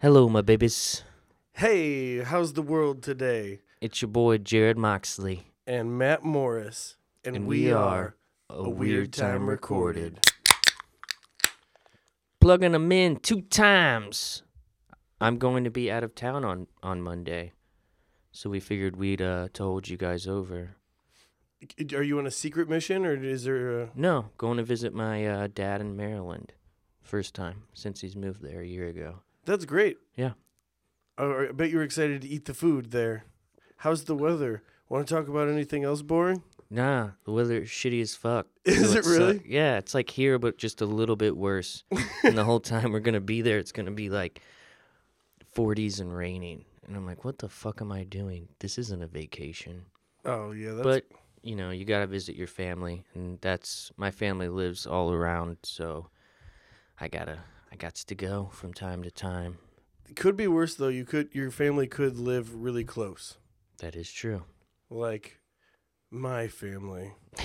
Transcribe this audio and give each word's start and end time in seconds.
Hello, 0.00 0.30
my 0.30 0.40
babies. 0.40 1.04
Hey, 1.52 2.22
how's 2.22 2.54
the 2.54 2.62
world 2.62 3.02
today? 3.02 3.60
It's 3.82 4.00
your 4.00 4.08
boy 4.08 4.38
Jarrod 4.38 4.78
Moxley. 4.78 5.48
And 5.66 5.98
Matt 5.98 6.24
Morris. 6.24 6.96
And, 7.22 7.36
And 7.36 7.46
we, 7.46 7.64
we 7.64 7.72
are 7.72 8.16
A, 8.48 8.70
Weird 8.70 9.12
Time 9.12 9.46
Recorded. 9.46 10.26
Plugging 12.40 12.72
them 12.72 12.90
in 12.90 13.16
two 13.16 13.42
times. 13.42 14.42
I'm 15.20 15.36
going 15.36 15.64
to 15.64 15.70
be 15.70 15.90
out 15.90 16.02
of 16.02 16.14
town 16.14 16.46
on, 16.46 16.66
on 16.82 17.02
Monday. 17.02 17.52
So 18.32 18.48
we 18.48 18.58
figured 18.58 18.96
we'd 18.96 19.20
uh, 19.20 19.48
to 19.52 19.62
hold 19.62 19.90
you 19.90 19.98
guys 19.98 20.26
over. 20.26 20.76
Are 21.94 22.02
you 22.02 22.18
on 22.18 22.26
a 22.26 22.30
secret 22.30 22.70
mission 22.70 23.04
or 23.04 23.22
is 23.22 23.44
there 23.44 23.82
a. 23.82 23.90
No, 23.94 24.30
going 24.38 24.56
to 24.56 24.64
visit 24.64 24.94
my 24.94 25.26
uh, 25.26 25.48
dad 25.52 25.82
in 25.82 25.94
Maryland. 25.94 26.54
First 27.02 27.34
time 27.34 27.64
since 27.74 28.00
he's 28.00 28.16
moved 28.16 28.42
there 28.42 28.62
a 28.62 28.66
year 28.66 28.88
ago. 28.88 29.16
That's 29.44 29.64
great. 29.64 29.98
Yeah. 30.16 30.32
I 31.18 31.48
bet 31.52 31.70
you're 31.70 31.82
excited 31.82 32.22
to 32.22 32.28
eat 32.28 32.46
the 32.46 32.54
food 32.54 32.90
there. 32.92 33.24
How's 33.78 34.04
the 34.04 34.14
weather? 34.14 34.62
Want 34.88 35.06
to 35.06 35.14
talk 35.14 35.28
about 35.28 35.48
anything 35.48 35.84
else 35.84 36.02
boring? 36.02 36.42
Nah, 36.70 37.10
the 37.24 37.32
weather 37.32 37.58
is 37.62 37.68
shitty 37.68 38.00
as 38.00 38.14
fuck. 38.14 38.46
Is 38.64 38.94
it 38.94 39.04
suck- 39.04 39.12
really? 39.12 39.42
yeah, 39.44 39.78
it's 39.78 39.92
like 39.92 40.08
here, 40.08 40.38
but 40.38 40.56
just 40.56 40.80
a 40.80 40.86
little 40.86 41.16
bit 41.16 41.36
worse. 41.36 41.82
and 42.24 42.38
the 42.38 42.44
whole 42.44 42.60
time 42.60 42.92
we're 42.92 43.00
gonna 43.00 43.20
be 43.20 43.42
there, 43.42 43.58
it's 43.58 43.72
gonna 43.72 43.90
be 43.90 44.08
like 44.08 44.40
40s 45.54 46.00
and 46.00 46.16
raining. 46.16 46.64
And 46.86 46.96
I'm 46.96 47.06
like, 47.06 47.24
what 47.24 47.38
the 47.38 47.48
fuck 47.48 47.80
am 47.80 47.90
I 47.90 48.04
doing? 48.04 48.48
This 48.60 48.78
isn't 48.78 49.02
a 49.02 49.06
vacation. 49.06 49.84
Oh, 50.24 50.52
yeah. 50.52 50.72
That's, 50.72 50.84
but 50.84 51.04
you 51.42 51.56
know, 51.56 51.70
you 51.70 51.84
gotta 51.84 52.06
visit 52.06 52.36
your 52.36 52.46
family, 52.46 53.04
and 53.14 53.40
that's 53.40 53.90
my 53.96 54.10
family 54.10 54.48
lives 54.48 54.86
all 54.86 55.12
around, 55.12 55.56
so 55.64 56.08
I 57.00 57.08
gotta, 57.08 57.38
I 57.72 57.76
got 57.76 57.94
to 57.94 58.14
go 58.14 58.48
from 58.52 58.72
time 58.74 59.02
to 59.02 59.10
time. 59.10 59.58
it 60.08 60.16
could 60.16 60.36
be 60.36 60.48
worse, 60.48 60.74
though. 60.74 60.88
You 60.88 61.04
could 61.04 61.28
Your 61.32 61.50
family 61.50 61.86
could 61.86 62.18
live 62.18 62.54
really 62.54 62.84
close. 62.84 63.36
That 63.78 63.94
is 63.96 64.12
true. 64.12 64.42
Like 64.90 65.38
my 66.10 66.48
family. 66.48 67.14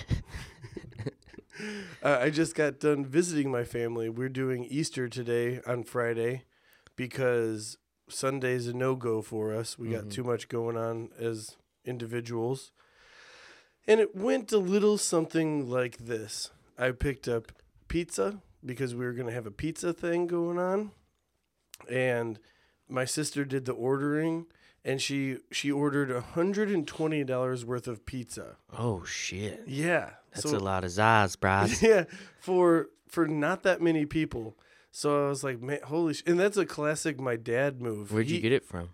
uh, 2.03 2.17
I 2.21 2.29
just 2.29 2.55
got 2.55 2.79
done 2.79 3.05
visiting 3.05 3.51
my 3.51 3.63
family. 3.63 4.09
We're 4.09 4.29
doing 4.29 4.65
Easter 4.65 5.07
today 5.07 5.61
on 5.67 5.83
Friday 5.83 6.43
because 6.95 7.77
Sunday's 8.09 8.67
a 8.67 8.73
no 8.73 8.95
go 8.95 9.21
for 9.21 9.53
us. 9.53 9.77
We 9.77 9.89
got 9.89 10.05
Mhm. 10.05 10.11
too 10.11 10.23
much 10.23 10.47
going 10.49 10.75
on 10.77 11.09
as 11.19 11.57
individuals. 11.85 12.71
And 13.87 13.99
it 13.99 14.15
went 14.15 14.51
a 14.51 14.57
little 14.57 14.97
something 14.97 15.69
like 15.69 15.97
this 15.99 16.49
I 16.77 16.91
picked 16.91 17.27
up 17.27 17.51
pizza 17.87 18.41
because 18.65 18.95
we 18.95 19.05
were 19.05 19.13
going 19.13 19.27
to 19.27 19.33
have 19.33 19.45
a 19.45 19.51
pizza 19.51 19.93
thing 19.93 20.27
going 20.27 20.57
on. 20.59 20.91
And 21.89 22.39
my 22.89 23.05
sister 23.05 23.45
did 23.45 23.65
the 23.65 23.73
ordering 23.73 24.45
and 24.83 25.01
she 25.01 25.37
she 25.51 25.71
ordered 25.71 26.09
$120 26.09 27.63
worth 27.63 27.87
of 27.87 28.05
pizza. 28.05 28.57
Oh 28.77 29.03
shit, 29.03 29.63
Yeah. 29.67 30.11
that's 30.33 30.49
so- 30.49 30.57
a 30.57 30.59
lot 30.59 30.83
of 30.83 30.91
zaz, 30.91 31.39
bros. 31.39 31.81
yeah, 31.81 32.05
for 32.39 32.89
for 33.07 33.27
not 33.27 33.63
that 33.63 33.81
many 33.81 34.05
people. 34.05 34.57
So 34.91 35.25
I 35.25 35.29
was 35.29 35.43
like, 35.43 35.61
man, 35.61 35.79
holy 35.83 36.13
sh! 36.13 36.23
And 36.25 36.39
that's 36.39 36.55
a 36.57 36.65
classic 36.65 37.19
my 37.19 37.35
dad 37.35 37.81
move. 37.81 38.11
Where'd 38.13 38.29
you 38.29 38.39
get 38.39 38.53
it 38.53 38.63
from? 38.63 38.89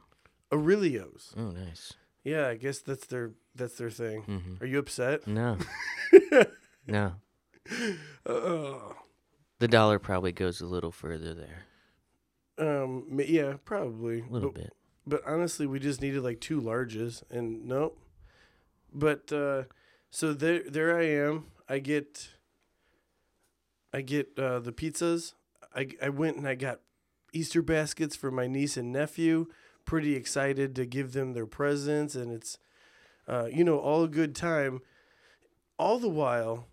Aurelio's. 0.52 1.34
Oh, 1.38 1.52
nice. 1.52 1.94
Yeah, 2.24 2.48
I 2.48 2.56
guess 2.56 2.80
that's 2.80 3.06
their 3.06 3.32
that's 3.54 3.76
their 3.78 3.92
thing. 3.92 4.24
hmm 4.24 4.56
Are 4.64 4.66
you 4.66 4.80
upset? 4.80 5.28
No, 5.28 5.58
no. 6.88 7.14
Uh, 8.26 8.94
The 9.62 9.67
dollar 9.67 10.00
probably 10.00 10.31
goes 10.31 10.59
a 10.59 10.66
little 10.66 10.92
further 10.92 11.36
there, 11.36 11.66
um, 12.58 13.22
yeah, 13.23 13.58
probably. 13.64 14.22
a 14.22 14.34
little 14.34 14.50
but, 14.50 14.62
bit. 14.64 14.73
but 15.06 15.22
honestly, 15.23 15.68
we 15.68 15.80
just 15.80 16.02
needed 16.02 16.23
like 16.23 16.40
two 16.42 16.59
larges, 16.59 17.22
and 17.30 17.68
nope. 17.68 17.95
But 18.92 19.31
uh, 19.31 19.66
so 20.09 20.34
there, 20.34 20.64
there 20.68 20.97
I 20.97 21.03
am. 21.03 21.46
I 21.69 21.78
get, 21.78 22.30
I 23.94 24.02
get 24.02 24.30
uh, 24.36 24.58
the 24.62 24.72
pizzas. 24.72 25.36
I 25.75 25.90
I 26.02 26.09
went 26.09 26.38
and 26.38 26.47
I 26.47 26.56
got 26.56 26.80
Easter 27.31 27.62
baskets 27.62 28.16
for 28.16 28.31
my 28.31 28.47
niece 28.47 28.78
and 28.78 28.91
nephew. 28.91 29.46
Pretty 29.86 30.16
excited 30.16 30.75
to 30.75 30.88
give 30.88 31.13
them 31.13 31.34
their 31.34 31.46
presents, 31.46 32.16
and 32.16 32.31
it's, 32.31 32.57
uh, 33.28 33.46
you 33.46 33.63
know, 33.63 33.78
all 33.78 34.03
a 34.03 34.07
good 34.07 34.34
time. 34.34 34.81
All 35.78 36.00
the 36.00 36.09
while, 36.09 36.66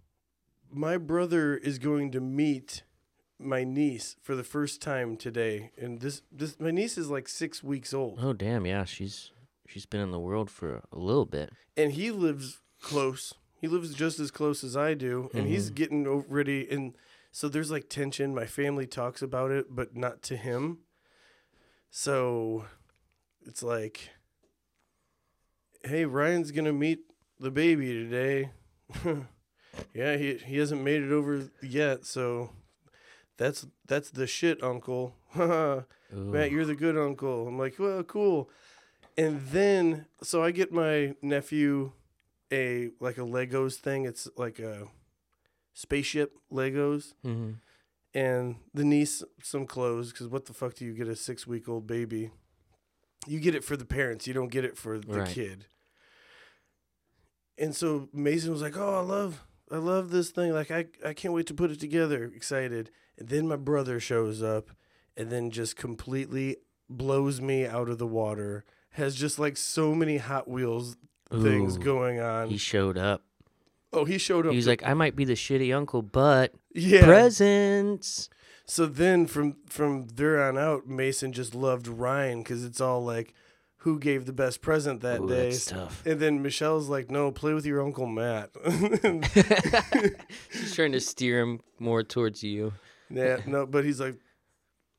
my 0.70 0.96
brother 0.96 1.56
is 1.56 1.78
going 1.78 2.10
to 2.12 2.20
meet 2.20 2.82
my 3.38 3.64
niece 3.64 4.16
for 4.22 4.34
the 4.34 4.44
first 4.44 4.82
time 4.82 5.16
today, 5.16 5.70
and 5.78 6.00
this 6.00 6.22
this 6.32 6.58
my 6.58 6.70
niece 6.70 6.98
is 6.98 7.08
like 7.10 7.28
six 7.28 7.62
weeks 7.62 7.94
old, 7.94 8.18
Oh 8.22 8.32
damn, 8.32 8.66
yeah, 8.66 8.84
she's 8.84 9.30
she's 9.66 9.86
been 9.86 10.00
in 10.00 10.10
the 10.10 10.18
world 10.18 10.50
for 10.50 10.82
a 10.92 10.98
little 10.98 11.26
bit. 11.26 11.50
and 11.76 11.92
he 11.92 12.10
lives 12.10 12.60
close. 12.80 13.34
He 13.60 13.68
lives 13.68 13.92
just 13.94 14.18
as 14.20 14.30
close 14.30 14.62
as 14.64 14.76
I 14.76 14.94
do, 14.94 15.30
and 15.34 15.46
he's 15.48 15.70
Mhm. 15.70 15.74
getting 15.74 16.06
o- 16.06 16.24
ready. 16.28 16.68
And 16.70 16.96
so 17.32 17.48
there's 17.48 17.70
like 17.70 17.88
tension. 17.88 18.34
My 18.34 18.46
family 18.46 18.86
talks 18.86 19.20
about 19.22 19.50
it, 19.50 19.66
but 19.74 19.96
not 19.96 20.22
to 20.22 20.36
him. 20.36 20.78
So 21.90 22.66
it's 23.46 23.62
like, 23.62 24.10
hey, 25.84 26.04
Ryan's 26.04 26.50
gonna 26.52 26.72
meet 26.72 27.00
the 27.40 27.50
baby 27.50 27.92
today. 27.92 28.50
yeah, 29.94 30.16
he 30.16 30.34
he 30.34 30.56
hasn't 30.58 30.82
made 30.82 31.02
it 31.02 31.12
over 31.12 31.50
yet, 31.62 32.04
so 32.06 32.50
that's 33.36 33.66
that's 33.86 34.10
the 34.10 34.26
shit, 34.26 34.62
Uncle. 34.62 35.14
Matt, 36.10 36.50
you're 36.50 36.64
the 36.64 36.74
good 36.74 36.96
uncle. 36.96 37.46
I'm 37.48 37.58
like, 37.58 37.78
well, 37.78 38.02
cool. 38.02 38.48
And 39.18 39.42
then, 39.48 40.06
so 40.22 40.42
I 40.42 40.52
get 40.52 40.72
my 40.72 41.14
nephew 41.20 41.92
a 42.52 42.88
like 43.00 43.18
a 43.18 43.22
Legos 43.22 43.74
thing. 43.76 44.06
It's 44.06 44.26
like 44.36 44.58
a 44.58 44.88
spaceship 45.74 46.32
Legos, 46.50 47.12
Mhm. 47.24 47.56
and 48.14 48.56
the 48.72 48.84
niece 48.84 49.22
some 49.42 49.66
clothes. 49.66 50.12
Because 50.12 50.28
what 50.28 50.46
the 50.46 50.54
fuck 50.54 50.74
do 50.74 50.84
you 50.86 50.94
get 50.94 51.08
a 51.08 51.14
six 51.16 51.46
week 51.46 51.68
old 51.68 51.86
baby? 51.86 52.30
You 53.26 53.38
get 53.40 53.54
it 53.54 53.64
for 53.64 53.76
the 53.76 53.84
parents. 53.84 54.26
You 54.26 54.32
don't 54.32 54.48
get 54.50 54.64
it 54.64 54.78
for 54.78 54.98
the 54.98 55.18
Right. 55.20 55.28
kid. 55.28 55.66
And 57.58 57.74
so 57.74 58.08
Mason 58.12 58.52
was 58.52 58.62
like, 58.62 58.76
"Oh, 58.76 58.94
I 58.94 59.00
love, 59.00 59.44
I 59.70 59.76
love 59.76 60.10
this 60.10 60.30
thing. 60.30 60.52
Like, 60.52 60.70
I, 60.70 60.86
I 61.04 61.12
can't 61.12 61.34
wait 61.34 61.46
to 61.48 61.54
put 61.54 61.70
it 61.70 61.80
together. 61.80 62.24
Excited." 62.34 62.90
And 63.18 63.28
then 63.28 63.48
my 63.48 63.56
brother 63.56 64.00
shows 64.00 64.42
up, 64.42 64.70
and 65.16 65.30
then 65.30 65.50
just 65.50 65.76
completely 65.76 66.56
blows 66.88 67.40
me 67.40 67.66
out 67.66 67.88
of 67.88 67.98
the 67.98 68.06
water. 68.06 68.64
Has 68.90 69.14
just 69.14 69.38
like 69.38 69.56
so 69.56 69.94
many 69.94 70.16
Hot 70.16 70.48
Wheels 70.48 70.96
things 71.30 71.76
Ooh, 71.76 71.80
going 71.80 72.20
on. 72.20 72.48
He 72.48 72.56
showed 72.56 72.96
up. 72.96 73.22
oh, 73.92 74.04
he 74.04 74.18
showed 74.18 74.46
up. 74.46 74.52
He's 74.52 74.66
like, 74.66 74.82
I 74.84 74.94
might 74.94 75.16
be 75.16 75.24
the 75.24 75.34
shitty 75.34 75.74
uncle, 75.76 76.02
but 76.02 76.54
"Yeah." 76.74 77.04
presents. 77.04 78.28
So 78.64 78.86
then 78.86 79.26
from 79.26 79.56
from 79.66 80.08
there 80.08 80.42
on 80.42 80.58
out, 80.58 80.86
Mason 80.86 81.32
just 81.32 81.54
loved 81.54 81.88
Ryan 81.88 82.42
because 82.42 82.64
it's 82.64 82.80
all 82.80 83.02
like, 83.04 83.34
who 83.82 83.98
gave 83.98 84.26
the 84.26 84.32
best 84.32 84.60
present 84.60 85.00
that 85.02 85.20
Ooh, 85.20 85.28
day. 85.28 85.50
that's 85.50 85.66
tough. 85.66 86.04
And 86.04 86.18
then 86.18 86.42
Michelle's 86.42 86.88
like, 86.88 87.10
no, 87.10 87.30
play 87.30 87.54
with 87.54 87.64
your 87.64 87.80
Uncle 87.82 88.06
Matt. 88.06 88.50
She's 90.50 90.74
trying 90.74 90.92
to 90.92 91.00
steer 91.00 91.40
him 91.40 91.60
more 91.78 92.02
towards 92.02 92.42
you. 92.42 92.72
yeah, 93.08 93.38
no, 93.46 93.66
but 93.66 93.84
he's 93.84 94.00
like, 94.00 94.16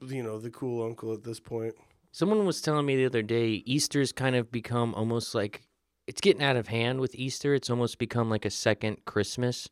you 0.07 0.23
know, 0.23 0.40
the 0.40 0.50
cool 0.50 0.85
uncle 0.85 1.13
at 1.13 1.23
this 1.23 1.40
point. 1.40 1.75
Someone 2.12 2.45
was 2.45 2.62
telling 2.62 2.85
me 2.85 2.95
the 2.95 3.06
other 3.06 3.22
day, 3.22 3.63
Easter's 3.66 4.12
kind 4.12 4.35
of 4.35 4.51
become 4.51 4.96
almost 4.96 5.35
like 5.35 5.63
it's 6.07 6.22
getting 6.22 6.41
out 6.41 6.56
of 6.56 6.67
hand 6.69 7.01
with 7.01 7.13
Easter. 7.16 7.53
It's 7.53 7.69
almost 7.69 8.00
become 8.00 8.29
like 8.29 8.46
a 8.46 8.50
second 8.50 9.06
Christmas, 9.06 9.69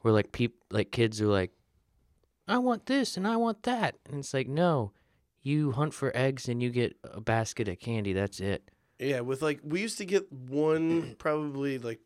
where 0.00 0.12
like 0.12 0.32
peop 0.32 0.54
like 0.70 0.90
kids 0.90 1.20
are 1.20 1.26
like, 1.26 1.52
I 2.48 2.58
want 2.58 2.86
this 2.86 3.16
and 3.16 3.28
I 3.28 3.36
want 3.36 3.62
that, 3.64 3.94
and 4.06 4.18
it's 4.20 4.34
like, 4.34 4.48
no, 4.48 4.92
you 5.42 5.72
hunt 5.72 5.94
for 5.94 6.16
eggs 6.16 6.48
and 6.48 6.62
you 6.62 6.70
get 6.70 6.96
a 7.04 7.20
basket 7.20 7.68
of 7.68 7.78
candy. 7.80 8.12
That's 8.12 8.40
it. 8.40 8.68
Yeah, 8.98 9.20
with 9.20 9.42
like, 9.42 9.60
we 9.64 9.80
used 9.80 9.98
to 9.98 10.04
get 10.04 10.30
one 10.32 11.14
probably 11.18 11.78
like 11.78 12.00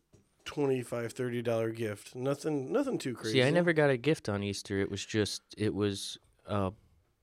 25 0.46 1.12
30 1.12 1.42
dollar 1.42 1.70
gift. 1.70 2.14
Nothing, 2.14 2.72
nothing 2.72 2.98
too 2.98 3.14
crazy. 3.14 3.38
See, 3.38 3.42
I 3.42 3.50
never 3.50 3.72
got 3.72 3.90
a 3.90 3.96
gift 3.96 4.28
on 4.28 4.42
Easter. 4.42 4.78
It 4.78 4.90
was 4.90 5.04
just 5.04 5.42
it 5.58 5.74
was 5.74 6.18
a 6.46 6.72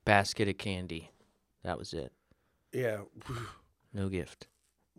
basket 0.04 0.48
of 0.48 0.58
candy. 0.58 1.10
That 1.62 1.78
was 1.78 1.92
it. 1.92 2.12
Yeah, 2.72 3.02
No 3.92 4.08
gift. 4.08 4.48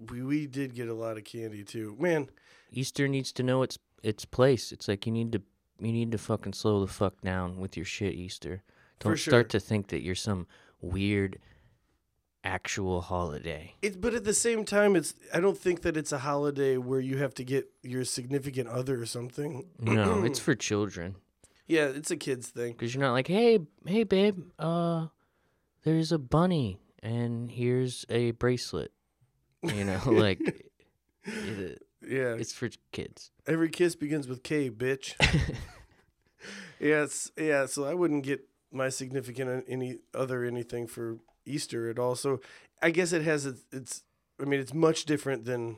we 0.09 0.23
we 0.23 0.47
did 0.47 0.73
get 0.73 0.89
a 0.89 0.93
lot 0.93 1.17
of 1.17 1.23
candy 1.23 1.63
too. 1.63 1.95
Man, 1.99 2.29
Easter 2.71 3.07
needs 3.07 3.31
to 3.33 3.43
know 3.43 3.61
its 3.63 3.77
its 4.03 4.25
place. 4.25 4.71
It's 4.71 4.87
like 4.87 5.05
you 5.05 5.11
need 5.11 5.31
to 5.33 5.41
you 5.79 5.91
need 5.91 6.11
to 6.11 6.17
fucking 6.17 6.53
slow 6.53 6.81
the 6.81 6.91
fuck 6.91 7.21
down 7.21 7.59
with 7.59 7.77
your 7.77 7.85
shit 7.85 8.13
Easter. 8.13 8.63
Don't 8.99 9.15
sure. 9.17 9.31
start 9.31 9.49
to 9.49 9.59
think 9.59 9.87
that 9.89 10.01
you're 10.01 10.15
some 10.15 10.47
weird 10.81 11.39
actual 12.43 13.01
holiday. 13.01 13.73
It, 13.81 13.99
but 13.99 14.13
at 14.13 14.23
the 14.23 14.33
same 14.33 14.65
time, 14.65 14.95
it's. 14.95 15.13
I 15.33 15.39
don't 15.39 15.57
think 15.57 15.81
that 15.81 15.97
it's 15.97 16.11
a 16.11 16.19
holiday 16.19 16.77
where 16.77 16.99
you 16.99 17.17
have 17.17 17.33
to 17.35 17.43
get 17.43 17.69
your 17.81 18.03
significant 18.05 18.69
other 18.69 19.01
or 19.01 19.05
something. 19.05 19.65
No, 19.79 20.23
it's 20.25 20.39
for 20.39 20.55
children. 20.55 21.15
Yeah, 21.67 21.85
it's 21.87 22.11
a 22.11 22.17
kids 22.17 22.47
thing. 22.49 22.73
Because 22.73 22.93
you're 22.93 23.03
not 23.03 23.13
like, 23.13 23.27
hey, 23.27 23.59
hey, 23.87 24.03
babe, 24.03 24.39
uh, 24.59 25.07
there's 25.83 26.11
a 26.11 26.19
bunny 26.19 26.79
and 27.01 27.49
here's 27.49 28.05
a 28.09 28.31
bracelet. 28.31 28.91
You 29.63 29.83
know, 29.83 29.99
like 30.05 30.39
it, 31.23 31.81
Yeah, 32.07 32.35
it's 32.35 32.53
for 32.53 32.69
kids. 32.91 33.31
every 33.47 33.69
kiss 33.69 33.95
begins 33.95 34.27
with 34.27 34.43
K, 34.43 34.69
bitch. 34.69 35.15
yes, 36.79 37.31
yeah. 37.37 37.65
So 37.65 37.85
I 37.85 37.93
wouldn't 37.95 38.23
get 38.23 38.41
my 38.75 38.89
significant 38.89 39.65
any 39.67 39.99
other 40.13 40.43
anything 40.43 40.85
for 40.87 41.17
Easter 41.45 41.89
at 41.89 41.97
all. 41.97 42.15
So 42.15 42.41
I 42.81 42.91
guess 42.91 43.13
it 43.13 43.23
has 43.23 43.45
its. 43.45 43.61
it's 43.71 44.03
I 44.39 44.43
mean, 44.45 44.59
it's 44.59 44.73
much 44.73 45.05
different 45.05 45.45
than 45.45 45.77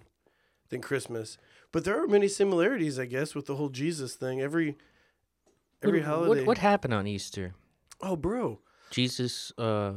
than 0.70 0.82
Christmas, 0.82 1.38
but 1.72 1.84
there 1.86 2.02
are 2.02 2.08
many 2.08 2.28
similarities, 2.28 2.98
I 3.00 3.06
guess, 3.06 3.36
with 3.36 3.46
the 3.46 3.56
whole 3.56 3.70
Jesus 3.70 4.16
thing. 4.16 4.42
Every 4.42 4.76
every 5.84 6.00
what, 6.00 6.08
holiday. 6.08 6.42
What, 6.42 6.48
what 6.48 6.58
happened 6.58 6.94
on 6.94 7.06
Easter? 7.08 7.54
Oh, 8.02 8.16
bro. 8.16 8.60
Jesus 8.90 9.52
uh, 9.58 9.94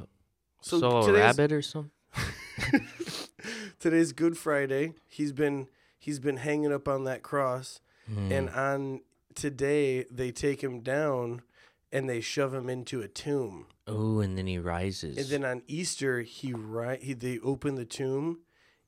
So 0.60 0.80
saw 0.80 1.02
a 1.06 1.12
rabbit 1.12 1.52
or 1.52 1.62
something. 1.62 1.90
Today's 3.78 4.12
Good 4.12 4.36
Friday. 4.36 4.94
He's 5.08 5.32
been 5.32 5.68
he's 5.98 6.18
been 6.18 6.36
hanging 6.38 6.72
up 6.72 6.88
on 6.88 7.04
that 7.04 7.22
cross, 7.22 7.80
Hmm. 8.06 8.32
and 8.32 8.50
on 8.50 9.00
today 9.34 10.04
they 10.10 10.30
take 10.32 10.62
him 10.62 10.80
down, 10.80 11.42
and 11.92 12.08
they 12.08 12.20
shove 12.20 12.54
him 12.54 12.68
into 12.68 13.00
a 13.00 13.08
tomb. 13.08 13.66
Oh, 13.86 14.20
and 14.20 14.36
then 14.38 14.46
he 14.46 14.58
rises. 14.58 15.16
And 15.16 15.26
then 15.26 15.44
on 15.50 15.62
Easter, 15.66 16.20
he 16.22 16.52
right 16.52 17.02
he 17.02 17.12
they 17.14 17.38
open 17.40 17.74
the 17.74 17.84
tomb, 17.84 18.40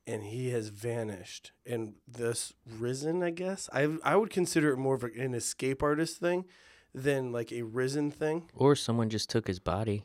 and 0.07 0.23
he 0.23 0.49
has 0.51 0.69
vanished 0.69 1.51
and 1.65 1.95
thus 2.07 2.53
risen. 2.65 3.21
I 3.23 3.29
guess 3.31 3.69
I 3.73 3.97
I 4.03 4.15
would 4.15 4.29
consider 4.29 4.71
it 4.71 4.77
more 4.77 4.95
of 4.95 5.03
a- 5.03 5.19
an 5.19 5.33
escape 5.33 5.83
artist 5.83 6.17
thing 6.17 6.45
than 6.93 7.31
like 7.31 7.51
a 7.51 7.63
risen 7.63 8.11
thing. 8.11 8.49
or 8.53 8.75
someone 8.75 9.09
just 9.09 9.29
took 9.29 9.47
his 9.47 9.59
body. 9.59 10.03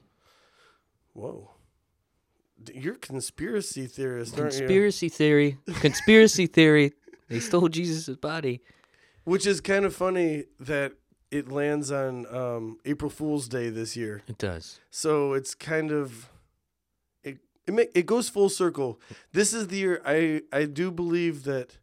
Whoa, 1.12 1.50
you're 2.72 2.94
a 2.94 2.98
conspiracy 2.98 3.86
theorist, 3.86 4.38
aren't 4.38 4.54
you? 4.54 4.60
Conspiracy 4.60 5.08
theory. 5.08 5.58
Conspiracy 5.80 6.46
theory. 6.46 6.92
They 7.28 7.40
stole 7.40 7.68
Jesus' 7.68 8.16
body. 8.16 8.62
Which 9.24 9.46
is 9.46 9.60
kind 9.60 9.84
of 9.84 9.94
funny 9.94 10.44
that 10.60 10.92
it 11.30 11.50
lands 11.50 11.90
on 11.90 12.26
um, 12.34 12.78
April 12.84 13.10
Fool's 13.10 13.48
Day 13.48 13.70
this 13.70 13.96
year. 13.96 14.22
It 14.26 14.38
does. 14.38 14.80
So 14.90 15.34
it's 15.34 15.54
kind 15.54 15.90
of 15.90 16.30
it 17.22 17.38
it, 17.66 17.90
it 17.94 18.06
goes 18.06 18.28
full 18.28 18.48
circle. 18.48 19.00
This 19.32 19.52
is 19.52 19.68
the 19.68 19.76
year 19.76 20.02
I 20.04 20.42
I 20.52 20.64
do 20.64 20.90
believe 20.90 21.44
that 21.44 21.78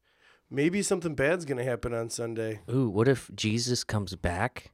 maybe 0.50 0.82
something 0.82 1.16
bad's 1.16 1.46
going 1.46 1.58
to 1.58 1.64
happen 1.64 1.94
on 1.94 2.10
Sunday. 2.10 2.62
Ooh, 2.72 2.90
what 2.90 3.08
if 3.08 3.30
Jesus 3.36 3.84
comes 3.84 4.16
back? 4.16 4.72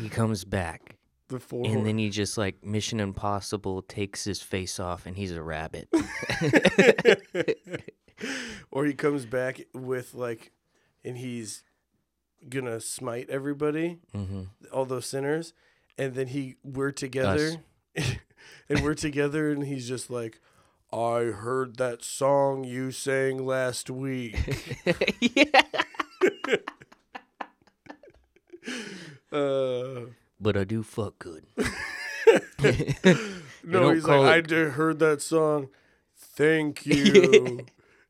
He 0.00 0.08
comes 0.08 0.44
back. 0.44 0.96
The 1.28 1.40
four 1.40 1.66
And 1.66 1.84
then 1.84 1.98
he 1.98 2.08
just 2.08 2.38
like 2.38 2.64
Mission 2.64 3.00
Impossible 3.00 3.82
takes 3.82 4.22
his 4.22 4.40
face 4.40 4.78
off 4.78 5.06
and 5.06 5.16
he's 5.16 5.32
a 5.32 5.42
rabbit. 5.42 5.88
or 8.70 8.84
he 8.84 8.94
comes 8.94 9.26
back 9.26 9.60
with 9.74 10.14
like 10.14 10.52
and 11.04 11.18
he's 11.18 11.64
to 12.50 12.80
smite 12.80 13.28
everybody, 13.30 13.98
hmm 14.14 14.42
all 14.72 14.84
those 14.84 15.06
sinners, 15.06 15.52
and 15.98 16.14
then 16.14 16.28
he 16.28 16.56
we're 16.64 16.92
together. 16.92 17.56
and 18.68 18.82
we're 18.82 18.94
together 18.94 19.50
and 19.50 19.64
he's 19.66 19.88
just 19.88 20.10
like 20.10 20.40
I 20.92 21.24
heard 21.32 21.76
that 21.78 22.02
song 22.04 22.64
you 22.64 22.90
sang 22.92 23.44
last 23.46 23.90
week. 23.90 24.36
yeah. 25.20 25.62
Uh, 29.32 30.06
But 30.40 30.56
I 30.56 30.64
do 30.64 30.82
fuck 30.82 31.18
good. 31.18 31.44
no, 33.64 33.90
he's 33.90 34.04
like, 34.04 34.20
I 34.20 34.36
it- 34.38 34.48
d- 34.48 34.54
heard 34.70 34.98
that 35.00 35.20
song. 35.22 35.68
Thank 36.16 36.86
you. 36.86 37.66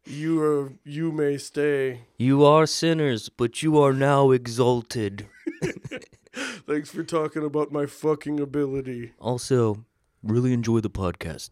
You 0.06 0.42
are. 0.42 0.72
You 0.84 1.12
may 1.12 1.36
stay. 1.38 2.02
You 2.16 2.44
are 2.44 2.66
sinners, 2.66 3.28
but 3.28 3.62
you 3.62 3.78
are 3.78 3.92
now 3.92 4.30
exalted. 4.30 5.26
Thanks 6.66 6.90
for 6.90 7.02
talking 7.02 7.44
about 7.44 7.72
my 7.72 7.86
fucking 7.86 8.40
ability. 8.40 9.12
Also, 9.20 9.84
really 10.22 10.52
enjoy 10.52 10.80
the 10.80 10.90
podcast. 10.90 11.50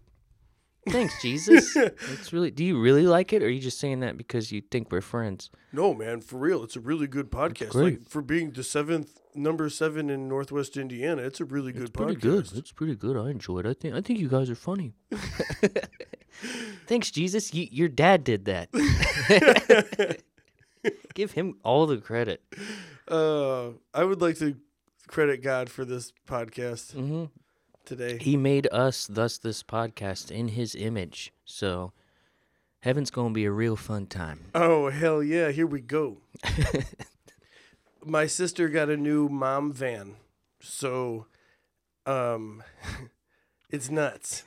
Thanks, 0.89 1.15
Jesus. 1.23 1.75
It's 2.13 2.33
really. 2.33 2.51
Do 2.51 2.63
you 2.65 2.79
really 2.79 3.07
like 3.07 3.33
it, 3.33 3.43
or 3.43 3.47
are 3.47 3.49
you 3.49 3.61
just 3.61 3.79
saying 3.81 4.01
that 4.01 4.19
because 4.19 4.53
you 4.53 4.61
think 4.61 4.93
we're 4.93 5.01
friends? 5.01 5.49
No, 5.73 5.95
man, 5.95 6.21
for 6.21 6.37
real, 6.37 6.63
it's 6.63 6.77
a 6.77 6.81
really 6.81 7.07
good 7.07 7.31
podcast. 7.31 7.71
great. 7.71 8.01
Like 8.01 8.09
for 8.09 8.21
being 8.21 8.51
the 8.51 8.63
seventh, 8.63 9.19
number 9.35 9.71
seven 9.71 10.11
in 10.11 10.29
Northwest 10.29 10.77
Indiana, 10.77 11.23
it's 11.23 11.41
a 11.41 11.45
really 11.47 11.73
good 11.73 11.83
It's 11.83 11.91
pretty 11.91 12.17
podcast. 12.17 12.21
good. 12.21 12.49
It's 12.57 12.73
pretty 12.73 12.95
good. 12.97 13.17
I 13.17 13.31
enjoy 13.31 13.61
it. 13.61 13.67
I 13.67 13.73
think. 13.73 13.95
I 13.95 14.03
think 14.03 14.19
you 14.19 14.29
guys 14.29 14.51
are 14.51 14.55
funny. 14.55 14.93
Thanks, 16.87 17.11
Jesus. 17.11 17.55
You, 17.55 17.69
your 17.71 17.89
dad 17.89 18.25
did 18.25 18.45
that. 18.47 18.71
Give 21.15 21.33
him 21.33 21.57
all 21.63 21.87
the 21.87 21.99
credit. 21.99 22.43
Uh, 23.09 23.71
I 23.93 24.05
would 24.05 24.21
like 24.21 24.39
to 24.39 24.57
credit 25.07 25.43
God 25.43 25.71
for 25.71 25.85
this 25.85 26.13
podcast 26.27 26.93
hmm 26.93 27.25
today. 27.85 28.19
He 28.19 28.37
made 28.37 28.67
us, 28.73 29.07
thus 29.07 29.39
this 29.39 29.63
podcast, 29.63 30.31
in 30.31 30.49
His 30.49 30.75
image. 30.75 31.33
So, 31.45 31.93
heaven's 32.81 33.11
gonna 33.11 33.35
be 33.35 33.45
a 33.45 33.51
real 33.51 33.77
fun 33.77 34.07
time. 34.07 34.47
Oh 34.55 34.91
hell 34.91 35.23
yeah! 35.23 35.51
Here 35.51 35.67
we 35.67 35.81
go. 35.81 36.19
My 38.05 38.27
sister 38.27 38.69
got 38.69 38.91
a 38.91 38.97
new 38.97 39.29
mom 39.29 39.73
van, 39.73 40.17
so 40.61 41.27
um, 42.07 42.63
it's 43.71 43.91
nuts. 43.91 44.45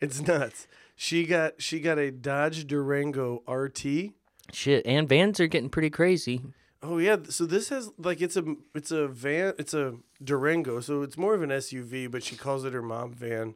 it's 0.00 0.20
nuts. 0.20 0.66
She 0.96 1.26
got 1.26 1.60
she 1.60 1.80
got 1.80 1.98
a 1.98 2.10
Dodge 2.10 2.66
Durango 2.66 3.42
RT. 3.48 4.12
Shit, 4.52 4.86
and 4.86 5.08
vans 5.08 5.40
are 5.40 5.46
getting 5.46 5.70
pretty 5.70 5.90
crazy. 5.90 6.42
Oh 6.82 6.98
yeah, 6.98 7.16
so 7.28 7.46
this 7.46 7.70
has 7.70 7.90
like 7.98 8.20
it's 8.20 8.36
a 8.36 8.44
it's 8.74 8.90
a 8.90 9.08
van 9.08 9.54
it's 9.58 9.74
a 9.74 9.94
Durango, 10.22 10.80
so 10.80 11.02
it's 11.02 11.16
more 11.16 11.34
of 11.34 11.42
an 11.42 11.50
SUV, 11.50 12.10
but 12.10 12.22
she 12.22 12.36
calls 12.36 12.64
it 12.64 12.72
her 12.72 12.82
mom 12.82 13.12
van, 13.12 13.54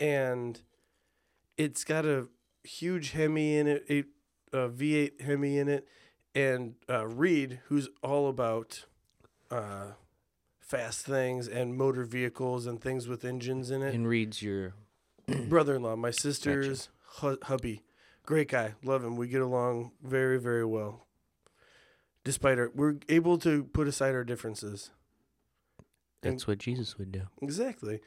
and 0.00 0.60
it's 1.56 1.84
got 1.84 2.04
a 2.04 2.28
huge 2.64 3.12
Hemi 3.12 3.56
in 3.56 3.66
it, 3.66 3.84
a, 3.88 3.98
a 4.52 4.68
V8 4.68 5.20
Hemi 5.20 5.58
in 5.58 5.68
it, 5.68 5.86
and 6.34 6.74
uh, 6.90 7.06
Reed, 7.06 7.60
who's 7.66 7.88
all 8.02 8.28
about 8.28 8.84
uh, 9.50 9.92
fast 10.58 11.06
things 11.06 11.48
and 11.48 11.76
motor 11.76 12.04
vehicles 12.04 12.66
and 12.66 12.80
things 12.80 13.06
with 13.06 13.24
engines 13.24 13.70
in 13.70 13.82
it. 13.82 13.94
And 13.94 14.08
reads 14.08 14.42
your. 14.42 14.74
Brother-in-law, 15.48 15.96
my 15.96 16.10
sister's 16.10 16.88
hu- 17.20 17.38
hubby, 17.42 17.82
great 18.24 18.48
guy, 18.48 18.74
love 18.84 19.02
him. 19.04 19.16
We 19.16 19.28
get 19.28 19.42
along 19.42 19.92
very 20.02 20.38
very 20.38 20.64
well. 20.64 21.06
Despite 22.24 22.58
our, 22.58 22.70
we're 22.74 22.96
able 23.08 23.38
to 23.38 23.64
put 23.64 23.86
aside 23.88 24.14
our 24.14 24.24
differences. 24.24 24.90
And- 26.22 26.32
That's 26.34 26.46
what 26.46 26.58
Jesus 26.58 26.98
would 26.98 27.12
do. 27.12 27.22
Exactly. 27.40 28.00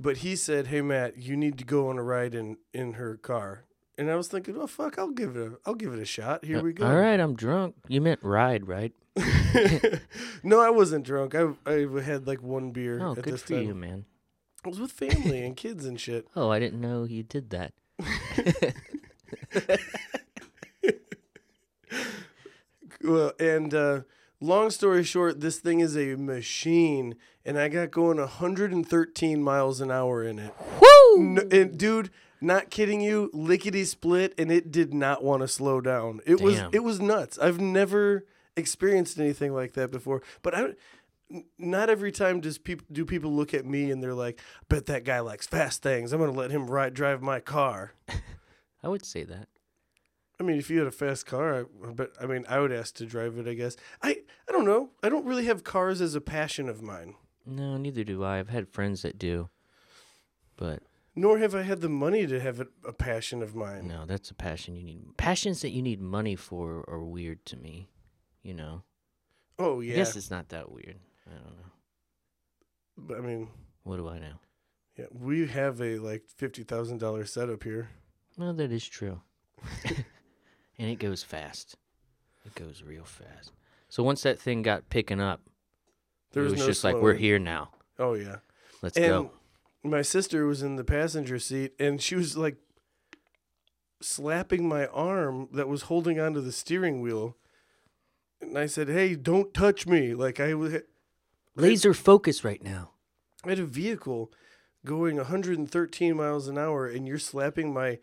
But 0.00 0.18
he 0.18 0.36
said, 0.36 0.68
"Hey 0.68 0.80
Matt, 0.80 1.18
you 1.18 1.36
need 1.36 1.58
to 1.58 1.64
go 1.64 1.88
on 1.88 1.98
a 1.98 2.02
ride 2.02 2.34
in 2.34 2.56
in 2.72 2.94
her 2.94 3.16
car." 3.16 3.64
And 3.98 4.08
I 4.10 4.14
was 4.14 4.28
thinking, 4.28 4.56
"Oh 4.56 4.66
fuck, 4.68 4.96
I'll 4.98 5.10
give 5.10 5.36
it 5.36 5.42
a 5.42 5.58
I'll 5.66 5.74
give 5.74 5.92
it 5.92 5.98
a 5.98 6.04
shot. 6.04 6.44
Here 6.44 6.58
Uh, 6.58 6.62
we 6.62 6.72
go." 6.72 6.86
All 6.86 6.94
right, 6.96 7.18
I'm 7.18 7.34
drunk. 7.34 7.74
You 7.88 8.00
meant 8.00 8.22
ride, 8.22 8.68
right? 8.68 8.92
no, 10.44 10.60
I 10.60 10.70
wasn't 10.70 11.04
drunk. 11.04 11.34
I 11.34 11.48
I 11.66 11.86
had 12.02 12.26
like 12.26 12.42
one 12.42 12.70
beer 12.70 13.00
Oh, 13.02 13.12
at 13.12 13.22
good 13.22 13.40
for 13.40 13.48
time. 13.54 13.62
you, 13.62 13.74
man. 13.74 14.04
Was 14.68 14.80
with 14.80 14.92
family 14.92 15.44
and 15.44 15.56
kids 15.56 15.84
and 15.84 15.98
shit. 16.00 16.26
Oh, 16.36 16.50
I 16.50 16.58
didn't 16.58 16.80
know 16.80 17.04
you 17.04 17.22
did 17.22 17.50
that. 17.50 17.72
Well, 23.02 23.32
and 23.38 23.72
uh, 23.72 24.00
long 24.40 24.70
story 24.70 25.04
short, 25.04 25.40
this 25.40 25.58
thing 25.58 25.80
is 25.80 25.96
a 25.96 26.16
machine, 26.16 27.14
and 27.44 27.58
I 27.58 27.68
got 27.68 27.90
going 27.90 28.18
113 28.18 29.42
miles 29.42 29.80
an 29.80 29.90
hour 29.90 30.22
in 30.24 30.38
it. 30.38 30.52
Woo! 30.80 31.22
No, 31.22 31.42
and 31.50 31.78
dude, 31.78 32.10
not 32.40 32.70
kidding 32.70 33.00
you, 33.00 33.30
lickety 33.32 33.84
split, 33.84 34.34
and 34.36 34.50
it 34.50 34.72
did 34.72 34.92
not 34.92 35.22
want 35.22 35.42
to 35.42 35.48
slow 35.48 35.80
down. 35.80 36.20
It 36.26 36.40
was 36.40 36.60
it 36.72 36.80
was 36.80 37.00
nuts. 37.00 37.38
I've 37.38 37.60
never 37.60 38.24
experienced 38.56 39.18
anything 39.18 39.54
like 39.54 39.74
that 39.74 39.90
before. 39.92 40.22
But 40.42 40.54
I, 40.54 40.68
not 41.58 41.90
every 41.90 42.10
time 42.12 42.40
does 42.40 42.58
people 42.58 42.86
do 42.90 43.04
people 43.04 43.32
look 43.32 43.52
at 43.52 43.66
me 43.66 43.90
and 43.90 44.02
they're 44.02 44.14
like, 44.14 44.40
"Bet 44.68 44.86
that 44.86 45.04
guy 45.04 45.20
likes 45.20 45.46
fast 45.46 45.82
things. 45.82 46.12
I'm 46.12 46.20
gonna 46.20 46.32
let 46.32 46.50
him 46.50 46.66
ride 46.70 46.94
drive 46.94 47.22
my 47.22 47.40
car." 47.40 47.92
I 48.82 48.88
would 48.88 49.04
say 49.04 49.24
that. 49.24 49.48
I 50.40 50.44
mean, 50.44 50.56
if 50.56 50.70
you 50.70 50.78
had 50.78 50.86
a 50.86 50.92
fast 50.92 51.26
car, 51.26 51.60
I, 51.60 51.64
but 51.92 52.12
I 52.20 52.26
mean, 52.26 52.44
I 52.48 52.60
would 52.60 52.70
ask 52.72 52.94
to 52.96 53.06
drive 53.06 53.36
it. 53.38 53.48
I 53.48 53.54
guess 53.54 53.76
I 54.02 54.18
I 54.48 54.52
don't 54.52 54.64
know. 54.64 54.90
I 55.02 55.08
don't 55.08 55.26
really 55.26 55.46
have 55.46 55.64
cars 55.64 56.00
as 56.00 56.14
a 56.14 56.20
passion 56.20 56.68
of 56.68 56.80
mine. 56.82 57.14
No, 57.44 57.76
neither 57.76 58.04
do 58.04 58.22
I. 58.24 58.38
I've 58.38 58.48
had 58.50 58.68
friends 58.68 59.02
that 59.02 59.18
do, 59.18 59.48
but 60.56 60.82
Nor 61.16 61.38
have 61.38 61.54
I 61.54 61.62
had 61.62 61.80
the 61.80 61.88
money 61.88 62.26
to 62.26 62.38
have 62.40 62.60
it 62.60 62.68
a 62.86 62.92
passion 62.92 63.42
of 63.42 63.54
mine. 63.56 63.88
no, 63.88 64.06
that's 64.06 64.30
a 64.30 64.34
passion 64.34 64.76
you 64.76 64.84
need. 64.84 65.16
Passions 65.16 65.60
that 65.62 65.70
you 65.70 65.82
need 65.82 66.00
money 66.00 66.36
for 66.36 66.84
are 66.88 67.04
weird 67.04 67.44
to 67.46 67.56
me. 67.56 67.88
You 68.42 68.54
know. 68.54 68.82
Oh 69.58 69.80
I 69.80 69.84
yeah, 69.84 69.94
guess 69.96 70.14
it's 70.14 70.30
not 70.30 70.50
that 70.50 70.70
weird. 70.70 70.98
I 71.30 71.34
don't 71.34 71.44
know. 71.56 71.72
but 72.96 73.18
I 73.18 73.20
mean, 73.20 73.48
What 73.84 73.96
do 73.98 74.08
I 74.08 74.18
know? 74.18 74.34
Yeah, 74.96 75.06
we 75.12 75.46
have 75.46 75.80
a 75.80 75.98
like 75.98 76.24
fifty 76.36 76.62
thousand 76.64 76.98
dollar 76.98 77.24
setup 77.26 77.62
here. 77.62 77.90
Well, 78.36 78.52
that 78.54 78.72
is 78.72 78.86
true. 78.88 79.20
and 79.84 80.88
it 80.90 80.98
goes 80.98 81.22
fast. 81.22 81.76
It 82.44 82.54
goes 82.54 82.82
real 82.82 83.04
fast. 83.04 83.52
So 83.88 84.02
once 84.02 84.22
that 84.22 84.38
thing 84.40 84.62
got 84.62 84.88
picking 84.90 85.20
up, 85.20 85.40
There 86.32 86.42
it 86.42 86.44
was 86.44 86.52
was 86.54 86.60
no 86.62 86.66
just 86.66 86.84
like 86.84 86.94
we're 86.96 87.12
slowing. 87.12 87.18
here 87.22 87.38
now. 87.38 87.70
Oh 87.98 88.14
yeah. 88.14 88.36
Let's 88.82 88.96
and 88.96 89.06
go. 89.06 89.30
my 89.84 90.02
sister 90.02 90.46
was 90.46 90.62
in 90.62 90.76
the 90.76 90.84
passenger 90.84 91.38
seat 91.38 91.72
and 91.80 92.00
she 92.00 92.14
was 92.14 92.36
like 92.36 92.56
slapping 94.00 94.68
my 94.68 94.86
arm 94.86 95.48
that 95.52 95.68
was 95.68 95.82
holding 95.82 96.20
onto 96.20 96.40
the 96.40 96.52
steering 96.52 97.00
wheel 97.00 97.36
and 98.40 98.56
i 98.56 98.64
said 98.66 98.86
hey 98.88 99.16
don't 99.16 99.52
touch 99.52 99.88
me 99.88 100.14
like 100.14 100.38
i 100.38 100.54
was 100.54 100.74
Laser 101.58 101.94
focus 101.94 102.44
right 102.44 102.62
now. 102.62 102.92
I 103.44 103.50
had 103.50 103.58
a 103.58 103.64
vehicle 103.66 104.32
going 104.84 105.16
113 105.16 106.16
miles 106.16 106.48
an 106.48 106.56
hour 106.58 106.86
and 106.86 107.06
you're 107.06 107.18
slapping 107.18 107.72
my 107.74 107.98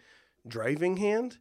driving 0.48 0.98
hand 0.98 1.40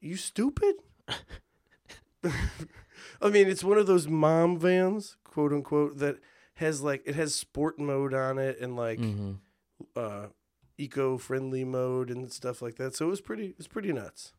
you 0.00 0.16
stupid 0.16 0.74
i 2.24 3.28
mean 3.30 3.48
it's 3.48 3.64
one 3.64 3.78
of 3.78 3.86
those 3.86 4.06
mom 4.08 4.58
vans 4.58 5.16
quote 5.24 5.52
unquote 5.52 5.98
that 5.98 6.18
has 6.54 6.82
like 6.82 7.02
it 7.06 7.14
has 7.14 7.34
sport 7.34 7.78
mode 7.78 8.12
on 8.12 8.38
it 8.38 8.58
and 8.60 8.76
like 8.76 8.98
hmm 8.98 9.32
uh, 9.96 10.26
eco-friendly 10.76 11.64
mode 11.64 12.10
and 12.10 12.30
stuff 12.30 12.60
like 12.60 12.76
that. 12.76 12.94
So 12.94 13.06
it 13.06 13.10
was 13.10 13.20
pretty, 13.22 13.46
it 13.46 13.56
was 13.58 13.66
pretty 13.66 13.92
nuts. 13.94 14.34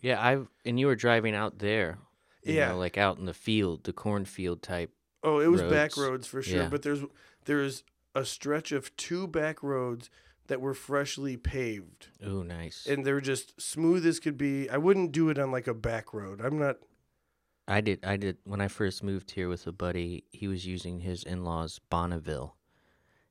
Yeah, 0.00 0.18
I 0.20 0.38
and 0.64 0.80
you 0.80 0.86
were 0.86 0.96
driving 0.96 1.34
out 1.34 1.58
there. 1.58 1.98
you 2.42 2.54
Yeah. 2.54 2.68
know, 2.68 2.78
like 2.78 2.96
out 2.96 3.18
in 3.18 3.26
the 3.26 3.34
field, 3.34 3.84
the 3.84 3.92
cornfield 3.92 4.62
type. 4.62 4.90
Oh, 5.26 5.40
it 5.40 5.48
was 5.48 5.60
back 5.62 5.96
Roads. 5.96 5.98
roads 5.98 6.26
for 6.26 6.40
sure, 6.42 6.62
Yeah. 6.62 6.68
but 6.68 6.82
there's 6.82 7.00
there's 7.44 7.82
a 8.14 8.24
stretch 8.24 8.72
of 8.72 8.96
two 8.96 9.26
back 9.26 9.62
roads 9.62 10.08
that 10.46 10.60
were 10.60 10.72
freshly 10.74 11.36
paved, 11.36 12.08
Oh, 12.24 12.42
nice. 12.42 12.86
and 12.86 13.04
they're 13.04 13.20
just 13.20 13.60
smooth 13.60 14.06
as 14.06 14.20
could 14.20 14.38
be. 14.38 14.70
I 14.70 14.78
wouldn't 14.78 15.10
do 15.12 15.28
it 15.28 15.38
on 15.38 15.50
like 15.50 15.66
a 15.66 15.74
back 15.74 16.14
road. 16.14 16.40
I'm 16.40 16.58
not. 16.58 16.78
I 17.68 17.80
did. 17.80 18.04
I 18.04 18.16
did 18.16 18.38
when 18.44 18.60
I 18.60 18.68
first 18.68 19.02
moved 19.02 19.32
here 19.32 19.48
with 19.48 19.66
a 19.66 19.72
buddy. 19.72 20.22
He 20.30 20.46
was 20.46 20.64
using 20.64 21.00
his 21.00 21.24
in-laws 21.24 21.80
Bonneville, 21.90 22.54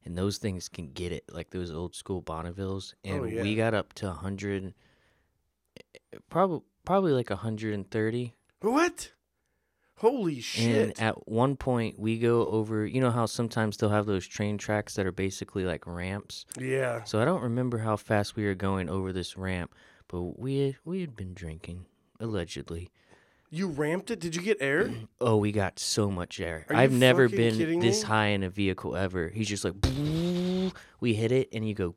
and 0.03 0.17
those 0.17 0.37
things 0.37 0.67
can 0.67 0.91
get 0.91 1.13
it 1.13 1.23
like 1.31 1.51
those 1.51 1.71
old 1.71 1.95
school 1.95 2.21
Bonnevilles. 2.21 2.93
Oh, 3.05 3.09
and 3.09 3.21
Oh, 3.21 3.23
yeah. 3.23 3.41
we 3.41 3.55
got 3.55 3.73
up 3.73 3.93
to 3.93 4.11
hundred, 4.11 4.73
eh, 5.77 6.17
probably 6.29 6.61
probably 6.83 7.13
like 7.13 7.29
hundred 7.29 7.73
and 7.73 7.89
thirty. 7.89 8.35
What? 8.59 9.13
Holy 9.97 10.41
shit! 10.41 10.89
And 10.89 10.99
at 10.99 11.27
one 11.27 11.55
point, 11.55 11.97
we 11.97 12.19
go 12.19 12.45
over. 12.47 12.85
You 12.85 12.99
know 13.01 13.11
how 13.11 13.25
sometimes 13.25 13.77
they'll 13.77 13.89
have 13.89 14.05
those 14.05 14.27
train 14.27 14.57
tracks 14.57 14.95
that 14.95 15.05
are 15.05 15.11
basically 15.11 15.63
like 15.63 15.87
ramps. 15.87 16.45
yeah. 16.59 17.03
So 17.03 17.21
I 17.21 17.25
don't 17.25 17.41
remember 17.41 17.77
how 17.77 17.95
fast 17.95 18.35
we 18.35 18.45
were 18.45 18.55
going 18.55 18.89
over 18.89 19.13
this 19.13 19.37
ramp, 19.37 19.73
but 20.09 20.37
we 20.37 20.59
had, 20.59 20.75
we 20.83 21.01
had 21.01 21.15
been 21.15 21.33
drinking 21.33 21.85
allegedly. 22.19 22.91
You 23.49 23.67
ramped 23.67 24.11
it? 24.11 24.19
Did 24.19 24.35
you 24.35 24.41
get 24.41 24.57
air? 24.59 24.89
Oh, 25.21 25.37
we 25.37 25.51
got 25.53 25.79
so 25.79 26.11
much 26.11 26.41
air. 26.41 26.65
Are 26.69 26.75
I've 26.75 26.91
never 26.91 27.29
been 27.29 27.79
this 27.79 28.01
me? 28.03 28.07
high 28.07 28.25
in 28.27 28.43
a 28.43 28.49
vehicle 28.49 28.95
ever. 28.97 29.29
He's 29.29 29.47
just 29.47 29.63
like, 29.63 29.75
we 30.99 31.13
hit 31.13 31.31
it, 31.31 31.47
and 31.53 31.67
you 31.67 31.73
go, 31.73 31.95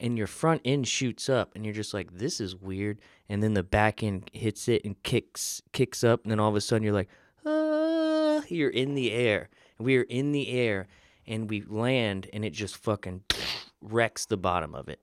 and 0.00 0.16
your 0.18 0.26
front 0.26 0.62
end 0.64 0.86
shoots 0.88 1.28
up, 1.28 1.52
and 1.54 1.64
you're 1.64 1.74
just 1.74 1.94
like, 1.94 2.12
this 2.18 2.40
is 2.40 2.54
weird. 2.56 2.98
And 3.28 3.42
then 3.42 3.54
the 3.54 3.62
back 3.62 4.02
end 4.02 4.30
hits 4.32 4.68
it 4.68 4.84
and 4.84 5.00
kicks 5.02 5.62
kicks 5.72 6.04
up, 6.04 6.22
and 6.22 6.30
then 6.30 6.38
all 6.40 6.48
of 6.48 6.56
a 6.56 6.60
sudden 6.60 6.82
you're 6.84 6.92
like, 6.92 7.08
ah, 7.44 8.42
you're 8.48 8.70
in 8.70 8.94
the 8.94 9.12
air. 9.12 9.48
We 9.78 9.96
are 9.98 10.02
in 10.02 10.32
the 10.32 10.48
air, 10.50 10.86
and 11.26 11.48
we 11.50 11.62
land, 11.62 12.28
and 12.32 12.44
it 12.44 12.50
just 12.50 12.76
fucking 12.76 13.22
wrecks 13.80 14.26
the 14.26 14.36
bottom 14.36 14.74
of 14.74 14.88
it. 14.88 15.00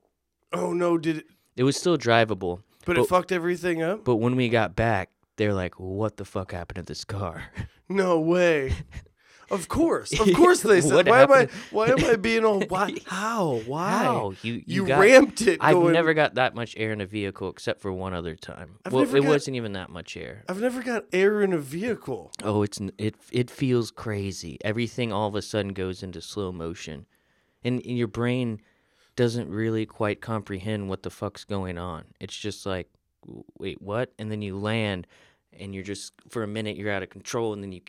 Oh 0.51 0.73
no! 0.73 0.97
Did 0.97 1.17
it? 1.17 1.25
It 1.55 1.63
was 1.63 1.77
still 1.77 1.97
drivable, 1.97 2.61
But 2.85 2.97
it 2.97 3.07
fucked 3.07 3.31
everything 3.31 3.81
up. 3.83 4.03
but 4.03 4.15
when 4.15 4.35
we 4.35 4.49
got 4.49 4.75
back, 4.75 5.09
they're 5.37 5.53
like, 5.53 5.79
what 5.79 6.17
the 6.17 6.25
fuck 6.25 6.51
happened 6.51 6.77
to 6.77 6.83
this 6.83 7.03
car? 7.05 7.43
No 7.89 8.19
way. 8.19 8.73
Of 9.53 9.67
course, 9.67 10.19
of 10.19 10.33
course 10.35 10.61
they 10.61 10.81
said. 10.81 11.07
Why 11.07 11.21
am 11.23 11.31
I? 11.31 11.47
Why 11.71 11.87
am 11.89 12.03
I 12.03 12.15
being 12.15 12.43
all? 12.43 12.61
Why? 12.67 12.95
How? 13.05 13.61
Why? 13.65 13.89
How 13.91 14.33
you 14.41 14.53
you, 14.53 14.63
You, 14.65 14.87
got, 14.87 14.99
ramped 14.99 15.41
it. 15.41 15.59
I've 15.61 15.75
going, 15.75 15.93
never 15.93 16.13
got 16.13 16.35
that 16.35 16.55
much 16.55 16.75
air 16.77 16.91
in 16.91 17.01
a 17.01 17.05
vehicle 17.05 17.49
except 17.49 17.81
for 17.81 17.91
one 17.93 18.13
other 18.13 18.35
time. 18.35 18.77
I've 18.85 18.93
well, 18.93 19.03
it 19.03 19.11
got- 19.11 19.23
wasn't 19.29 19.55
even 19.57 19.73
that 19.73 19.89
much 19.89 20.17
air. 20.17 20.43
I've 20.49 20.59
never 20.61 20.81
got 20.81 21.05
air 21.13 21.41
in 21.43 21.53
a 21.53 21.57
vehicle. 21.59 22.31
Oh, 22.43 22.63
it's 22.63 22.79
it 22.97 23.15
it 23.31 23.49
feels 23.49 23.91
crazy. 23.91 24.57
Everything 24.65 25.13
all 25.13 25.27
of 25.27 25.35
a 25.35 25.41
sudden 25.41 25.73
goes 25.73 26.03
into 26.03 26.19
slow 26.21 26.51
motion, 26.51 27.05
and, 27.63 27.79
and 27.85 27.97
your 27.97 28.07
brain 28.07 28.59
doesn't 29.15 29.47
really 29.49 29.85
quite 29.85 30.21
comprehend 30.21 30.89
what 30.89 31.03
the 31.03 31.09
fuck's 31.11 31.43
going 31.43 31.77
on. 31.77 32.03
It's 32.19 32.35
just 32.35 32.65
like, 32.65 32.89
wait, 33.59 33.79
what? 33.79 34.11
And 34.17 34.31
then 34.31 34.41
you 34.41 34.57
land, 34.57 35.05
and 35.59 35.73
you're 35.75 35.83
just 35.83 36.13
for 36.29 36.41
a 36.41 36.47
minute 36.47 36.77
you're 36.77 36.91
out 36.91 37.03
of 37.03 37.11
control, 37.11 37.53
and 37.53 37.61
then 37.61 37.71
you 37.71 37.81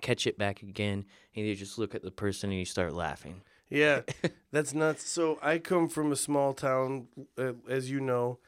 catch 0.00 0.26
it 0.26 0.38
back 0.38 0.62
again, 0.62 1.04
and 1.34 1.46
you 1.46 1.54
just 1.54 1.78
look 1.78 1.94
at 1.94 2.02
the 2.02 2.10
person 2.10 2.50
and 2.50 2.58
you 2.58 2.64
start 2.64 2.92
laughing. 2.92 3.42
Yeah, 3.68 4.02
that's 4.52 4.74
nuts. 4.74 5.08
So 5.08 5.38
I 5.42 5.58
come 5.58 5.88
from 5.88 6.12
a 6.12 6.16
small 6.16 6.54
town, 6.54 7.08
uh, 7.38 7.52
as 7.68 7.90
you 7.90 8.00
know, 8.00 8.38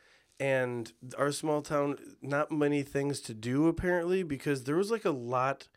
and 0.40 0.92
our 1.16 1.30
small 1.30 1.62
town, 1.62 1.98
not 2.20 2.50
many 2.50 2.82
things 2.82 3.20
to 3.22 3.34
do 3.34 3.68
apparently 3.68 4.22
because 4.22 4.64
there 4.64 4.76
was 4.76 4.90
like 4.90 5.04
a 5.04 5.10
lot 5.10 5.68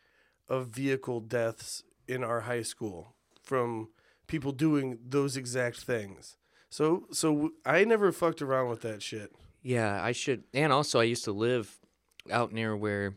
of 0.48 0.68
vehicle 0.68 1.20
deaths 1.20 1.84
in 2.08 2.24
our 2.24 2.42
high 2.42 2.62
school 2.62 3.14
from 3.42 3.88
people 4.26 4.52
doing 4.52 4.98
those 5.06 5.36
exact 5.36 5.80
things. 5.80 6.36
So 6.68 7.06
so 7.12 7.52
I 7.64 7.84
never 7.84 8.10
fucked 8.10 8.42
around 8.42 8.68
with 8.68 8.80
that 8.82 9.02
shit. 9.02 9.32
Yeah, 9.62 10.00
I 10.02 10.12
should. 10.12 10.44
And 10.54 10.72
also, 10.72 11.00
I 11.00 11.04
used 11.04 11.24
to 11.24 11.32
live 11.32 11.78
out 12.30 12.52
near 12.52 12.76
where 12.76 13.14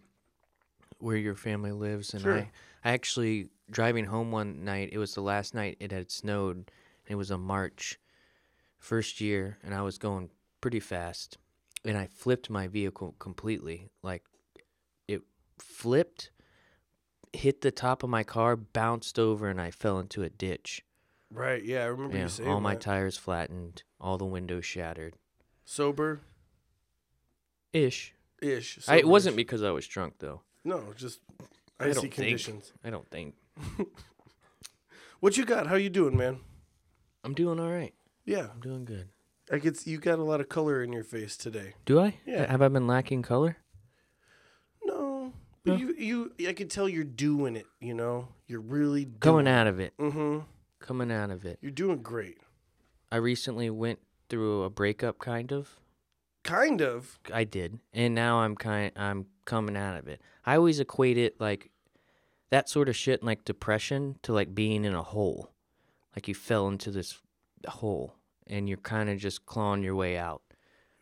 where 0.99 1.17
your 1.17 1.35
family 1.35 1.71
lives, 1.71 2.13
and 2.13 2.21
Sure. 2.23 2.37
I 2.37 2.51
I 2.83 2.91
actually 2.91 3.49
driving 3.69 4.05
home 4.05 4.31
one 4.31 4.63
night. 4.63 4.89
It 4.93 4.97
was 4.99 5.13
the 5.15 5.21
last 5.21 5.53
night 5.53 5.75
it 5.79 5.91
had 5.91 6.11
snowed. 6.11 6.55
And 6.57 6.65
it 7.07 7.15
was 7.15 7.29
a 7.31 7.37
March, 7.37 7.99
first 8.77 9.19
year, 9.19 9.57
and 9.63 9.73
I 9.73 9.81
was 9.81 9.97
going 9.97 10.29
pretty 10.61 10.79
fast, 10.79 11.37
and 11.83 11.97
I 11.97 12.05
flipped 12.07 12.49
my 12.49 12.67
vehicle 12.67 13.15
completely. 13.19 13.89
Like 14.03 14.23
it 15.07 15.23
flipped, 15.57 16.31
hit 17.33 17.61
the 17.61 17.71
top 17.71 18.03
of 18.03 18.09
my 18.09 18.23
car, 18.23 18.55
bounced 18.55 19.17
over, 19.19 19.49
and 19.49 19.59
I 19.59 19.71
fell 19.71 19.99
into 19.99 20.23
a 20.23 20.29
ditch. 20.29 20.83
Right? 21.31 21.63
Yeah, 21.63 21.83
I 21.83 21.87
remember 21.87 22.15
Yeah, 22.17 22.23
you 22.23 22.29
saying 22.29 22.49
all 22.49 22.61
my 22.61 22.73
that. 22.75 22.81
tires 22.81 23.17
flattened, 23.17 23.83
all 23.99 24.17
the 24.17 24.25
windows 24.25 24.65
shattered. 24.65 25.15
sober 25.65 26.21
Ish. 27.73 28.13
ish. 28.41 28.79
I, 28.87 28.97
it 28.97 29.07
wasn't 29.07 29.35
because 29.35 29.61
I 29.63 29.71
was 29.71 29.85
drunk 29.87 30.15
though. 30.19 30.41
No, 30.63 30.93
just 30.95 31.19
I 31.79 31.85
icy 31.85 31.93
don't 31.93 32.01
think. 32.01 32.13
conditions. 32.15 32.71
I 32.83 32.89
don't 32.89 33.09
think. 33.09 33.35
What 35.19 35.35
you 35.35 35.43
got? 35.43 35.67
How 35.67 35.75
you 35.75 35.89
doing, 35.89 36.15
man? 36.15 36.39
I'm 37.25 37.33
doing 37.33 37.59
all 37.59 37.69
right. 37.69 37.93
Yeah, 38.25 38.47
I'm 38.53 38.61
doing 38.61 38.85
good. 38.85 39.09
I 39.51 39.59
could. 39.59 39.75
See 39.75 39.91
you 39.91 39.97
got 39.97 40.17
a 40.17 40.23
lot 40.23 40.39
of 40.39 40.47
color 40.47 40.81
in 40.81 40.93
your 40.93 41.03
face 41.03 41.35
today. 41.35 41.73
Do 41.85 41.99
I? 41.99 42.15
Yeah. 42.25 42.49
Have 42.49 42.61
I 42.61 42.69
been 42.69 42.87
lacking 42.87 43.23
color? 43.23 43.57
No, 44.83 45.33
but 45.65 45.71
No? 45.73 45.77
you 45.77 45.93
you 46.37 46.47
I 46.47 46.53
can 46.53 46.69
tell 46.69 46.87
you're 46.87 47.03
doing 47.03 47.55
it. 47.57 47.65
You 47.81 47.93
know, 47.95 48.29
you're 48.47 48.61
really 48.61 49.03
doing 49.05 49.19
Coming 49.19 49.47
out 49.49 49.67
of 49.67 49.79
it. 49.81 49.93
Mm-hmm. 49.97 50.39
Coming 50.79 51.11
out 51.11 51.31
of 51.31 51.43
it. 51.45 51.59
You're 51.61 51.71
doing 51.71 52.01
great. 52.01 52.37
I 53.11 53.17
recently 53.17 53.69
went 53.69 53.99
through 54.29 54.63
a 54.63 54.69
breakup, 54.69 55.19
kind 55.19 55.51
of. 55.51 55.75
Kind 56.43 56.81
of. 56.81 57.19
I 57.33 57.43
did, 57.43 57.79
and 57.93 58.15
now 58.15 58.39
I'm 58.39 58.55
kind. 58.55 58.93
I'm 58.95 59.25
coming 59.49 59.75
out 59.75 59.97
of 59.97 60.07
it. 60.07 60.21
I 60.45 60.55
always 60.55 60.79
equate 60.79 61.17
it 61.17 61.41
like 61.41 61.71
that 62.51 62.69
sort 62.69 62.87
of 62.87 62.95
shit, 62.95 63.23
like 63.23 63.43
depression, 63.43 64.15
to 64.21 64.31
like 64.31 64.53
being 64.53 64.85
in 64.85 64.93
a 64.93 65.01
hole. 65.03 65.51
Like 66.15 66.27
you 66.27 66.35
fell 66.35 66.67
into 66.67 66.91
this 66.91 67.19
hole, 67.67 68.15
and 68.47 68.69
you're 68.69 68.77
kind 68.77 69.09
of 69.09 69.17
just 69.17 69.45
clawing 69.45 69.83
your 69.83 69.95
way 69.95 70.17
out. 70.17 70.41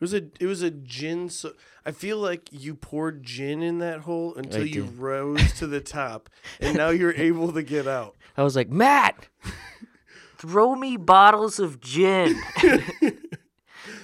was 0.00 0.14
a 0.14 0.22
it 0.40 0.46
was 0.46 0.62
a 0.62 0.70
gin. 0.70 1.28
So 1.28 1.52
I 1.84 1.90
feel 1.90 2.18
like 2.18 2.48
you 2.52 2.74
poured 2.74 3.22
gin 3.22 3.62
in 3.62 3.78
that 3.78 4.00
hole 4.00 4.34
until 4.34 4.62
I 4.62 4.64
you 4.64 4.84
did. 4.84 4.98
rose 4.98 5.52
to 5.54 5.66
the 5.66 5.80
top, 5.80 6.30
and 6.60 6.76
now 6.76 6.90
you're 6.90 7.14
able 7.16 7.52
to 7.52 7.62
get 7.62 7.86
out. 7.86 8.16
I 8.36 8.42
was 8.44 8.56
like, 8.56 8.70
Matt, 8.70 9.28
throw 10.38 10.74
me 10.74 10.96
bottles 10.96 11.58
of 11.58 11.80
gin. 11.80 12.40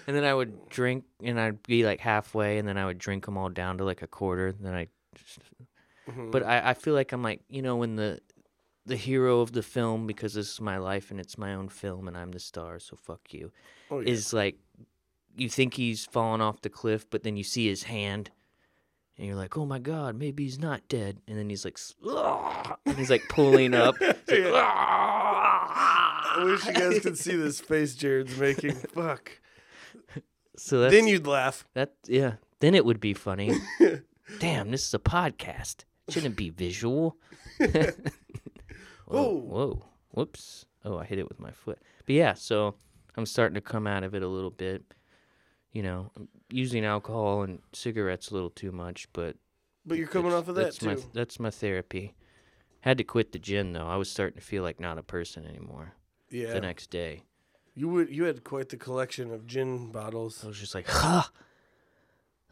and 0.07 0.17
then 0.17 0.25
I 0.25 0.35
would 0.35 0.69
drink, 0.69 1.05
and 1.23 1.41
I'd 1.41 1.63
be 1.65 1.85
like 1.85 2.01
halfway, 2.01 2.59
and 2.59 2.69
then 2.69 2.79
I 2.79 2.87
would 2.87 2.99
drink 2.99 3.27
them 3.27 3.37
all 3.37 3.49
down 3.49 3.79
to 3.79 3.85
like 3.85 4.03
a 4.03 4.07
quarter. 4.07 4.49
And 4.49 4.61
then 4.65 4.75
I, 4.75 4.89
Mhm. 6.11 6.31
but 6.31 6.43
I, 6.43 6.71
I 6.71 6.75
feel 6.75 6.95
like 6.95 7.13
I'm 7.13 7.23
like, 7.23 7.41
you 7.49 7.63
know, 7.63 7.77
when 7.77 7.97
the 7.97 8.21
the 8.87 8.97
hero 8.97 9.41
of 9.41 9.53
the 9.53 9.63
film, 9.63 10.07
because 10.07 10.35
this 10.35 10.53
is 10.53 10.61
my 10.61 10.77
life 10.77 11.11
and 11.11 11.19
it's 11.19 11.39
my 11.39 11.55
own 11.55 11.71
film, 11.71 12.07
and 12.07 12.17
I'm 12.19 12.33
the 12.33 12.41
star, 12.41 12.79
so 12.79 12.97
fuck 12.97 13.33
you, 13.33 13.51
oh, 13.91 14.01
yeah. 14.01 14.11
is 14.11 14.35
like, 14.35 14.59
you 15.35 15.49
think 15.49 15.73
he's 15.75 16.05
fallen 16.05 16.43
off 16.43 16.61
the 16.61 16.69
cliff, 16.69 17.09
but 17.09 17.23
then 17.23 17.39
you 17.39 17.45
see 17.45 17.67
his 17.67 17.85
hand. 17.85 18.31
And 19.17 19.27
you're 19.27 19.37
like, 19.37 19.57
oh 19.57 19.65
my 19.65 19.79
god, 19.79 20.17
maybe 20.17 20.43
he's 20.43 20.59
not 20.59 20.87
dead. 20.89 21.19
And 21.27 21.39
then 21.39 21.49
he's 21.49 21.65
like, 21.65 21.79
and 22.85 22.99
he's 22.99 23.09
like 23.11 23.23
pulling 23.31 23.73
up. 23.75 23.99
Like, 24.01 24.19
"Ah." 24.29 26.35
I 26.37 26.45
wish 26.45 26.67
you 26.67 26.73
guys 26.73 26.99
could 27.01 27.17
see 27.17 27.37
this 27.37 27.61
face 27.61 27.95
Jarrod's 27.95 28.37
making. 28.37 28.75
Fuck. 28.75 29.31
So 30.57 30.79
that's, 30.81 30.95
then 30.95 31.09
you'd 31.09 31.27
laugh. 31.27 31.67
that 31.75 31.95
yeah. 32.07 32.35
Then 32.61 32.77
it 32.77 32.85
would 32.85 33.01
be 33.01 33.13
funny. 33.13 33.53
Damn, 34.39 34.71
this 34.71 34.87
is 34.87 34.95
a 34.95 35.01
podcast. 35.01 35.83
Shouldn't 36.09 36.37
be 36.37 36.51
visual. 36.51 37.17
whoa, 37.59 37.67
Whoa. 39.07 39.33
whoa, 39.35 39.85
whoops! 40.11 40.65
Oh, 40.85 40.97
I 40.97 41.05
hit 41.05 41.19
it 41.19 41.29
with 41.29 41.41
my 41.41 41.51
foot. 41.51 41.79
But 42.07 42.15
yeah, 42.15 42.35
so 42.35 42.77
I'm 43.17 43.27
starting 43.27 43.55
to 43.57 43.61
come 43.61 43.87
out 43.89 44.05
of 44.05 44.15
it 44.15 44.23
a 44.23 44.29
little 44.29 44.51
bit. 44.51 44.85
You 45.73 45.83
know, 45.83 46.13
I'm 46.17 46.29
using 46.51 46.85
alcohol 46.85 47.43
and 47.43 47.59
cigarettes 47.73 48.31
a 48.31 48.35
little 48.35 48.51
too 48.51 48.71
much, 48.71 49.09
but 49.13 49.37
But 49.85 49.99
you're 49.99 50.07
coming 50.07 50.33
off 50.33 50.47
of 50.49 50.55
that 50.55 50.65
that's 50.65 50.79
too. 50.79 50.87
My, 50.87 50.97
that's 51.13 51.41
my 51.41 51.51
therapy. 51.51 52.15
Had 52.83 52.99
to 52.99 53.05
quit 53.05 53.33
the 53.33 53.39
gin 53.41 53.73
though. 53.73 53.89
I 53.89 53.97
was 53.97 54.09
starting 54.11 54.39
to 54.39 54.45
feel 54.47 54.63
like 54.63 54.79
not 54.79 54.99
a 54.99 55.03
person 55.03 55.45
anymore. 55.47 55.95
yeah. 56.31 56.53
The 56.53 56.61
next 56.61 56.91
day, 56.91 57.25
You 57.75 57.89
would 57.89 58.09
you 58.11 58.25
had 58.25 58.45
quite 58.45 58.69
the 58.69 58.77
collection 58.77 59.33
of 59.33 59.47
gin 59.47 59.91
bottles. 59.91 60.45
I 60.45 60.47
was 60.49 60.59
just 60.59 60.75
like, 60.75 60.87
ha, 60.87 61.31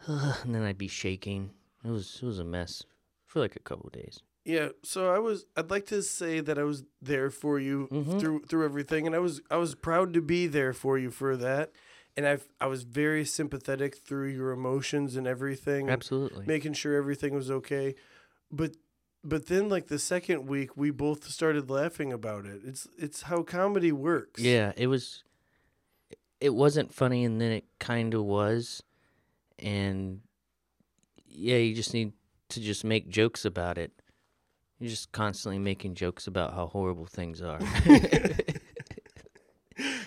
and 0.07 0.55
then 0.55 0.63
I'd 0.63 0.79
be 0.79 0.89
shaking. 0.89 1.51
It 1.85 1.91
was 1.91 2.19
it 2.23 2.27
was 2.27 2.39
a 2.39 2.45
mess 2.45 2.85
for 3.27 3.41
like 3.41 3.57
a 3.57 3.61
couple 3.61 3.89
days. 3.91 4.21
Yeah, 4.45 4.71
so 4.83 5.15
I 5.15 5.19
was 5.21 5.47
I'd 5.57 5.71
like 5.71 5.87
to 5.87 6.03
say 6.03 6.41
that 6.41 6.59
I 6.59 6.65
was 6.65 6.85
there 7.01 7.31
for 7.31 7.61
you 7.61 7.89
Mhm. 7.93 8.19
through 8.21 8.43
through 8.49 8.65
everything 8.65 9.07
and 9.07 9.15
I 9.15 9.21
was 9.21 9.41
I 9.51 9.57
was 9.57 9.75
proud 9.75 10.13
to 10.15 10.21
be 10.21 10.47
there 10.49 10.73
for 10.73 10.99
you 10.99 11.11
for 11.11 11.37
that. 11.37 11.73
And 12.17 12.27
I 12.27 12.39
I 12.61 12.67
was 12.67 12.83
very 12.83 13.25
sympathetic 13.25 13.97
through 13.97 14.29
your 14.31 14.51
emotions 14.51 15.17
and 15.17 15.27
everything. 15.27 15.89
Absolutely. 15.89 16.45
making 16.47 16.73
sure 16.75 16.95
everything 16.97 17.35
was 17.35 17.51
okay. 17.51 17.95
But 18.51 18.77
but 19.25 19.47
then 19.47 19.69
like 19.69 19.87
the 19.89 19.99
second 19.99 20.47
week 20.47 20.77
we 20.77 20.91
both 20.91 21.29
started 21.29 21.71
laughing 21.71 22.13
about 22.13 22.45
it. 22.47 22.61
It's 22.65 22.89
it's 22.99 23.23
how 23.23 23.43
comedy 23.43 23.93
works. 23.93 24.41
Yeah, 24.41 24.73
it 24.77 24.89
was. 24.89 25.25
It 26.41 26.55
wasn't 26.55 26.93
funny, 26.93 27.25
and 27.25 27.41
then 27.41 27.53
it 27.53 27.65
kind 27.79 28.15
of 28.15 28.25
was, 28.25 28.83
and 29.61 30.23
yeah, 31.25 31.57
you 31.57 31.73
just 31.73 31.95
need 31.95 32.13
to 32.49 32.61
just 32.61 32.85
make 32.85 33.09
jokes 33.09 33.45
about 33.45 33.79
it. 33.79 33.93
You're 34.81 34.91
just 34.91 35.13
constantly 35.13 35.61
making 35.61 35.95
jokes 35.95 36.27
about 36.27 36.53
how 36.55 36.67
horrible 36.67 37.07
things 37.07 37.41
are, 37.41 37.61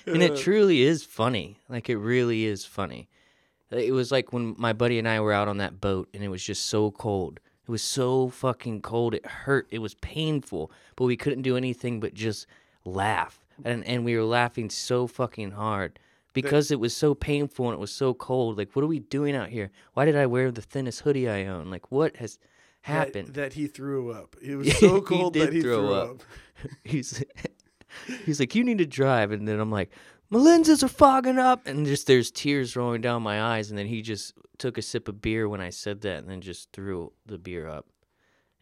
and 0.05 0.21
it 0.21 0.35
truly 0.35 0.81
is 0.81 1.05
funny. 1.05 1.61
Like 1.69 1.89
it 1.89 1.95
really 1.97 2.43
is 2.43 2.65
funny. 2.65 3.07
It 3.71 3.93
was 3.93 4.11
like 4.11 4.33
when 4.33 4.55
my 4.57 4.73
buddy 4.73 4.99
and 4.99 5.07
I 5.07 5.21
were 5.21 5.31
out 5.31 5.47
on 5.47 5.59
that 5.59 5.79
boat, 5.79 6.09
and 6.13 6.21
it 6.21 6.27
was 6.27 6.43
just 6.43 6.65
so 6.65 6.91
cold. 6.91 7.39
It 7.67 7.71
was 7.71 7.81
so 7.81 8.29
fucking 8.29 8.81
cold. 8.81 9.15
It 9.15 9.25
hurt. 9.25 9.67
It 9.71 9.79
was 9.79 9.95
painful, 9.95 10.71
but 10.95 11.05
we 11.05 11.17
couldn't 11.17 11.41
do 11.41 11.57
anything 11.57 11.99
but 11.99 12.13
just 12.13 12.45
laugh. 12.85 13.41
And 13.63 13.83
and 13.85 14.05
we 14.05 14.15
were 14.15 14.23
laughing 14.23 14.69
so 14.69 15.07
fucking 15.07 15.51
hard 15.51 15.97
because 16.33 16.69
it 16.71 16.79
was 16.79 16.95
so 16.95 17.15
painful 17.15 17.65
and 17.67 17.73
it 17.75 17.79
was 17.79 17.91
so 17.91 18.13
cold. 18.13 18.57
Like, 18.57 18.75
what 18.75 18.83
are 18.83 18.87
we 18.87 18.99
doing 18.99 19.35
out 19.35 19.49
here? 19.49 19.71
Why 19.93 20.05
did 20.05 20.15
I 20.15 20.25
wear 20.25 20.51
the 20.51 20.61
thinnest 20.61 21.01
hoodie 21.01 21.29
I 21.29 21.45
own? 21.45 21.71
Like, 21.71 21.91
what 21.91 22.17
has 22.17 22.37
happened? 22.81 23.29
That, 23.35 23.53
he 23.53 23.67
threw 23.67 24.11
up. 24.11 24.35
It 24.41 24.55
was 24.57 24.77
so 24.79 24.95
He 24.95 25.01
cold 25.01 25.33
did 25.33 25.47
that 25.47 25.53
he 25.53 25.61
throw 25.61 25.77
threw 25.87 25.93
up. 25.93 26.09
up. 26.09 26.21
he's 26.83 27.23
he's 28.25 28.39
like, 28.39 28.53
you 28.55 28.63
need 28.63 28.77
to 28.79 28.85
drive, 28.85 29.31
and 29.31 29.47
then 29.47 29.59
I'm 29.59 29.71
like, 29.71 29.89
my 30.29 30.39
lenses 30.39 30.83
are 30.83 30.87
fogging 30.87 31.37
up, 31.37 31.67
and 31.67 31.85
just 31.85 32.07
there's 32.07 32.31
tears 32.31 32.75
rolling 32.75 33.01
down 33.01 33.21
my 33.21 33.41
eyes, 33.41 33.69
and 33.69 33.77
then 33.77 33.87
he 33.87 34.01
just 34.01 34.33
took 34.57 34.77
a 34.77 34.81
sip 34.81 35.07
of 35.07 35.21
beer 35.21 35.47
when 35.47 35.61
I 35.61 35.69
said 35.69 36.01
that, 36.01 36.19
and 36.19 36.29
then 36.29 36.41
just 36.41 36.71
threw 36.71 37.11
the 37.25 37.37
beer 37.37 37.67
up, 37.67 37.87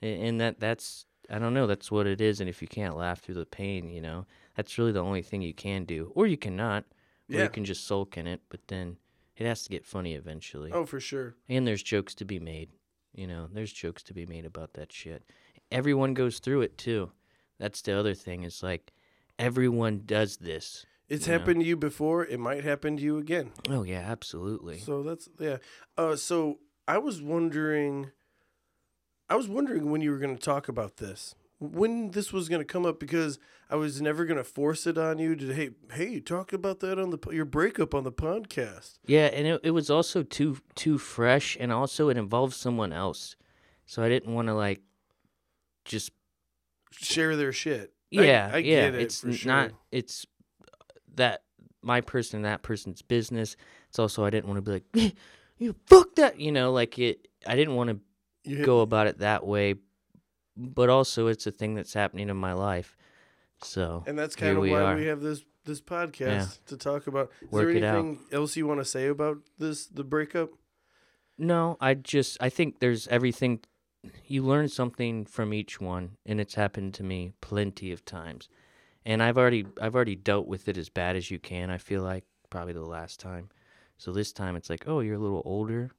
and, 0.01 0.24
and 0.24 0.41
that 0.41 0.60
that's 0.60 1.05
I 1.29 1.39
don't 1.39 1.53
know, 1.53 1.67
that's 1.67 1.89
what 1.91 2.05
it 2.05 2.20
is, 2.20 2.41
and 2.41 2.50
if 2.50 2.62
you 2.62 2.67
can't 2.67 2.98
laugh 2.98 3.22
through 3.22 3.36
the 3.36 3.46
pain, 3.46 3.89
you 3.89 4.01
know, 4.01 4.25
that's 4.55 4.77
really 4.77 4.91
the 4.91 5.00
only 5.03 5.22
thing 5.22 5.41
you 5.41 5.53
can 5.53 5.86
do, 5.86 6.12
or 6.15 6.27
you 6.27 6.38
cannot, 6.38 6.84
or 7.29 7.36
Yeah. 7.38 7.43
you 7.43 7.50
can 7.50 7.63
just 7.63 7.88
sulk 7.88 8.17
in 8.17 8.27
it, 8.27 8.41
but 8.50 8.60
then 8.67 8.98
it 9.38 9.46
has 9.48 9.63
to 9.63 9.70
get 9.70 9.86
funny 9.86 10.15
eventually, 10.15 10.72
Oh, 10.74 10.86
for 10.86 11.00
sure. 11.00 11.36
and 11.47 11.65
there's 11.65 11.82
jokes 11.82 12.13
to 12.15 12.26
be 12.26 12.39
made, 12.39 12.71
you 13.15 13.26
know, 13.26 13.47
there's 13.52 13.71
jokes 13.71 14.04
to 14.04 14.13
be 14.13 14.26
made 14.26 14.45
about 14.45 14.73
that 14.73 14.91
shit. 14.91 15.23
Everyone 15.71 16.13
goes 16.13 16.39
through 16.39 16.62
it 16.63 16.78
too. 16.78 17.12
That's 17.58 17.82
the 17.82 17.97
other 17.97 18.13
thing. 18.13 18.43
Is 18.43 18.62
like 18.62 18.91
everyone 19.39 20.02
does 20.06 20.38
this. 20.38 20.86
It's 21.13 21.28
Yeah. 21.28 21.34
happened 21.34 21.62
to 21.62 21.65
you 21.65 21.78
before. 21.78 22.26
It 22.26 22.39
might 22.39 22.63
happen 22.63 22.97
to 22.97 23.04
you 23.04 23.17
again. 23.17 23.52
Oh 23.69 23.84
yeah, 23.84 23.99
absolutely. 23.99 24.80
So 24.80 25.04
that's 25.04 25.30
yeah. 25.39 25.58
Uh, 25.97 26.15
so 26.15 26.60
I 26.88 26.97
was 26.97 27.21
wondering, 27.21 28.12
I 29.30 29.36
was 29.36 29.47
wondering 29.47 29.91
when 29.91 30.02
you 30.02 30.12
were 30.12 30.17
going 30.17 30.36
to 30.36 30.41
talk 30.43 30.67
about 30.67 30.97
this, 30.97 31.36
when 31.60 32.12
this 32.12 32.34
was 32.34 32.49
going 32.49 32.62
to 32.62 32.65
come 32.65 32.86
up, 32.86 32.99
because 32.99 33.39
I 33.69 33.76
was 33.76 34.02
never 34.02 34.26
going 34.26 34.38
to 34.38 34.43
force 34.43 34.86
it 34.88 34.97
on 34.97 35.19
you 35.19 35.36
to 35.36 35.54
hey 35.54 35.69
hey 35.93 36.19
talk 36.19 36.52
about 36.52 36.80
that 36.82 36.99
on 36.99 37.12
the 37.12 37.19
your 37.32 37.45
breakup 37.45 37.93
on 37.93 38.04
the 38.04 38.12
podcast. 38.12 38.99
Yeah, 39.06 39.28
and 39.28 39.47
it, 39.47 39.62
it 39.63 39.71
was 39.71 39.89
also 39.89 40.23
too 40.23 40.58
too 40.76 40.97
fresh, 40.97 41.56
and 41.60 41.71
also 41.71 42.10
it 42.10 42.17
involved 42.17 42.54
someone 42.54 42.91
else, 42.91 43.36
so 43.86 44.02
I 44.04 44.10
didn't 44.10 44.34
want 44.34 44.47
to 44.47 44.54
like 44.56 44.82
just 45.86 46.12
Share 46.91 47.36
their 47.36 47.52
shit. 47.52 47.91
Yeah 48.12 48.52
I, 48.54 48.58
yeah. 48.58 48.91
get 48.91 48.95
it 48.95 49.02
it's 49.02 49.38
sure. 49.38 49.52
not 49.52 49.71
it's 49.91 50.28
that 51.15 51.43
my 51.82 52.02
person 52.02 52.38
and 52.38 52.45
that 52.45 52.62
person's 52.63 53.02
business. 53.02 53.56
It's 53.89 53.99
also 53.99 54.23
I 54.26 54.30
didn't 54.30 54.47
want 54.47 54.58
to 54.58 54.62
be 54.62 54.71
like 54.71 54.84
eh, 54.95 55.10
you 55.58 55.76
fuck 55.86 56.15
that 56.15 56.39
you 56.39 56.52
know 56.52 56.71
like 56.71 56.97
it. 56.99 57.28
I 57.47 57.56
didn't 57.56 57.76
want 57.76 57.89
to 58.45 58.56
go 58.63 58.82
about 58.82 59.08
it 59.08 59.19
that 59.19 59.45
way, 59.45 59.76
but 60.58 60.89
also 60.89 61.28
it's 61.28 61.45
a 61.47 61.52
thing 61.52 61.76
that's 61.76 61.93
happening 61.93 62.30
in 62.30 62.38
my 62.38 62.54
life. 62.54 62.95
So 63.62 64.04
and 64.08 64.17
that's 64.17 64.36
kind 64.36 64.58
of 64.58 64.63
we 64.63 64.71
why 64.71 64.82
are. 64.82 64.95
we 64.95 65.06
have 65.06 65.21
this 65.21 65.43
this 65.65 65.80
podcast 65.82 66.19
Yeah. 66.19 66.47
to 66.67 66.78
talk 66.78 67.08
about. 67.08 67.32
Is 67.41 67.52
Work 67.52 67.67
there 67.69 67.78
it 67.78 67.84
out. 67.84 67.95
anything 67.99 68.19
else 68.32 68.56
you 68.58 68.67
want 68.67 68.80
to 68.82 68.86
say 68.86 69.08
about 69.08 69.38
this 69.58 69.86
the 69.88 70.04
breakup? 70.04 70.49
no, 71.38 71.78
I 71.82 71.93
just 71.95 72.38
I 72.41 72.49
think 72.49 72.80
there's 72.80 73.08
everything. 73.08 73.60
You 74.26 74.43
learn 74.43 74.67
something 74.67 75.26
from 75.26 75.54
each 75.54 75.80
one, 75.80 76.17
and 76.26 76.41
it's 76.41 76.56
happened 76.56 76.93
to 76.95 77.04
me 77.04 77.32
plenty 77.39 77.91
of 77.93 78.04
times. 78.04 78.49
And 79.05 79.21
I've 79.21 79.37
already 79.37 79.65
I've 79.81 79.95
already 79.95 80.15
dealt 80.15 80.47
with 80.47 80.67
it 80.67 80.77
as 80.77 80.89
bad 80.89 81.15
as 81.15 81.29
you 81.29 81.39
can. 81.39 81.69
I 81.69 81.77
feel 81.77 82.01
like 82.03 82.23
probably 82.49 82.73
the 82.73 82.81
last 82.85 83.19
time. 83.19 83.49
So 83.97 84.11
this 84.11 84.31
time 84.31 84.55
it's 84.55 84.69
like, 84.69 84.85
oh, 84.87 84.99
you're 85.01 85.15
a 85.15 85.19
little 85.19 85.41
older. 85.45 85.91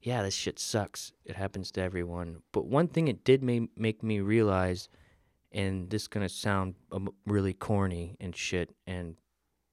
Yeah, 0.00 0.22
this 0.22 0.34
shit 0.34 0.58
sucks. 0.58 1.12
It 1.24 1.34
happens 1.36 1.70
to 1.72 1.82
everyone. 1.82 2.42
But 2.52 2.66
one 2.66 2.86
thing 2.88 3.08
it 3.08 3.24
did 3.24 3.42
ma- 3.42 3.66
make 3.76 4.02
me 4.02 4.20
realize, 4.20 4.88
and 5.50 5.90
this 5.90 6.06
gonna 6.06 6.28
sound 6.28 6.74
um, 6.92 7.08
really 7.26 7.52
corny 7.52 8.16
and 8.20 8.34
shit, 8.34 8.74
and 8.86 9.16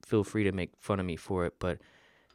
feel 0.04 0.24
free 0.24 0.44
to 0.44 0.52
make 0.52 0.70
fun 0.80 0.98
of 1.00 1.06
me 1.06 1.16
for 1.16 1.46
it, 1.46 1.54
but 1.58 1.78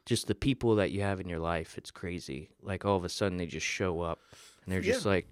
just 0.04 0.26
the 0.26 0.34
people 0.34 0.74
that 0.76 0.90
you 0.90 1.00
have 1.02 1.20
in 1.20 1.28
your 1.28 1.38
life, 1.38 1.78
it's 1.78 1.90
crazy. 1.90 2.50
Like 2.62 2.84
all 2.84 2.96
of 2.96 3.04
a 3.04 3.08
sudden 3.08 3.38
they 3.38 3.46
just 3.46 3.66
show 3.66 4.00
up, 4.00 4.18
and 4.64 4.72
they're 4.72 4.80
just 4.80 5.06
like, 5.06 5.26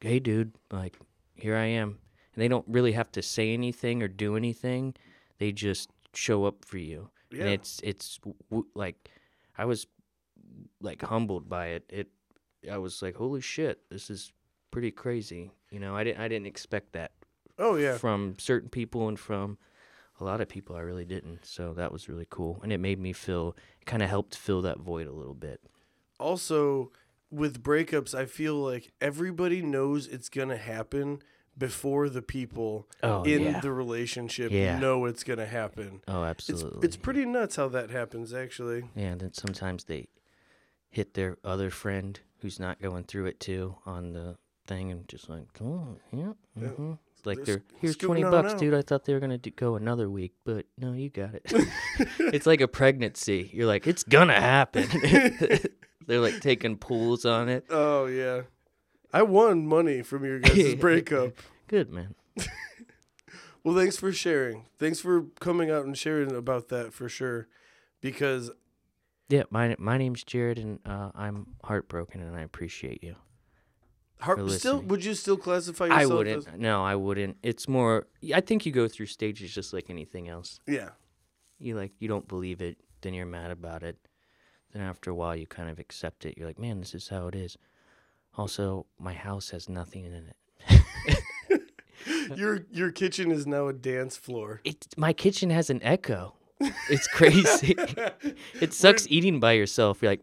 "Hey, 0.00 0.18
dude, 0.18 0.52
like 0.70 0.98
here 1.34 1.56
I 1.56 1.66
am," 1.66 1.98
they 2.40 2.48
don't 2.48 2.64
really 2.68 2.92
have 2.92 3.10
to 3.12 3.22
say 3.22 3.52
anything 3.52 4.02
or 4.02 4.08
do 4.08 4.36
anything. 4.36 4.94
They 5.38 5.52
just 5.52 5.90
show 6.14 6.44
up 6.44 6.64
for 6.64 6.78
you, 6.78 7.10
Yeah. 7.30 7.44
and 7.44 7.48
it's 7.50 7.80
it's 7.84 8.18
w- 8.50 8.66
like 8.74 9.10
I 9.56 9.64
was 9.64 9.86
like 10.80 11.02
humbled 11.02 11.48
by 11.48 11.66
it. 11.68 11.84
It 11.88 12.08
I 12.70 12.78
was 12.78 13.02
like, 13.02 13.16
"Holy 13.16 13.40
shit, 13.40 13.80
this 13.90 14.10
is 14.10 14.32
pretty 14.70 14.90
crazy." 14.90 15.50
You 15.70 15.80
know, 15.80 15.94
I 15.96 16.04
didn't 16.04 16.20
I 16.20 16.28
didn't 16.28 16.46
expect 16.46 16.92
that 16.92 17.12
oh 17.58 17.76
yeah. 17.76 17.96
from 17.96 18.36
certain 18.38 18.68
people 18.68 19.08
and 19.08 19.18
from 19.18 19.58
a 20.20 20.24
lot 20.24 20.40
of 20.40 20.48
people 20.48 20.76
I 20.76 20.80
really 20.80 21.04
didn't. 21.06 21.44
So 21.46 21.72
that 21.74 21.92
was 21.92 22.08
really 22.08 22.26
cool. 22.28 22.60
And 22.62 22.72
it 22.72 22.78
made 22.78 22.98
me 22.98 23.12
feel 23.12 23.56
it 23.80 23.86
kind 23.86 24.02
of 24.02 24.08
helped 24.10 24.36
fill 24.36 24.62
that 24.62 24.78
void 24.78 25.06
a 25.06 25.12
little 25.12 25.34
bit. 25.34 25.60
also 26.18 26.90
with 27.30 27.62
breakups 27.62 28.12
i 28.12 28.26
feel 28.26 28.56
like 28.56 28.90
everybody 29.00 29.62
knows 29.62 30.08
it's 30.08 30.28
gonna 30.28 30.56
happen 30.56 31.22
before 31.58 32.08
the 32.08 32.22
people 32.22 32.88
Oh 33.02 33.22
in 33.24 33.42
yeah. 33.42 33.60
the 33.60 33.72
relationship 33.72 34.50
Yeah. 34.52 34.78
know 34.78 35.04
it's 35.04 35.24
gonna 35.24 35.46
happen 35.46 36.00
oh, 36.08 36.24
absolutely. 36.24 36.86
it's 36.86 36.96
pretty 36.96 37.24
nuts 37.26 37.56
how 37.56 37.68
that 37.68 37.90
happens 37.90 38.32
actually 38.32 38.84
Yeah, 38.94 39.08
and 39.12 39.20
then 39.20 39.32
sometimes 39.34 39.84
they 39.84 40.08
hit 40.88 41.14
their 41.14 41.36
other 41.44 41.70
friend 41.70 42.18
who's 42.40 42.58
not 42.58 42.80
going 42.80 43.04
through 43.04 43.26
it 43.26 43.38
too 43.40 43.76
on 43.86 44.12
the 44.12 44.36
thing 44.66 44.90
and 44.90 45.06
just 45.08 45.28
like, 45.28 45.46
"Oh, 45.62 45.96
yeah." 46.12 46.32
Yeah. 46.60 46.68
hmm 46.68 46.92
It's 47.16 47.26
like 47.26 47.44
They're 47.44 47.62
here's 47.80 47.96
20 47.96 48.22
bucks, 48.24 48.52
out." 48.54 48.58
dude. 48.58 48.72
I 48.74 48.82
thought 48.82 49.04
they 49.04 49.12
were 49.14 49.20
going 49.20 49.38
to 49.38 49.50
go 49.50 49.74
another 49.76 50.08
week, 50.08 50.32
but 50.44 50.66
no, 50.78 50.92
you 50.92 51.10
got 51.10 51.34
it. 51.34 51.42
it's 52.18 52.46
like 52.46 52.60
a 52.60 52.68
pregnancy. 52.68 53.50
You're 53.52 53.66
like, 53.66 53.86
it's 53.86 54.02
going 54.04 54.28
to 54.28 54.34
happen. 54.34 54.88
they're 56.06 56.20
like 56.20 56.40
taking 56.40 56.76
pools 56.76 57.24
on 57.24 57.48
it. 57.48 57.66
oh 57.70 58.06
yeah 58.06 58.42
i 59.12 59.22
won 59.22 59.66
money 59.66 60.02
from 60.02 60.24
your 60.24 60.38
guys' 60.38 60.74
breakup 60.86 61.32
Good, 61.68 61.90
man. 61.90 62.16
well 63.64 63.74
thanks 63.76 63.96
for 63.96 64.12
sharing 64.12 64.64
thanks 64.78 65.00
for 65.00 65.26
coming 65.40 65.70
out 65.70 65.84
and 65.84 65.96
sharing 65.96 66.32
about 66.34 66.68
that 66.68 66.92
for 66.92 67.08
sure 67.08 67.46
because 68.00 68.50
Yeah, 69.28 69.44
my 69.50 69.76
my 69.78 69.98
name's 69.98 70.24
Jarrod, 70.24 70.58
and 70.58 70.80
uh, 70.84 71.10
I'm 71.14 71.54
heartbroken, 71.62 72.20
and 72.22 72.34
I 72.36 72.40
appreciate 72.40 73.04
you. 73.04 73.14
For 74.24 74.48
still, 74.50 74.80
would 74.82 75.04
you 75.04 75.14
still 75.14 75.36
classify 75.36 75.86
I 75.86 76.04
wouldn't. 76.06 76.48
As, 76.48 76.58
No, 76.58 76.82
I 76.84 76.94
wouldn't. 76.96 77.36
It's 77.42 77.68
more. 77.68 78.06
I 78.34 78.40
think 78.40 78.66
you 78.66 78.72
go 78.72 78.88
through 78.88 79.06
stages 79.06 79.54
just 79.54 79.72
like 79.72 79.88
anything 79.88 80.28
else. 80.28 80.60
yeah. 80.66 80.90
You 81.58 81.76
like 81.76 81.92
you 82.00 82.08
don't 82.08 82.26
believe 82.26 82.60
it, 82.62 82.78
then 83.02 83.12
you're 83.14 83.26
mad 83.26 83.50
about 83.50 83.82
it. 83.82 83.96
Then 84.72 84.82
after 84.82 85.10
a 85.10 85.14
while, 85.14 85.36
you 85.36 85.46
kind 85.46 85.68
of 85.70 85.78
accept 85.78 86.24
it. 86.24 86.36
You're 86.36 86.48
like, 86.48 86.58
man, 86.58 86.80
this 86.80 86.94
is 86.94 87.08
how 87.08 87.28
it 87.28 87.34
is. 87.34 87.56
Also, 88.36 88.86
my 88.98 89.12
house 89.12 89.50
has 89.50 89.68
nothing 89.68 90.04
in 90.04 90.12
it. 90.14 90.36
Your 92.36 92.66
your 92.70 92.90
kitchen 92.92 93.30
is 93.30 93.46
now 93.46 93.68
a 93.68 93.72
dance 93.72 94.16
floor. 94.16 94.60
It 94.64 94.86
my 94.96 95.12
kitchen 95.12 95.50
has 95.50 95.70
an 95.70 95.82
echo. 95.82 96.34
It's 96.88 97.08
crazy. 97.08 97.74
it 98.60 98.72
sucks 98.72 99.06
eating 99.08 99.40
by 99.40 99.52
yourself. 99.52 100.02
You're 100.02 100.12
like, 100.12 100.22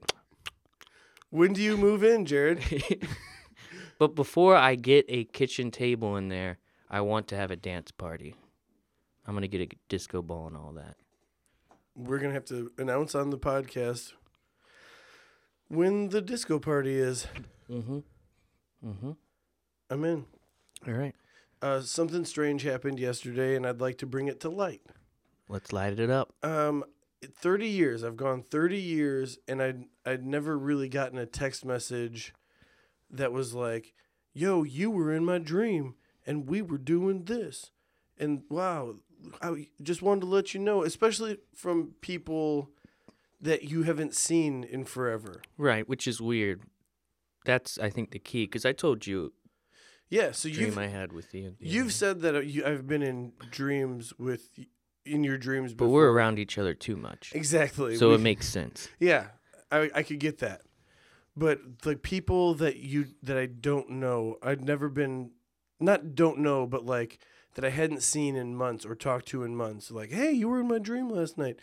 When 1.30 1.54
do 1.54 1.62
you 1.62 1.78
move 1.78 2.04
in, 2.04 2.26
Jarrod? 2.26 3.08
but 4.00 4.16
before 4.16 4.56
I 4.56 4.76
get 4.76 5.06
a 5.10 5.26
kitchen 5.26 5.72
table 5.72 6.16
in 6.16 6.30
there, 6.30 6.60
I 6.90 7.02
want 7.02 7.28
to 7.30 7.36
have 7.36 7.52
a 7.52 7.56
dance 7.56 7.92
party. 7.92 8.36
I'm 9.26 9.34
gonna 9.34 9.48
get 9.48 9.62
a 9.62 9.76
disco 9.90 10.22
ball 10.22 10.48
and 10.48 10.56
all 10.56 10.74
that. 10.74 10.96
We're 11.96 12.20
gonna 12.20 12.34
have 12.34 12.46
to 12.46 12.72
announce 12.78 13.16
on 13.16 13.32
the 13.32 13.38
podcast 13.38 14.14
when 15.68 16.10
the 16.10 16.22
disco 16.22 16.60
party 16.60 16.98
is. 16.98 17.28
Mm-hmm. 17.70 18.00
Mm-hmm. 18.86 19.12
I'm 19.90 20.04
in. 20.04 20.26
All 20.88 20.94
right. 20.94 21.16
Uh, 21.62 21.82
something 21.82 22.26
strange 22.26 22.64
happened 22.64 23.00
yesterday, 23.00 23.56
and 23.56 23.66
I'd 23.66 23.82
like 23.82 23.98
to 24.00 24.06
bring 24.06 24.28
it 24.28 24.40
to 24.42 24.50
light. 24.50 24.82
Let's 25.50 25.74
light 25.74 26.00
it 26.00 26.10
up. 26.10 26.34
Um, 26.44 26.84
30 27.26 27.68
years. 27.68 28.04
I've 28.04 28.18
gone 28.18 28.44
30 28.44 28.78
years, 28.78 29.40
and 29.48 29.62
I'd, 29.62 29.86
I'd 30.06 30.26
never 30.26 30.58
really 30.58 30.90
gotten 30.90 31.18
a 31.18 31.26
text 31.26 31.66
message 31.66 32.34
that 33.10 33.32
was 33.32 33.54
like, 33.54 33.94
yo, 34.34 34.64
you 34.64 34.92
were 34.92 35.14
in 35.14 35.26
my 35.26 35.40
dream, 35.40 35.96
and 36.26 36.48
we 36.48 36.62
were 36.62 36.78
doing 36.78 37.24
this. 37.24 37.72
And 38.20 38.44
wow, 38.50 38.96
I 39.42 39.68
just 39.82 40.02
wanted 40.02 40.22
to 40.22 40.28
let 40.28 40.54
you 40.54 40.60
know, 40.60 40.84
especially 40.84 41.38
from 41.56 41.94
people 42.02 42.70
that 43.42 43.64
you 43.64 43.84
haven't 43.84 44.16
seen 44.16 44.64
in 44.64 44.84
forever. 44.86 45.42
Right, 45.58 45.88
which 45.88 46.08
is 46.08 46.20
weird. 46.22 46.62
That's 47.48 47.80
I 47.80 47.90
think 47.90 48.12
the 48.12 48.20
key 48.20 48.44
because 48.46 48.66
I 48.66 48.74
told 48.74 49.08
you 49.08 49.34
Yeah, 50.10 50.32
so 50.34 50.48
dream 50.50 50.66
you've 50.68 50.78
I 50.78 50.88
had 51.00 51.12
with 51.14 51.34
you. 51.34 51.56
you 51.60 51.72
you've 51.84 51.94
said 51.94 52.22
that 52.22 52.36
uh, 52.36 52.40
you, 52.54 52.66
I've 52.70 52.86
been 52.88 53.02
in 53.02 53.34
dreams 53.60 54.14
with 54.20 54.44
in 55.06 55.24
your 55.24 55.38
dreams, 55.38 55.74
but 55.74 55.88
we're 55.88 56.12
around 56.12 56.38
each 56.40 56.58
other 56.58 56.74
too 56.76 56.98
much, 56.98 57.32
exactly. 57.34 57.96
so 57.98 58.10
We- 58.10 58.16
it 58.16 58.22
makes 58.32 58.48
sense. 58.48 58.90
Yeah, 59.00 59.24
I 59.72 59.90
I 60.00 60.04
could 60.04 60.20
get 60.20 60.38
that, 60.40 60.62
but 61.36 61.60
like 61.86 62.02
people 62.02 62.54
that 62.64 62.76
you 62.92 63.06
that 63.24 63.38
I 63.38 63.46
don't 63.48 63.90
know, 64.04 64.38
I'd 64.44 64.64
never 64.66 64.90
been, 64.90 65.32
not 65.80 66.14
don't 66.16 66.40
know, 66.40 66.68
but 66.68 66.86
like 66.86 67.20
that 67.56 67.64
I 67.66 67.70
hadn't 67.82 68.04
seen 68.04 68.36
in 68.36 68.56
months 68.56 68.86
or 68.86 68.96
talked 68.96 69.28
to 69.30 69.44
in 69.44 69.56
months. 69.56 69.90
Like, 69.92 70.12
hey, 70.12 70.32
you 70.32 70.48
were 70.50 70.60
in 70.60 70.68
my 70.68 70.80
dream 70.80 71.08
last 71.10 71.38
night. 71.38 71.58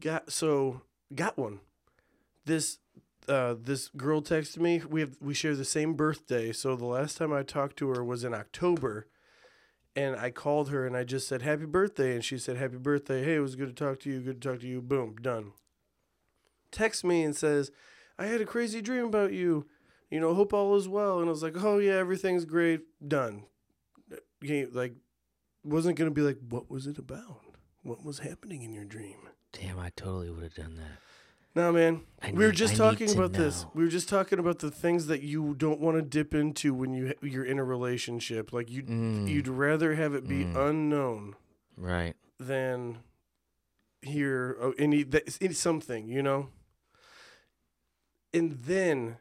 Got 0.00 0.32
so 0.32 0.82
got 1.14 1.38
one. 1.38 1.60
This 2.44 2.78
uh 3.28 3.54
this 3.60 3.88
girl 3.96 4.22
texted 4.22 4.58
me. 4.58 4.82
We 4.88 5.00
have 5.00 5.16
we 5.20 5.34
share 5.34 5.54
the 5.54 5.64
same 5.64 5.94
birthday. 5.94 6.52
So 6.52 6.76
the 6.76 6.86
last 6.86 7.16
time 7.16 7.32
I 7.32 7.42
talked 7.42 7.76
to 7.78 7.88
her 7.90 8.04
was 8.04 8.24
in 8.24 8.34
October. 8.34 9.06
And 9.96 10.14
I 10.14 10.30
called 10.30 10.68
her 10.70 10.86
and 10.86 10.96
I 10.96 11.02
just 11.02 11.26
said 11.26 11.42
happy 11.42 11.64
birthday 11.64 12.14
and 12.14 12.24
she 12.24 12.38
said 12.38 12.56
happy 12.56 12.76
birthday. 12.76 13.24
Hey, 13.24 13.34
it 13.36 13.40
was 13.40 13.56
good 13.56 13.74
to 13.74 13.84
talk 13.84 13.98
to 14.00 14.10
you. 14.10 14.20
Good 14.20 14.40
to 14.40 14.48
talk 14.50 14.60
to 14.60 14.66
you. 14.68 14.80
Boom, 14.80 15.16
done 15.20 15.52
texts 16.70 17.04
me 17.04 17.22
and 17.22 17.36
says, 17.36 17.70
I 18.18 18.26
had 18.26 18.40
a 18.40 18.46
crazy 18.46 18.80
dream 18.80 19.06
about 19.06 19.32
you. 19.32 19.66
You 20.10 20.20
know, 20.20 20.34
hope 20.34 20.54
all 20.54 20.74
is 20.76 20.88
well. 20.88 21.20
And 21.20 21.28
I 21.28 21.30
was 21.30 21.42
like, 21.42 21.62
oh, 21.62 21.78
yeah, 21.78 21.94
everything's 21.94 22.44
great. 22.44 22.80
Done. 23.06 23.44
Like, 24.42 24.94
wasn't 25.64 25.98
to 25.98 26.10
be 26.10 26.22
like, 26.22 26.38
what 26.48 26.70
was 26.70 26.86
it 26.86 26.98
about? 26.98 27.40
What 27.82 28.04
was 28.04 28.20
happening 28.20 28.62
in 28.62 28.72
your 28.72 28.84
dream? 28.84 29.18
Damn, 29.52 29.78
I 29.78 29.90
totally 29.90 30.30
would 30.30 30.42
have 30.42 30.54
done 30.54 30.76
that. 30.76 30.98
No, 31.58 31.72
man. 31.72 32.02
I 32.22 32.30
we 32.30 32.44
were 32.46 32.52
just 32.52 32.74
I 32.74 32.76
talking 32.76 33.10
about 33.10 33.32
this. 33.32 33.66
We 33.74 33.82
were 33.82 33.90
just 33.90 34.08
talking 34.08 34.38
about 34.38 34.60
the 34.60 34.70
things 34.70 35.08
that 35.08 35.22
you 35.22 35.56
don't 35.58 35.80
want 35.80 35.96
to 35.96 36.02
dip 36.02 36.32
into 36.32 36.72
when 36.72 36.94
you 36.94 37.14
you're 37.20 37.44
in 37.44 37.58
a 37.58 37.64
relationship. 37.64 38.52
Like 38.52 38.70
you, 38.70 38.84
Mm, 38.84 39.28
you'd 39.28 39.48
rather 39.48 39.96
have 39.96 40.14
it 40.14 40.28
be 40.28 40.44
Mm. 40.44 40.56
unknown 40.70 41.34
right. 41.76 42.14
than 42.38 42.98
hear 44.02 44.56
oh, 44.60 44.72
any 44.78 45.02
that 45.02 45.36
any 45.40 45.52
something, 45.54 46.06
you 46.06 46.22
know. 46.22 46.50
And 48.32 48.52
then 48.62 49.16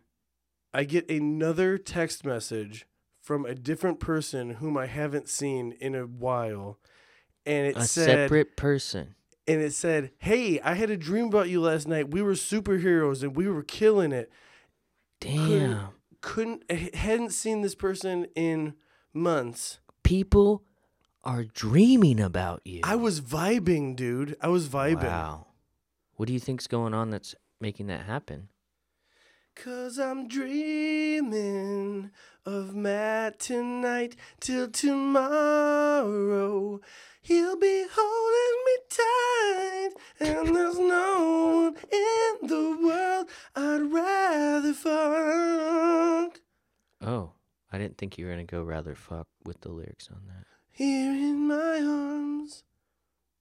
I 0.75 0.83
get 0.83 1.09
another 1.09 1.79
text 1.79 2.23
message 2.23 2.85
from 3.19 3.45
a 3.45 3.55
different 3.55 3.99
person 3.99 4.51
whom 4.61 4.77
I 4.77 4.85
haven't 4.85 5.27
seen 5.27 5.71
in 5.79 5.95
a 5.95 6.03
while, 6.05 6.77
and 7.47 7.65
it 7.65 7.77
A 7.77 7.83
said, 7.85 8.05
separate 8.05 8.55
person. 8.55 9.15
And 9.47 9.61
it 9.61 9.73
said, 9.73 10.11
"Hey, 10.17 10.59
I 10.61 10.73
had 10.73 10.89
a 10.89 10.97
dream 10.97 11.27
about 11.27 11.49
you 11.49 11.61
last 11.61 11.87
night. 11.87 12.11
We 12.11 12.21
were 12.21 12.33
superheroes 12.33 13.23
and 13.23 13.35
we 13.35 13.47
were 13.47 13.63
killing 13.63 14.11
it. 14.11 14.31
Damn. 15.19 15.89
Couldn't 16.21 16.63
I 16.69 16.89
hadn't 16.93 17.31
seen 17.31 17.61
this 17.61 17.75
person 17.75 18.27
in 18.35 18.73
months. 19.13 19.79
People 20.03 20.63
are 21.23 21.43
dreaming 21.43 22.19
about 22.19 22.61
you. 22.65 22.81
I 22.83 22.95
was 22.95 23.21
vibing, 23.21 23.95
dude. 23.95 24.35
I 24.41 24.47
was 24.49 24.67
vibing." 24.67 25.03
Wow. 25.03 25.47
What 26.15 26.27
do 26.27 26.33
you 26.33 26.39
think's 26.39 26.67
going 26.67 26.93
on 26.93 27.11
that's 27.11 27.35
making 27.61 27.87
that 27.87 28.01
happen? 28.01 28.49
Cause 29.63 29.97
I'm 29.97 30.27
dreaming 30.27 32.11
of 32.45 32.75
Matt 32.75 33.39
tonight 33.39 34.15
till 34.39 34.69
tomorrow. 34.69 35.19
He'll 37.21 37.57
be 37.57 37.85
holding 37.91 38.65
me 38.65 38.77
tight, 38.87 39.89
and 40.19 40.55
there's 40.55 40.77
no 40.77 41.71
one 41.71 41.75
in 41.91 42.47
the 42.47 42.77
world 42.85 43.29
I'd 43.55 43.91
rather 43.91 44.73
fuck. 44.73 46.39
Oh, 47.01 47.31
I 47.71 47.79
didn't 47.79 47.97
think 47.97 48.19
you 48.19 48.25
were 48.25 48.31
gonna 48.31 48.43
go 48.43 48.61
rather 48.61 48.93
fuck 48.93 49.27
with 49.43 49.61
the 49.61 49.71
lyrics 49.71 50.07
on 50.11 50.27
that. 50.27 50.45
Here 50.71 51.11
in 51.11 51.47
my 51.47 51.81
arms, 51.81 52.63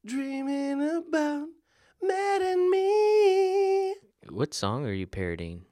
dreaming 0.05 0.81
about 0.81 1.49
Matt 2.03 2.41
and 2.41 2.71
me. 2.71 3.97
What 4.31 4.55
song 4.55 4.87
are 4.87 4.95
you 4.95 5.07
parodying? 5.07 5.67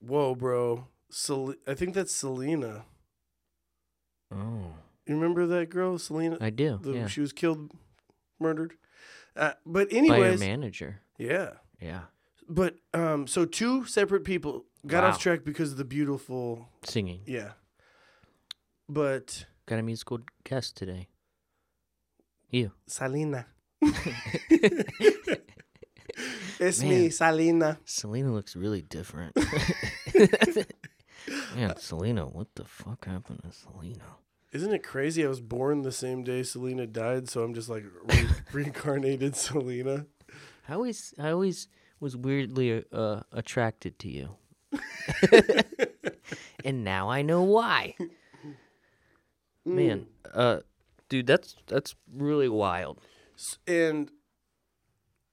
Whoa, 0.00 0.34
bro. 0.34 0.86
Sel- 1.10 1.54
I 1.66 1.74
think 1.74 1.94
that's 1.94 2.14
Selena. 2.14 2.84
Oh, 4.32 4.74
You 5.06 5.14
remember 5.14 5.46
that 5.46 5.70
girl, 5.70 5.98
Selena? 5.98 6.36
I 6.40 6.50
do. 6.50 6.78
the, 6.82 6.92
yeah. 6.92 7.06
she 7.06 7.20
was 7.20 7.32
killed, 7.32 7.72
murdered. 8.38 8.74
Uh, 9.34 9.52
but 9.64 9.88
By 9.90 9.96
your 9.96 10.04
anyways, 10.04 10.40
manager. 10.40 11.00
yeah. 11.18 11.52
Yeah. 11.80 12.02
But 12.48 12.76
um, 12.94 13.26
so 13.26 13.44
two 13.44 13.84
separate 13.86 14.24
people 14.24 14.64
got 14.86 15.02
Wow. 15.04 15.10
off 15.10 15.18
track 15.20 15.44
because 15.44 15.72
of 15.72 15.78
the 15.78 15.84
beautiful, 15.84 16.68
Singing. 16.84 17.20
yeah. 17.26 17.52
But 18.88 19.46
Got 19.66 19.78
a 19.78 19.82
musical 19.82 20.20
guest 20.44 20.76
today. 20.76 21.08
You. 22.50 22.72
Salina, 22.86 23.46
it's 26.60 26.82
me, 26.82 27.02
Man. 27.02 27.10
Salina. 27.10 27.78
Selena 27.84 28.32
looks 28.32 28.56
really 28.56 28.82
different. 28.82 29.36
Man, 31.54 31.76
Selena, 31.76 32.26
what 32.26 32.48
the 32.54 32.64
fuck 32.64 33.04
happened 33.06 33.40
to 33.42 33.52
Selena? 33.52 34.04
Isn't 34.52 34.72
it 34.72 34.82
crazy? 34.82 35.24
I 35.24 35.28
was 35.28 35.40
born 35.40 35.82
the 35.82 35.92
same 35.92 36.24
day 36.24 36.42
Selena 36.42 36.86
died, 36.86 37.28
so 37.28 37.42
I'm 37.42 37.52
just 37.54 37.68
like 37.68 37.84
re- 38.04 38.28
reincarnated 38.52 39.36
Selena. 39.36 40.06
I 40.68 40.74
always, 40.74 41.12
I 41.18 41.30
always 41.30 41.68
was 42.00 42.16
weirdly 42.16 42.84
uh, 42.92 43.20
attracted 43.32 43.98
to 44.00 44.08
you, 44.08 44.36
and 46.64 46.84
now 46.84 47.10
I 47.10 47.22
know 47.22 47.42
why. 47.42 47.94
Man, 49.64 50.06
uh, 50.32 50.60
dude, 51.08 51.26
that's 51.26 51.56
that's 51.66 51.94
really 52.10 52.48
wild. 52.48 53.00
And 53.66 54.10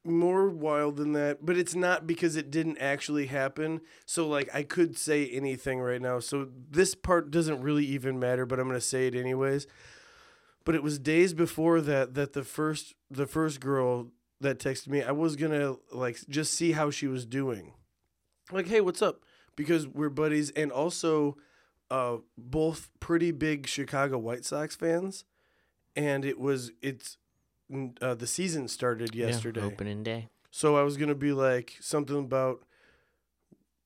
more 0.05 0.49
wild 0.49 0.97
than 0.97 1.13
that 1.13 1.45
but 1.45 1.57
it's 1.57 1.75
not 1.75 2.05
because 2.05 2.35
it 2.35 2.51
didn't 2.51 2.77
actually 2.77 3.27
happen. 3.27 3.81
So 4.05 4.27
like 4.27 4.49
i 4.53 4.63
could 4.63 4.97
say 4.97 5.27
anything 5.29 5.79
right 5.79 6.01
now. 6.01 6.19
So 6.19 6.47
this 6.69 6.95
part 6.95 7.31
doesn't 7.31 7.61
really 7.61 7.85
even 7.85 8.19
matter 8.19 8.45
but 8.45 8.59
i'm 8.59 8.67
going 8.67 8.79
to 8.79 8.85
say 8.85 9.07
it 9.07 9.15
anyways. 9.15 9.67
But 10.63 10.75
it 10.75 10.83
was 10.83 10.97
days 10.97 11.33
before 11.33 11.81
that 11.81 12.13
that 12.15 12.33
the 12.33 12.43
first 12.43 12.93
the 13.09 13.27
first 13.27 13.59
girl 13.59 14.11
that 14.41 14.59
texted 14.59 14.89
me 14.89 15.01
i 15.01 15.11
was 15.11 15.35
going 15.35 15.51
to 15.51 15.79
like 15.91 16.17
just 16.29 16.53
see 16.53 16.73
how 16.73 16.89
she 16.91 17.07
was 17.07 17.25
doing. 17.25 17.73
Like 18.51 18.67
hey 18.67 18.81
what's 18.81 19.01
up? 19.01 19.23
Because 19.55 19.87
we're 19.87 20.09
buddies 20.09 20.51
and 20.51 20.71
also 20.71 21.37
uh 21.89 22.17
both 22.37 22.89
pretty 22.99 23.31
big 23.31 23.67
chicago 23.67 24.17
white 24.17 24.45
sox 24.45 24.75
fans. 24.75 25.25
And 25.95 26.25
it 26.25 26.39
was 26.39 26.71
it's 26.81 27.17
uh, 28.01 28.13
the 28.15 28.27
season 28.27 28.67
started 28.67 29.15
Yeah, 29.15 29.27
yesterday 29.27 29.61
opening 29.61 30.03
day. 30.03 30.29
so 30.51 30.75
I 30.75 30.83
was 30.83 30.97
gonna 30.97 31.15
be 31.15 31.33
like 31.33 31.77
something 31.81 32.17
about 32.17 32.63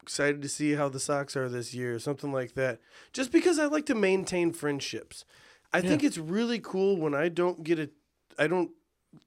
excited 0.01 0.41
to 0.41 0.49
see 0.49 0.73
how 0.73 0.89
the 0.89 0.99
Sox 0.99 1.35
are 1.37 1.47
this 1.49 1.73
year, 1.73 1.99
something 1.99 2.31
like 2.31 2.55
that. 2.55 2.79
Just 3.13 3.31
because 3.31 3.59
I 3.59 3.65
like 3.65 3.85
to 3.87 3.95
maintain 3.95 4.51
friendships. 4.51 5.23
I 5.71 5.81
think 5.81 6.03
it's 6.03 6.17
really 6.17 6.59
cool 6.59 6.97
when 6.97 7.13
I 7.13 7.29
don't 7.29 7.63
get 7.63 7.77
a, 7.77 7.91
I 8.39 8.47
don't 8.47 8.71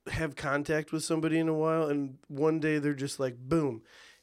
have 0.09 0.35
contact 0.35 0.91
with 0.91 1.05
somebody 1.05 1.39
in 1.39 1.49
a 1.49 1.55
while, 1.55 1.89
and 1.89 2.19
one 2.27 2.59
day 2.59 2.79
they're 2.79 2.95
just 2.95 3.21
like 3.21 3.37
boom, 3.39 3.83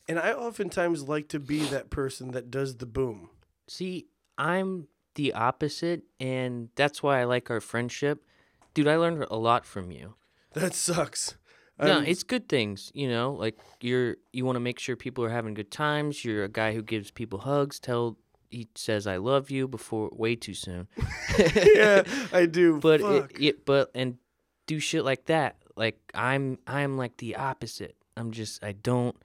and 0.09 0.19
I 0.19 0.33
oftentimes 0.33 1.07
like 1.07 1.29
to 1.29 1.39
be 1.39 1.59
that 1.67 1.89
person 1.89 2.31
that 2.31 2.51
does 2.51 2.77
the 2.77 2.85
boom. 2.85 3.29
See, 3.69 4.07
I'm 4.37 4.87
the 5.15 5.31
opposite, 5.33 6.03
and 6.19 6.69
that's 6.75 7.01
why 7.01 7.21
I 7.21 7.23
like 7.23 7.49
our 7.49 7.61
friendship. 7.61 8.25
Dude, 8.73 8.87
I 8.87 8.97
learned 8.97 9.25
a 9.31 9.37
lot 9.37 9.65
from 9.65 9.91
you. 9.91 10.15
That 10.53 10.73
sucks. 10.73 11.35
No, 11.79 11.93
I'm- 11.99 12.05
it's 12.05 12.23
good 12.23 12.49
things, 12.49 12.91
you 12.93 13.07
know. 13.07 13.33
Like 13.33 13.57
you're, 13.81 14.17
you 14.33 14.45
want 14.45 14.57
to 14.57 14.59
make 14.59 14.79
sure 14.79 14.95
people 14.95 15.23
are 15.23 15.29
having 15.29 15.53
good 15.53 15.71
times. 15.71 16.25
You're 16.25 16.43
a 16.43 16.49
guy 16.49 16.73
who 16.73 16.81
gives 16.81 17.11
people 17.11 17.39
hugs. 17.39 17.79
Tell 17.79 18.17
he 18.49 18.67
says 18.75 19.05
I 19.05 19.17
love 19.17 19.51
you 19.51 19.67
before 19.67 20.09
way 20.11 20.35
too 20.35 20.53
soon. 20.55 20.87
yeah, 21.55 22.03
I 22.33 22.47
do. 22.47 22.79
but 22.81 22.99
Fuck. 23.01 23.31
it, 23.31 23.41
it, 23.43 23.65
but 23.65 23.91
and 23.93 24.17
do 24.65 24.79
shit 24.79 25.05
like 25.05 25.25
that. 25.25 25.57
Like 25.75 25.99
I'm, 26.13 26.57
I'm 26.67 26.97
like 26.97 27.17
the 27.17 27.35
opposite. 27.35 27.95
I'm 28.17 28.31
just, 28.31 28.63
I 28.63 28.73
don't. 28.73 29.15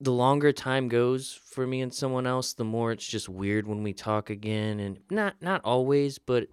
The 0.00 0.12
longer 0.12 0.52
time 0.52 0.88
goes 0.88 1.38
for 1.44 1.66
me 1.66 1.80
and 1.80 1.92
someone 1.92 2.26
else, 2.26 2.52
the 2.54 2.64
more 2.64 2.92
it's 2.92 3.06
just 3.06 3.28
weird 3.28 3.66
when 3.66 3.82
we 3.82 3.92
talk 3.92 4.30
again, 4.30 4.78
and 4.78 4.98
not, 5.10 5.34
not 5.40 5.60
always, 5.64 6.18
but 6.18 6.46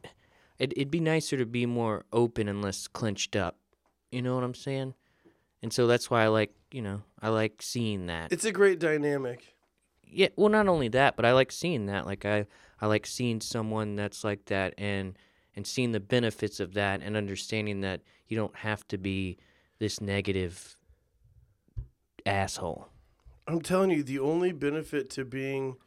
it, 0.59 0.73
it'd 0.73 0.91
be 0.91 0.99
nicer 0.99 1.37
to 1.37 1.45
be 1.45 1.65
more 1.65 2.05
open 2.13 2.47
and 2.47 2.61
less 2.61 2.87
clenched 2.87 3.35
up. 3.35 3.57
You 4.11 4.21
know 4.21 4.35
what 4.35 4.43
I'm 4.43 4.53
saying? 4.53 4.93
And 5.61 5.73
so 5.73 5.87
that's 5.87 6.09
why 6.09 6.23
I 6.23 6.27
like, 6.27 6.53
you 6.71 6.81
know, 6.81 7.01
I 7.21 7.29
like 7.29 7.61
seeing 7.61 8.05
that. 8.07 8.31
it's 8.31 8.45
a 8.45 8.51
great 8.51 8.79
dynamic. 8.79 9.55
Yeah, 10.03 10.29
well, 10.35 10.49
not 10.49 10.67
only 10.67 10.87
that, 10.89 11.15
but 11.15 11.25
I 11.25 11.33
like 11.33 11.51
seeing 11.51 11.87
that. 11.87 12.05
Like 12.05 12.25
I, 12.25 12.45
I 12.79 12.87
like 12.87 13.05
seeing 13.05 13.41
someone 13.41 13.95
that's 13.95 14.23
like 14.23 14.45
that, 14.45 14.73
and 14.77 15.17
and 15.55 15.65
seeing 15.65 15.91
the 15.91 15.99
benefits 15.99 16.59
of 16.59 16.73
that, 16.75 17.01
and 17.01 17.17
understanding 17.17 17.81
that 17.81 18.01
you 18.27 18.37
don't 18.37 18.55
have 18.57 18.87
to 18.89 18.97
be 18.97 19.37
this 19.79 19.99
negative 19.99 20.77
asshole. 22.25 22.87
I'm 23.47 23.61
telling 23.61 23.91
you, 23.91 24.03
the 24.03 24.19
only 24.19 24.51
benefit 24.51 25.09
to 25.11 25.25
being 25.25 25.77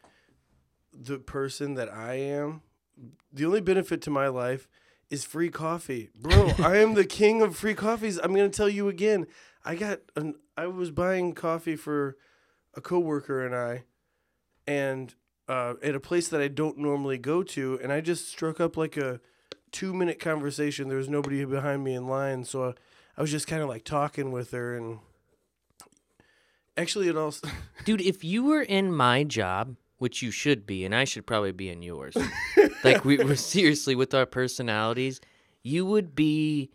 the 0.93 1.19
person 1.19 1.75
that 1.75 1.93
I 1.93 2.15
am, 2.15 2.63
the 3.33 3.45
only 3.45 3.61
benefit 3.61 4.03
to 4.03 4.11
my 4.11 4.29
life 4.29 4.69
is 5.11 5.25
free 5.25 5.51
coffee. 5.51 6.11
Bro, 6.15 6.53
I 6.59 6.77
am 6.79 6.95
the 6.95 7.05
king 7.21 7.43
of 7.43 7.57
free 7.57 7.75
coffees. 7.75 8.19
I'm 8.19 8.35
going 8.35 8.51
to 8.51 8.57
tell 8.57 8.69
you 8.69 8.89
again. 8.89 9.27
I 9.65 9.75
got 9.75 10.01
an 10.17 10.37
I 10.57 10.67
was 10.67 10.91
buying 10.91 11.35
coffee 11.35 11.77
for 11.77 12.17
a 12.75 12.81
coworker 12.81 13.45
and 13.45 13.55
I 13.55 13.85
and 14.67 15.15
uh, 15.49 15.75
at 15.83 15.95
a 15.95 16.01
place 16.01 16.29
that 16.29 16.41
I 16.41 16.49
don't 16.49 16.79
normally 16.79 17.19
go 17.19 17.43
to 17.43 17.79
and 17.83 17.93
I 17.93 18.01
just 18.01 18.29
struck 18.29 18.61
up 18.61 18.77
like 18.77 18.97
a 18.97 19.21
2-minute 19.73 20.19
conversation. 20.19 20.89
There 20.89 20.99
was 20.99 21.09
nobody 21.09 21.45
behind 21.45 21.85
me 21.85 21.95
in 21.95 22.07
line, 22.07 22.45
so 22.45 22.75
I 23.17 23.21
was 23.21 23.31
just 23.31 23.47
kind 23.47 23.63
of 23.63 23.69
like 23.69 23.85
talking 23.85 24.33
with 24.33 24.51
her 24.53 24.77
and 24.77 25.01
actually 26.77 27.09
it 27.09 27.17
all. 27.17 27.35
Dude, 27.85 28.01
if 28.01 28.25
you 28.25 28.45
were 28.45 28.63
in 28.63 28.93
my 28.93 29.25
job, 29.25 29.77
which 29.99 30.23
you 30.23 30.31
should 30.31 30.67
be, 30.67 30.85
and 30.85 30.95
I 30.95 31.05
should 31.05 31.27
probably 31.27 31.53
be 31.53 31.69
in 31.69 31.83
yours, 31.83 32.17
like 32.85 33.05
we 33.05 33.19
were 33.19 33.37
seriously 33.55 33.95
with 33.95 34.15
our 34.15 34.27
personalities, 34.27 35.21
you 35.63 35.85
would 35.87 36.15
be 36.15 36.71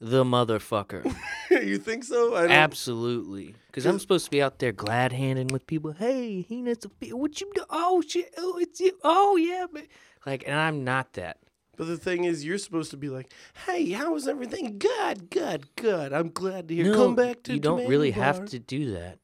the 0.00 0.24
motherfucker. 0.24 1.14
you 1.50 1.78
think 1.78 2.04
so? 2.04 2.36
Absolutely, 2.36 3.54
because 3.68 3.86
I'm 3.86 3.98
supposed 3.98 4.24
to 4.24 4.30
be 4.30 4.42
out 4.42 4.58
there 4.58 4.72
glad 4.72 5.12
handing 5.12 5.48
with 5.48 5.66
people. 5.66 5.92
Hey, 5.92 6.40
he 6.42 6.60
needs 6.62 6.84
a 6.84 6.88
feel. 6.88 7.18
What 7.18 7.40
you 7.40 7.50
do? 7.54 7.64
Oh 7.70 8.02
shit! 8.06 8.32
Oh, 8.36 8.58
it's 8.58 8.80
you. 8.80 8.98
Oh 9.04 9.36
yeah, 9.36 9.66
man. 9.72 9.86
Like, 10.26 10.44
and 10.46 10.54
I'm 10.56 10.84
not 10.84 11.12
that. 11.14 11.38
but 11.76 11.86
the 11.86 11.96
thing 11.96 12.24
is, 12.24 12.44
you're 12.44 12.58
supposed 12.58 12.90
to 12.92 12.96
be 12.96 13.08
like, 13.08 13.32
"Hey, 13.66 13.90
how 13.90 14.12
was 14.14 14.26
everything? 14.28 14.78
Good, 14.78 15.30
good, 15.30 15.74
good. 15.76 16.12
I'm 16.12 16.30
glad 16.30 16.68
to 16.68 16.74
hear. 16.74 16.84
No, 16.86 16.94
Come 16.94 17.14
back 17.14 17.42
to 17.44 17.54
you 17.54 17.60
don't 17.60 17.88
really 17.88 18.12
Bar." 18.12 18.24
have 18.24 18.44
to 18.46 18.58
do 18.58 18.92
that. 18.92 19.18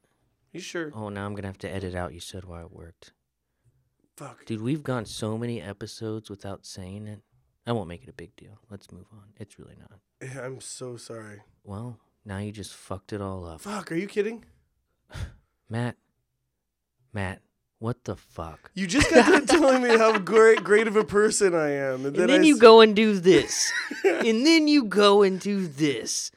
You 0.53 0.61
sure? 0.61 0.91
Oh, 0.95 1.09
now 1.09 1.27
I'm 1.27 1.35
gonna 1.35 1.47
have 1.49 1.59
to 1.59 1.73
edit 1.73 1.95
out. 1.95 2.15
You 2.15 2.21
said 2.21 2.45
why 2.45 2.61
it 2.63 2.73
worked, 2.73 3.13
Fuck. 4.19 4.45
dude. 4.47 4.61
We've 4.63 4.83
gone 4.83 5.05
so 5.05 5.39
many 5.39 5.61
episodes 5.63 6.29
without 6.31 6.67
saying 6.67 7.07
it. 7.07 7.21
I 7.67 7.73
won't 7.73 7.89
make 7.89 8.03
it 8.03 8.09
a 8.09 8.13
big 8.15 8.35
deal. 8.37 8.59
Let's 8.71 8.91
move 8.91 9.07
on. 9.13 9.25
It's 9.39 9.59
really 9.59 9.77
not. 9.79 9.99
Yeah, 10.23 10.45
I'm 10.45 10.61
so 10.61 10.97
sorry. 10.97 11.43
Well, 11.65 11.99
now 12.25 12.39
you 12.39 12.51
just 12.51 12.75
fucked 12.75 13.13
it 13.13 13.21
all 13.21 13.45
up, 13.47 13.61
Fuck. 13.61 13.93
Are 13.93 13.95
you 13.95 14.07
kidding? 14.07 14.45
Matt. 15.71 15.97
Matt, 17.13 17.41
what 17.79 18.05
the 18.05 18.17
fuck? 18.17 18.71
You 18.75 18.87
just 18.87 19.11
got 19.11 19.27
done 19.31 19.47
telling 19.47 19.83
me 19.83 19.97
how 19.97 20.19
great, 20.19 20.63
great 20.65 20.87
of 20.89 20.97
a 20.97 21.05
person 21.05 21.55
I 21.55 21.71
am, 21.71 22.05
and 22.07 22.15
then, 22.17 22.23
And 22.23 22.31
then 22.31 22.41
I 22.41 22.45
you 22.45 22.55
s- 22.55 22.61
go 22.61 22.81
and 22.81 22.95
do 22.97 23.19
this. 23.19 23.73
and 24.05 24.45
then 24.47 24.67
you 24.69 24.85
go 24.85 25.23
and 25.23 25.39
do 25.41 25.67
this. 25.67 26.31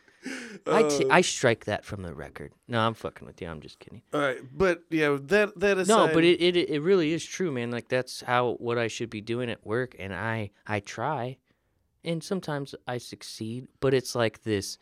I, 0.67 0.83
t- 0.83 1.05
Uh, 1.05 1.13
I 1.13 1.21
strike 1.21 1.65
that 1.65 1.83
from 1.83 2.03
the 2.03 2.13
record. 2.13 2.53
No, 2.67 2.79
I'm 2.79 2.93
fucking 2.93 3.25
with 3.25 3.41
you. 3.41 3.47
I'm 3.47 3.59
just 3.61 3.79
kidding. 3.79 4.01
All 4.13 4.21
right, 4.21 4.37
but 4.55 4.83
yeah, 4.89 5.17
that 5.19 5.59
that 5.59 5.77
aside. 5.79 6.07
No, 6.07 6.13
but 6.13 6.23
it, 6.23 6.41
it 6.41 6.55
it 6.55 6.81
really 6.81 7.13
is 7.13 7.25
true, 7.25 7.51
man. 7.51 7.71
Like 7.71 7.87
that's 7.87 8.21
how 8.21 8.53
what 8.59 8.77
I 8.77 8.87
should 8.87 9.09
be 9.09 9.21
doing 9.21 9.49
at 9.49 9.65
work, 9.65 9.95
and 9.97 10.13
I 10.13 10.51
I 10.67 10.79
try, 10.79 11.37
and 12.03 12.23
sometimes 12.23 12.75
I 12.87 12.97
succeed, 12.99 13.67
but 13.79 13.93
it's 13.93 14.13
like 14.15 14.43
this. 14.43 14.77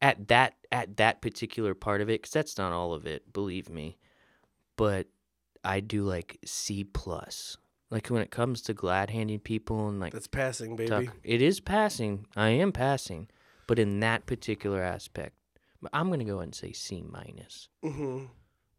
At 0.00 0.28
that 0.28 0.54
at 0.70 0.96
that 0.98 1.20
particular 1.20 1.74
part 1.74 2.00
of 2.00 2.08
it, 2.08 2.22
because 2.22 2.30
that's 2.32 2.56
not 2.56 2.72
all 2.72 2.92
of 2.94 3.04
it, 3.06 3.32
believe 3.32 3.68
me, 3.68 3.98
but 4.76 5.08
I 5.64 5.80
do 5.80 6.04
like 6.04 6.38
C 6.44 6.84
plus. 6.84 7.56
Like 7.90 8.06
when 8.08 8.22
it 8.22 8.30
comes 8.30 8.60
to 8.62 8.74
glad 8.74 9.10
handing 9.10 9.40
people 9.40 9.88
and 9.88 9.98
like 9.98 10.12
that's 10.12 10.28
passing, 10.28 10.76
baby. 10.76 10.88
Tuck. 11.06 11.16
It 11.24 11.42
is 11.42 11.58
passing. 11.58 12.26
I 12.36 12.50
am 12.50 12.70
passing, 12.70 13.28
but 13.68 13.78
in 13.78 14.00
that 14.00 14.26
particular 14.26 14.82
aspect, 14.82 15.36
I'm 15.92 16.10
gonna 16.10 16.24
go 16.24 16.38
ahead 16.38 16.44
and 16.46 16.54
say 16.54 16.72
C 16.72 17.04
minus. 17.08 17.68
hmm 17.84 18.24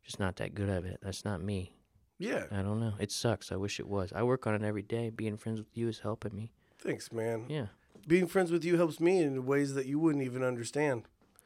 Just 0.03 0.19
not 0.19 0.35
that 0.37 0.53
good 0.53 0.67
at 0.67 0.83
it. 0.83 0.99
That's 1.01 1.23
not 1.23 1.41
me. 1.41 1.77
Yeah. 2.17 2.43
I 2.51 2.61
don't 2.61 2.81
know. 2.81 2.95
It 2.99 3.11
sucks. 3.13 3.49
I 3.53 3.55
wish 3.55 3.79
it 3.79 3.87
was. 3.87 4.11
I 4.13 4.23
work 4.23 4.45
on 4.45 4.53
it 4.55 4.61
every 4.63 4.81
day. 4.81 5.09
Being 5.09 5.37
friends 5.37 5.59
with 5.59 5.77
you 5.77 5.87
is 5.87 5.99
helping 5.99 6.35
me. 6.35 6.51
Thanks, 6.77 7.13
man. 7.13 7.45
Yeah. 7.47 7.67
Being 8.07 8.27
friends 8.27 8.51
with 8.51 8.65
you 8.65 8.75
helps 8.75 8.99
me 8.99 9.21
in 9.21 9.45
ways 9.45 9.73
that 9.75 9.85
you 9.85 9.99
wouldn't 9.99 10.25
even 10.25 10.43
understand. 10.43 11.03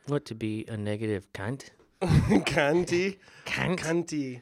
What 0.07 0.25
to 0.25 0.35
be 0.35 0.65
a 0.67 0.75
negative 0.77 1.31
cunt? 1.33 1.69
Cunty, 2.01 3.17
Cunt. 3.45 3.77
cunty, 3.79 4.41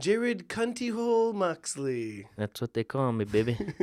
Jarrod 0.00 0.44
Cunty 0.44 0.92
Hole 0.92 1.32
Moxley. 1.32 2.26
That's 2.36 2.60
what 2.60 2.74
they 2.74 2.84
call 2.84 3.12
me, 3.12 3.24
baby. 3.24 3.58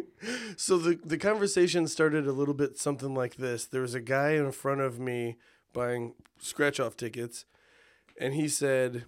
So 0.56 0.78
the 0.78 0.98
the 1.04 1.18
conversation 1.18 1.86
started 1.88 2.28
a 2.28 2.32
little 2.32 2.54
bit 2.54 2.78
something 2.78 3.14
like 3.14 3.36
this. 3.36 3.66
There 3.66 3.82
was 3.82 3.94
a 3.94 4.00
guy 4.00 4.32
in 4.32 4.54
front 4.54 4.80
of 4.80 4.98
me 4.98 5.36
buying 5.74 6.14
scratch 6.40 6.80
off 6.80 6.96
tickets, 6.96 7.44
and 8.18 8.34
he 8.34 8.48
said, 8.48 9.04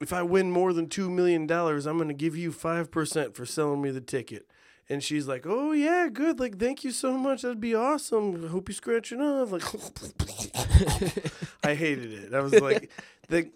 "If 0.00 0.12
I 0.12 0.22
win 0.22 0.52
more 0.52 0.72
than 0.72 0.88
two 0.88 1.10
million 1.10 1.48
dollars, 1.48 1.86
I'm 1.86 1.96
going 1.96 2.06
to 2.08 2.14
give 2.14 2.36
you 2.36 2.52
five 2.52 2.92
percent 2.92 3.34
for 3.34 3.44
selling 3.44 3.82
me 3.82 3.90
the 3.90 4.00
ticket." 4.00 4.46
And 4.88 5.02
she's 5.02 5.26
like, 5.26 5.44
"Oh 5.44 5.72
yeah, 5.72 6.08
good. 6.12 6.38
Like, 6.38 6.58
thank 6.58 6.84
you 6.84 6.92
so 6.92 7.18
much. 7.18 7.42
That'd 7.42 7.60
be 7.60 7.74
awesome. 7.74 8.44
I 8.44 8.48
hope 8.48 8.68
you 8.68 8.74
scratch 8.74 9.10
it 9.10 9.20
off." 9.20 9.50
Like, 9.50 9.64
I 11.64 11.74
hated 11.74 12.12
it. 12.12 12.34
I 12.34 12.40
was 12.40 12.54
like, 12.60 12.90
the 13.28 13.50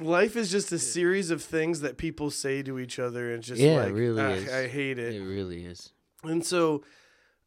life 0.00 0.36
is 0.36 0.50
just 0.50 0.72
a 0.72 0.78
series 0.78 1.30
of 1.30 1.42
things 1.42 1.80
that 1.80 1.96
people 1.96 2.30
say 2.30 2.62
to 2.62 2.78
each 2.78 2.98
other, 2.98 3.30
and 3.30 3.38
it's 3.38 3.48
just 3.48 3.60
Yeah, 3.60 3.82
it 3.82 3.84
like, 3.86 3.94
really 3.94 4.22
ah, 4.22 4.28
is. 4.30 4.52
I 4.52 4.68
hate 4.68 4.98
it. 4.98 5.14
it 5.14 5.22
really 5.22 5.64
is. 5.64 5.92
And 6.22 6.44
so, 6.44 6.82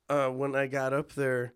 uh, 0.09 0.29
when 0.29 0.55
I 0.55 0.67
got 0.67 0.93
up 0.93 1.13
there, 1.13 1.53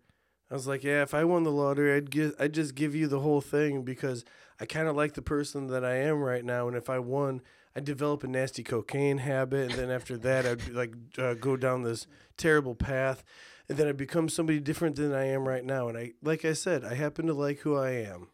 I 0.50 0.54
was 0.54 0.66
like, 0.66 0.82
"Yeah, 0.84 1.02
if 1.02 1.14
I 1.14 1.24
won 1.24 1.42
the 1.42 1.50
lottery, 1.52 1.94
I'd 1.94 2.10
give, 2.10 2.34
I'd 2.38 2.54
just 2.54 2.74
give 2.74 2.94
you 2.94 3.06
the 3.06 3.20
whole 3.20 3.40
thing 3.40 3.82
because 3.82 4.24
I 4.60 4.66
kind 4.66 4.88
of 4.88 4.96
like 4.96 5.14
the 5.14 5.22
person 5.22 5.66
that 5.68 5.84
I 5.84 5.96
am 5.96 6.20
right 6.22 6.44
now, 6.44 6.68
and 6.68 6.76
if 6.76 6.88
I 6.88 6.98
won, 6.98 7.42
I'd 7.76 7.84
develop 7.84 8.24
a 8.24 8.28
nasty 8.28 8.64
cocaine 8.64 9.18
habit, 9.18 9.70
and 9.70 9.78
then 9.78 9.90
after 9.90 10.16
that, 10.18 10.46
I'd 10.46 10.64
be 10.64 10.72
like 10.72 10.94
uh, 11.18 11.34
go 11.34 11.56
down 11.56 11.82
this 11.82 12.06
terrible 12.36 12.74
path, 12.74 13.22
and 13.68 13.76
then 13.76 13.86
I'd 13.88 13.96
become 13.96 14.28
somebody 14.28 14.58
different 14.58 14.96
than 14.96 15.12
I 15.12 15.26
am 15.26 15.46
right 15.46 15.64
now. 15.64 15.88
And 15.88 15.98
I, 15.98 16.12
like 16.22 16.44
I 16.44 16.54
said, 16.54 16.84
I 16.84 16.94
happen 16.94 17.26
to 17.26 17.34
like 17.34 17.58
who 17.60 17.76
I 17.76 17.90
am." 17.90 18.28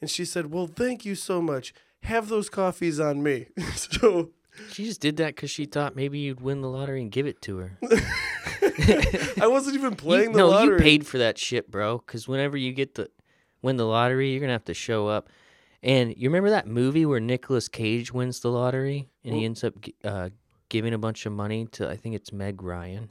And 0.00 0.10
she 0.10 0.24
said, 0.26 0.52
"Well, 0.52 0.66
thank 0.66 1.04
you 1.06 1.14
so 1.14 1.40
much. 1.40 1.72
Have 2.04 2.28
those 2.28 2.48
coffees 2.48 2.98
on 3.00 3.22
me." 3.22 3.48
so. 3.74 4.30
She 4.70 4.84
just 4.84 5.00
did 5.00 5.16
that 5.16 5.34
because 5.34 5.50
she 5.50 5.64
thought 5.64 5.96
maybe 5.96 6.20
you'd 6.20 6.40
win 6.40 6.60
the 6.60 6.68
lottery 6.70 7.02
and 7.02 7.10
give 7.10 7.26
it 7.26 7.42
to 7.42 7.56
her. 7.58 7.76
I 9.40 9.46
wasn't 9.48 9.74
even 9.76 9.92
You- 9.92 9.96
playing 9.96 10.32
the 10.32 10.38
no, 10.38 10.48
lottery. 10.50 10.76
you 10.76 10.82
paid 10.82 11.06
for 11.06 11.18
that 11.18 11.38
shit, 11.38 11.70
bro. 11.70 11.98
Because 11.98 12.28
whenever 12.28 12.56
you 12.56 12.72
get 12.72 12.94
the 12.94 13.10
win 13.62 13.76
the 13.76 13.84
lottery, 13.86 14.30
you're 14.30 14.40
gonna 14.40 14.52
have 14.52 14.64
to 14.66 14.74
show 14.74 15.08
up. 15.08 15.28
And 15.82 16.14
you 16.16 16.28
remember 16.28 16.50
that 16.50 16.66
movie 16.66 17.04
where 17.04 17.20
Nicolas 17.20 17.68
Cage 17.68 18.12
wins 18.12 18.40
the 18.40 18.50
lottery 18.50 19.10
and 19.24 19.34
he 19.34 19.44
ends 19.44 19.62
up 19.64 19.74
uh, 20.04 20.30
giving 20.68 20.94
a 20.94 20.98
bunch 20.98 21.26
of 21.26 21.32
money 21.32 21.66
to 21.72 21.88
I 21.90 21.96
think 21.96 22.14
it's 22.14 22.32
Meg 22.32 22.62
Ryan. 22.62 23.10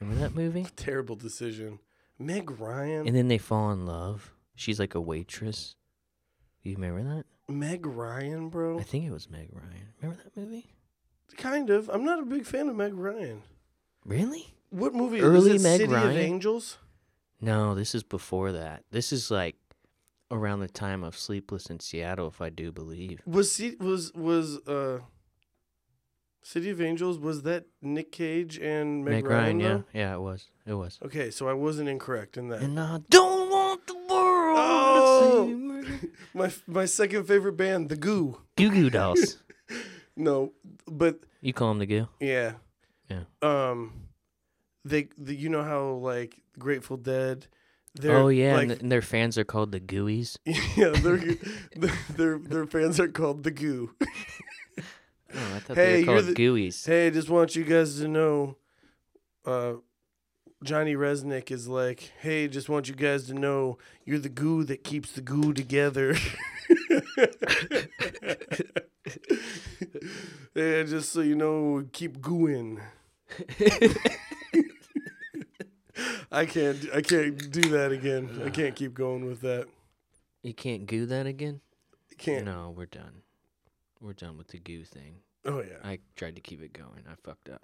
Remember 0.00 0.20
that 0.22 0.34
movie? 0.34 0.66
Terrible 0.76 1.16
decision. 1.16 1.80
Meg 2.18 2.50
Ryan. 2.60 3.06
And 3.06 3.16
then 3.16 3.28
they 3.28 3.38
fall 3.38 3.72
in 3.72 3.84
love. 3.84 4.32
She's 4.54 4.78
like 4.78 4.94
a 4.94 5.00
waitress. 5.00 5.74
You 6.62 6.74
remember 6.76 7.02
that? 7.16 7.24
Meg 7.58 7.86
Ryan, 7.86 8.48
bro. 8.48 8.78
I 8.78 8.82
think 8.82 9.04
it 9.06 9.10
was 9.10 9.30
Meg 9.30 9.48
Ryan. 9.52 9.88
Remember 10.00 10.22
that 10.22 10.36
movie? 10.36 10.66
Kind 11.36 11.70
of. 11.70 11.88
I'm 11.88 12.04
not 12.04 12.18
a 12.20 12.24
big 12.24 12.44
fan 12.44 12.68
of 12.68 12.76
Meg 12.76 12.94
Ryan. 12.94 13.42
Really? 14.04 14.54
What 14.70 14.94
movie? 14.94 15.20
Early 15.20 15.52
is 15.52 15.64
it 15.64 15.68
Meg 15.68 15.80
City 15.80 15.92
Ryan? 15.92 16.10
of 16.10 16.16
Angels? 16.16 16.78
No, 17.40 17.74
this 17.74 17.94
is 17.94 18.02
before 18.02 18.52
that. 18.52 18.84
This 18.90 19.12
is 19.12 19.30
like 19.30 19.56
around 20.30 20.60
the 20.60 20.68
time 20.68 21.04
of 21.04 21.16
Sleepless 21.16 21.66
in 21.66 21.80
Seattle, 21.80 22.28
if 22.28 22.40
I 22.40 22.50
do 22.50 22.72
believe. 22.72 23.20
Was 23.26 23.52
C- 23.52 23.76
was 23.80 24.12
was 24.14 24.58
uh 24.66 25.00
City 26.42 26.70
of 26.70 26.80
Angels 26.80 27.18
was 27.18 27.42
that 27.42 27.66
Nick 27.80 28.10
Cage 28.12 28.58
and 28.58 29.04
Meg, 29.04 29.14
Meg 29.14 29.26
Ryan? 29.26 29.58
Ryan, 29.58 29.60
yeah, 29.60 30.00
yeah, 30.00 30.14
it 30.14 30.20
was, 30.20 30.48
it 30.66 30.74
was. 30.74 30.98
Okay, 31.04 31.30
so 31.30 31.48
I 31.48 31.52
wasn't 31.52 31.88
incorrect 31.88 32.36
in 32.36 32.48
that. 32.48 32.62
And 32.62 32.78
I 32.80 33.00
don't 33.10 33.48
want 33.50 33.86
the 33.86 33.94
world 33.94 34.58
Oh! 34.58 35.46
To 35.82 35.86
see 35.98 36.06
me. 36.06 36.12
my 36.34 36.52
my 36.66 36.84
second 36.84 37.24
favorite 37.24 37.56
band, 37.56 37.88
The 37.88 37.96
Goo. 37.96 38.38
Goo 38.56 38.70
Goo 38.70 38.90
Dolls. 38.90 39.38
No, 40.14 40.52
but 40.86 41.20
You 41.40 41.54
call 41.54 41.68
them 41.68 41.78
the 41.78 41.86
Goo? 41.86 42.06
yeah, 42.20 42.52
Yeah. 43.08 43.22
Um, 43.40 43.94
they, 44.84 45.08
the, 45.16 45.34
you 45.34 45.48
know 45.48 45.62
how 45.62 45.92
like 45.92 46.42
Grateful 46.58 46.98
Dead. 46.98 47.46
They're, 47.94 48.16
oh 48.16 48.28
yeah, 48.28 48.52
like, 48.54 48.60
and, 48.62 48.70
th- 48.72 48.80
and 48.82 48.92
their 48.92 49.00
fans 49.00 49.38
are 49.38 49.44
called 49.44 49.72
the 49.72 49.80
Gooies. 49.80 50.36
yeah, 50.44 50.90
their 50.90 51.18
their 52.14 52.38
their 52.38 52.66
fans 52.66 53.00
are 53.00 53.08
called 53.08 53.42
the 53.42 53.50
Goo. 53.52 53.94
Oh, 55.34 55.54
I 55.56 55.58
thought 55.60 55.76
Hey, 55.78 56.02
they 56.02 56.04
were 56.04 56.20
called 56.20 56.26
the- 56.26 56.42
Gooies. 56.42 56.84
Hey, 56.86 57.06
I 57.06 57.10
just 57.10 57.30
want 57.30 57.56
you 57.56 57.64
guys 57.64 57.98
to 58.00 58.06
know, 58.08 58.58
uh, 59.46 59.74
Johnny 60.62 60.94
Rzeznik 60.94 61.50
is 61.50 61.68
like, 61.68 62.12
hey, 62.20 62.48
just 62.48 62.68
want 62.68 62.88
you 62.88 62.94
guys 62.94 63.24
to 63.24 63.34
know 63.34 63.78
you're 64.04 64.18
the 64.18 64.28
goo 64.28 64.64
that 64.64 64.84
keeps 64.84 65.12
the 65.12 65.20
goo 65.20 65.52
together. 65.52 66.14
yeah, 70.54 70.82
just 70.84 71.12
so 71.12 71.20
you 71.20 71.34
know, 71.34 71.84
keep 71.92 72.18
gooing. 72.18 72.80
I 76.30 76.46
can't, 76.46 76.78
I 76.94 77.02
can't 77.02 77.50
do 77.50 77.62
that 77.70 77.92
again. 77.92 78.40
I 78.44 78.50
can't 78.50 78.74
keep 78.74 78.94
going 78.94 79.26
with 79.26 79.40
that. 79.42 79.66
You 80.42 80.54
can't 80.54 80.86
goo 80.86 81.06
that 81.06 81.26
again? 81.26 81.60
I 82.10 82.14
can't. 82.16 82.44
No, 82.44 82.72
we're 82.76 82.86
done. 82.86 83.22
We're 84.00 84.12
done 84.12 84.38
with 84.38 84.48
the 84.48 84.58
goo 84.58 84.84
thing. 84.84 85.16
Oh 85.44 85.60
yeah, 85.60 85.76
I 85.84 85.98
tried 86.16 86.36
to 86.36 86.40
keep 86.40 86.62
it 86.62 86.72
going. 86.72 87.04
I 87.10 87.14
fucked 87.22 87.48
up. 87.48 87.62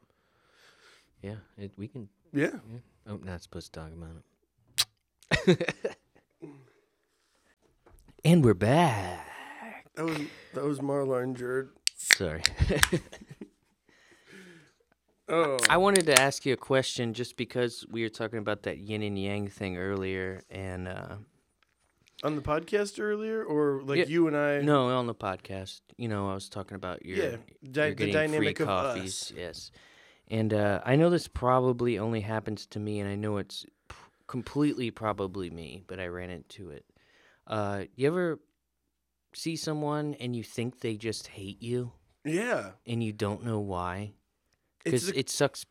Yeah, 1.22 1.36
it, 1.56 1.72
we 1.76 1.88
can. 1.88 2.08
Yeah. 2.32 2.50
Yeah. 2.70 2.78
Oh, 3.06 3.18
not 3.24 3.42
supposed 3.42 3.72
to 3.72 3.80
talk 3.80 3.90
about 3.92 4.22
it. 5.48 5.74
and 8.24 8.44
we're 8.44 8.54
back. 8.54 9.26
That 9.94 10.04
was 10.04 10.18
that 10.54 10.64
was 10.64 10.78
Marla 10.80 11.22
and 11.22 11.36
Jarrod. 11.36 11.68
Sorry. 11.96 12.42
Oh, 15.30 15.58
I 15.68 15.76
wanted 15.76 16.06
to 16.06 16.18
ask 16.18 16.46
you 16.46 16.54
a 16.54 16.56
question 16.56 17.12
just 17.12 17.36
because 17.36 17.84
we 17.90 18.02
were 18.02 18.08
talking 18.08 18.38
about 18.38 18.62
that 18.62 18.78
yin 18.78 19.02
and 19.02 19.18
yang 19.18 19.46
thing 19.48 19.76
earlier, 19.76 20.42
and 20.50 20.88
uh, 20.88 21.16
on 22.24 22.34
the 22.34 22.40
podcast 22.40 22.98
earlier, 22.98 23.44
or 23.44 23.82
like 23.82 23.98
Yeah, 23.98 24.04
you 24.06 24.26
and 24.26 24.34
I. 24.34 24.60
no, 24.62 24.88
on 24.88 25.06
the 25.06 25.14
podcast, 25.14 25.82
you 25.98 26.08
know, 26.08 26.30
I 26.30 26.34
was 26.34 26.48
talking 26.48 26.76
about 26.76 27.04
your, 27.04 27.18
Yeah, 27.18 27.36
di- 27.62 27.92
the 27.92 28.10
dynamic 28.10 28.58
of 28.60 28.68
coffees, 28.68 29.24
us. 29.24 29.32
yes. 29.36 29.70
And 30.30 30.52
uh, 30.52 30.80
I 30.84 30.96
know 30.96 31.08
this 31.10 31.26
probably 31.28 31.98
only 31.98 32.20
happens 32.20 32.66
to 32.66 32.78
me, 32.78 33.00
and 33.00 33.08
I 33.08 33.14
know 33.14 33.38
it's 33.38 33.64
p- 33.88 33.96
completely 34.26 34.90
probably 34.90 35.48
me, 35.50 35.82
but 35.86 35.98
I 35.98 36.06
ran 36.06 36.30
into 36.30 36.70
it. 36.70 36.84
Uh, 37.46 37.84
you 37.94 38.06
ever 38.06 38.38
see 39.32 39.56
someone 39.56 40.14
and 40.20 40.36
you 40.36 40.42
think 40.42 40.80
they 40.80 40.96
just 40.96 41.28
hate 41.28 41.62
you, 41.62 41.92
Yeah, 42.24 42.72
and 42.86 43.02
you 43.02 43.12
don't 43.12 43.44
know 43.44 43.58
why? 43.60 44.12
because 44.84 45.06
the- 45.06 45.18
it 45.18 45.28
sucks 45.30 45.64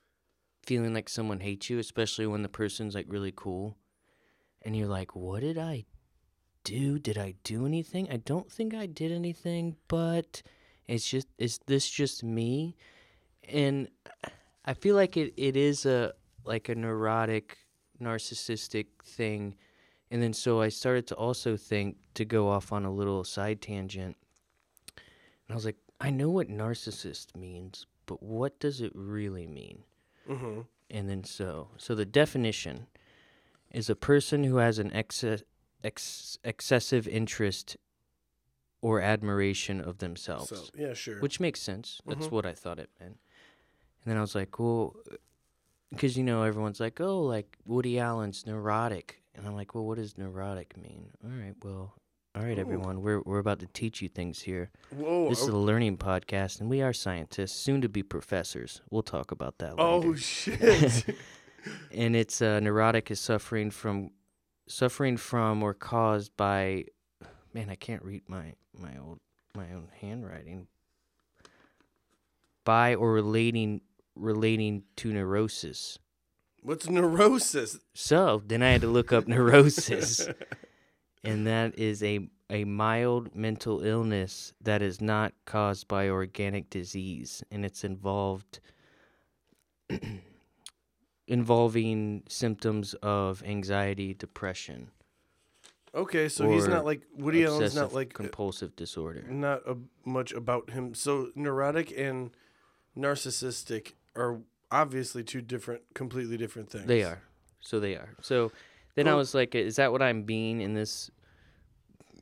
feeling 0.63 0.93
like 0.93 1.07
someone 1.07 1.39
hates 1.39 1.69
you, 1.69 1.77
especially 1.79 2.25
when 2.27 2.41
the 2.41 2.49
person's 2.49 2.95
like 2.95 3.05
really 3.07 3.33
cool, 3.35 3.77
and 4.63 4.75
you're 4.75 4.87
like, 4.87 5.15
"What 5.15 5.41
did 5.41 5.57
I 5.57 5.85
do? 6.63 6.97
Did 6.99 7.17
I 7.17 7.35
do 7.43 7.65
anything? 7.65 8.09
I 8.11 8.17
don't 8.17 8.51
think 8.51 8.73
I 8.73 8.85
did 8.87 9.11
anything, 9.11 9.77
but 9.87 10.41
it's 10.87 11.07
just 11.07 11.27
is 11.37 11.59
this 11.67 11.87
just 11.89 12.23
me?" 12.23 12.75
And 13.47 13.87
I 14.67 14.73
feel 14.73 14.95
like 14.95 15.15
it, 15.15 15.33
it 15.37 15.55
is 15.55 15.85
a 15.85 16.13
like 16.43 16.69
a 16.69 16.75
neurotic, 16.75 17.57
narcissistic 18.01 18.87
thing, 19.03 19.55
and 20.11 20.21
then 20.21 20.33
so 20.33 20.61
I 20.61 20.69
started 20.69 21.07
to 21.07 21.15
also 21.15 21.55
think 21.57 21.97
to 22.15 22.25
go 22.25 22.49
off 22.49 22.71
on 22.73 22.83
a 22.85 22.91
little 22.93 23.23
side 23.23 23.61
tangent, 23.61 24.17
and 24.95 25.49
I 25.49 25.55
was 25.55 25.65
like, 25.65 25.77
I 26.01 26.09
know 26.11 26.29
what 26.29 26.49
narcissist 26.49 27.35
means, 27.35 27.85
but 28.05 28.21
what 28.21 28.59
does 28.59 28.81
it 28.81 28.91
really 28.93 29.47
mean? 29.47 29.83
Mhm. 30.27 30.65
And 30.89 31.09
then 31.09 31.23
so, 31.23 31.69
so 31.77 31.95
the 31.95 32.05
definition 32.05 32.87
is 33.71 33.89
a 33.89 33.95
person 33.95 34.43
who 34.43 34.57
has 34.57 34.79
an 34.79 34.91
excess, 34.93 35.43
ex, 35.83 36.37
excessive 36.43 37.07
interest 37.07 37.77
or 38.81 39.01
admiration 39.01 39.81
of 39.81 39.97
themselves, 39.97 40.49
So 40.49 40.69
yeah, 40.77 40.93
sure. 40.93 41.19
which 41.19 41.39
makes 41.39 41.61
sense. 41.61 42.01
That's 42.05 42.27
Mhm. 42.27 42.31
what 42.31 42.45
I 42.45 42.53
thought 42.53 42.79
it 42.79 42.89
meant. 42.99 43.17
And 44.07 44.13
then 44.13 44.19
I 44.19 44.21
was 44.21 44.35
like, 44.35 44.57
well, 44.57 44.95
because 45.89 46.15
you 46.15 46.23
know 46.23 46.43
everyone's 46.43 46.79
like, 46.79 47.01
oh, 47.01 47.23
like 47.23 47.57
Woody 47.65 47.99
Allen's 47.99 48.45
neurotic, 48.45 49.21
and 49.35 49.45
I'm 49.45 49.53
like, 49.53 49.75
well, 49.75 49.83
what 49.83 49.97
does 49.97 50.17
neurotic 50.17 50.77
mean? 50.77 51.09
All 51.25 51.29
right, 51.29 51.53
well, 51.61 51.93
all 52.33 52.41
right, 52.41 52.57
Ooh. 52.57 52.61
everyone, 52.61 53.01
we're 53.01 53.19
we're 53.19 53.39
about 53.39 53.59
to 53.59 53.67
teach 53.67 54.01
you 54.01 54.07
things 54.07 54.39
here. 54.39 54.69
Whoa. 54.95 55.27
This 55.27 55.41
is 55.41 55.49
a 55.49 55.57
learning 55.57 55.97
podcast, 55.97 56.61
and 56.61 56.69
we 56.69 56.81
are 56.81 56.93
scientists, 56.93 57.51
soon 57.51 57.81
to 57.81 57.89
be 57.89 58.01
professors. 58.01 58.79
We'll 58.89 59.03
talk 59.03 59.31
about 59.31 59.57
that 59.57 59.71
later. 59.71 59.81
oh 59.81 60.15
shit. 60.15 61.03
and 61.91 62.15
it's 62.15 62.41
uh, 62.41 62.61
neurotic 62.61 63.11
is 63.11 63.19
suffering 63.19 63.71
from 63.71 64.11
suffering 64.69 65.17
from 65.17 65.61
or 65.61 65.73
caused 65.73 66.31
by 66.37 66.85
man, 67.53 67.69
I 67.69 67.75
can't 67.75 68.03
read 68.03 68.21
my 68.29 68.53
my 68.73 68.97
old 69.05 69.19
my 69.53 69.65
own 69.73 69.89
handwriting. 69.99 70.67
By 72.63 72.95
or 72.95 73.11
relating 73.11 73.81
relating 74.17 74.83
to 74.97 75.13
neurosis. 75.13 75.99
What's 76.61 76.89
neurosis? 76.89 77.79
So 77.93 78.41
then 78.45 78.61
I 78.61 78.71
had 78.71 78.81
to 78.81 78.87
look 78.87 79.13
up 79.13 79.27
neurosis, 79.27 80.27
and 81.23 81.47
that 81.47 81.77
is 81.77 82.03
a 82.03 82.27
a 82.49 82.63
mild 82.63 83.35
mental 83.35 83.81
illness 83.81 84.53
that 84.61 84.81
is 84.81 85.01
not 85.01 85.33
caused 85.45 85.87
by 85.87 86.07
organic 86.09 86.69
disease, 86.69 87.43
and 87.51 87.65
it's 87.65 87.83
involved 87.83 88.59
involving 91.27 92.23
symptoms 92.29 92.93
of 92.95 93.43
anxiety, 93.43 94.13
depression, 94.13 94.91
Okay, 95.97 96.29
so 96.29 96.47
he's 96.51 96.67
not 96.67 96.85
like 96.85 97.01
Woody 97.15 97.43
Allen's 97.43 97.75
not 97.75 97.91
like 97.91 98.13
uh, 98.13 98.17
compulsive 98.17 98.75
disorder. 98.75 99.25
not 99.27 99.61
a, 99.67 99.77
much 100.05 100.31
about 100.31 100.69
him. 100.69 100.93
So 100.93 101.31
neurotic 101.33 101.91
and 101.97 102.29
narcissistic 102.95 103.93
are 104.17 104.39
obviously 104.71 105.23
two 105.23 105.41
different, 105.41 105.81
completely 105.93 106.37
different 106.37 106.69
things. 106.69 106.85
They 106.85 107.03
are. 107.03 107.21
So 107.61 107.79
they 107.79 107.95
are. 107.95 108.15
So 108.21 108.51
then 108.95 109.07
I 109.07 109.13
was 109.13 109.33
like, 109.33 109.55
is 109.55 109.75
that 109.75 109.91
what 109.91 110.01
I'm 110.01 110.23
being 110.23 110.61
in 110.61 110.73
this? 110.73 111.11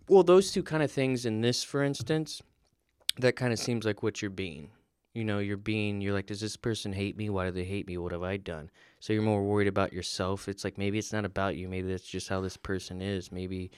Well, 0.07 0.23
those 0.23 0.51
two 0.51 0.61
kind 0.61 0.83
of 0.83 0.91
things 0.91 1.25
in 1.25 1.41
this, 1.41 1.63
for 1.63 1.83
instance, 1.83 2.41
that 3.17 3.35
kind 3.35 3.53
of 3.53 3.59
seems 3.59 3.85
like 3.85 4.03
what 4.03 4.21
you're 4.21 4.29
being. 4.29 4.69
You 5.13 5.23
know, 5.23 5.39
you're 5.39 5.55
being, 5.57 6.01
you're 6.01 6.13
like, 6.13 6.25
does 6.25 6.41
this 6.41 6.57
person 6.57 6.91
hate 6.91 7.15
me? 7.15 7.29
Why 7.29 7.45
do 7.45 7.51
they 7.51 7.63
hate 7.63 7.87
me? 7.87 7.97
What 7.97 8.11
have 8.11 8.23
I 8.23 8.37
done? 8.37 8.69
So 8.99 9.13
you're 9.13 9.21
more 9.21 9.43
worried 9.43 9.69
about 9.69 9.93
yourself. 9.93 10.49
It's 10.49 10.63
like 10.63 10.77
maybe 10.77 10.99
it's 10.99 11.13
not 11.13 11.23
about 11.23 11.55
you. 11.55 11.69
Maybe 11.69 11.89
that's 11.89 12.03
just 12.03 12.27
how 12.27 12.41
this 12.41 12.57
person 12.57 13.01
is. 13.01 13.31
Maybe. 13.31 13.71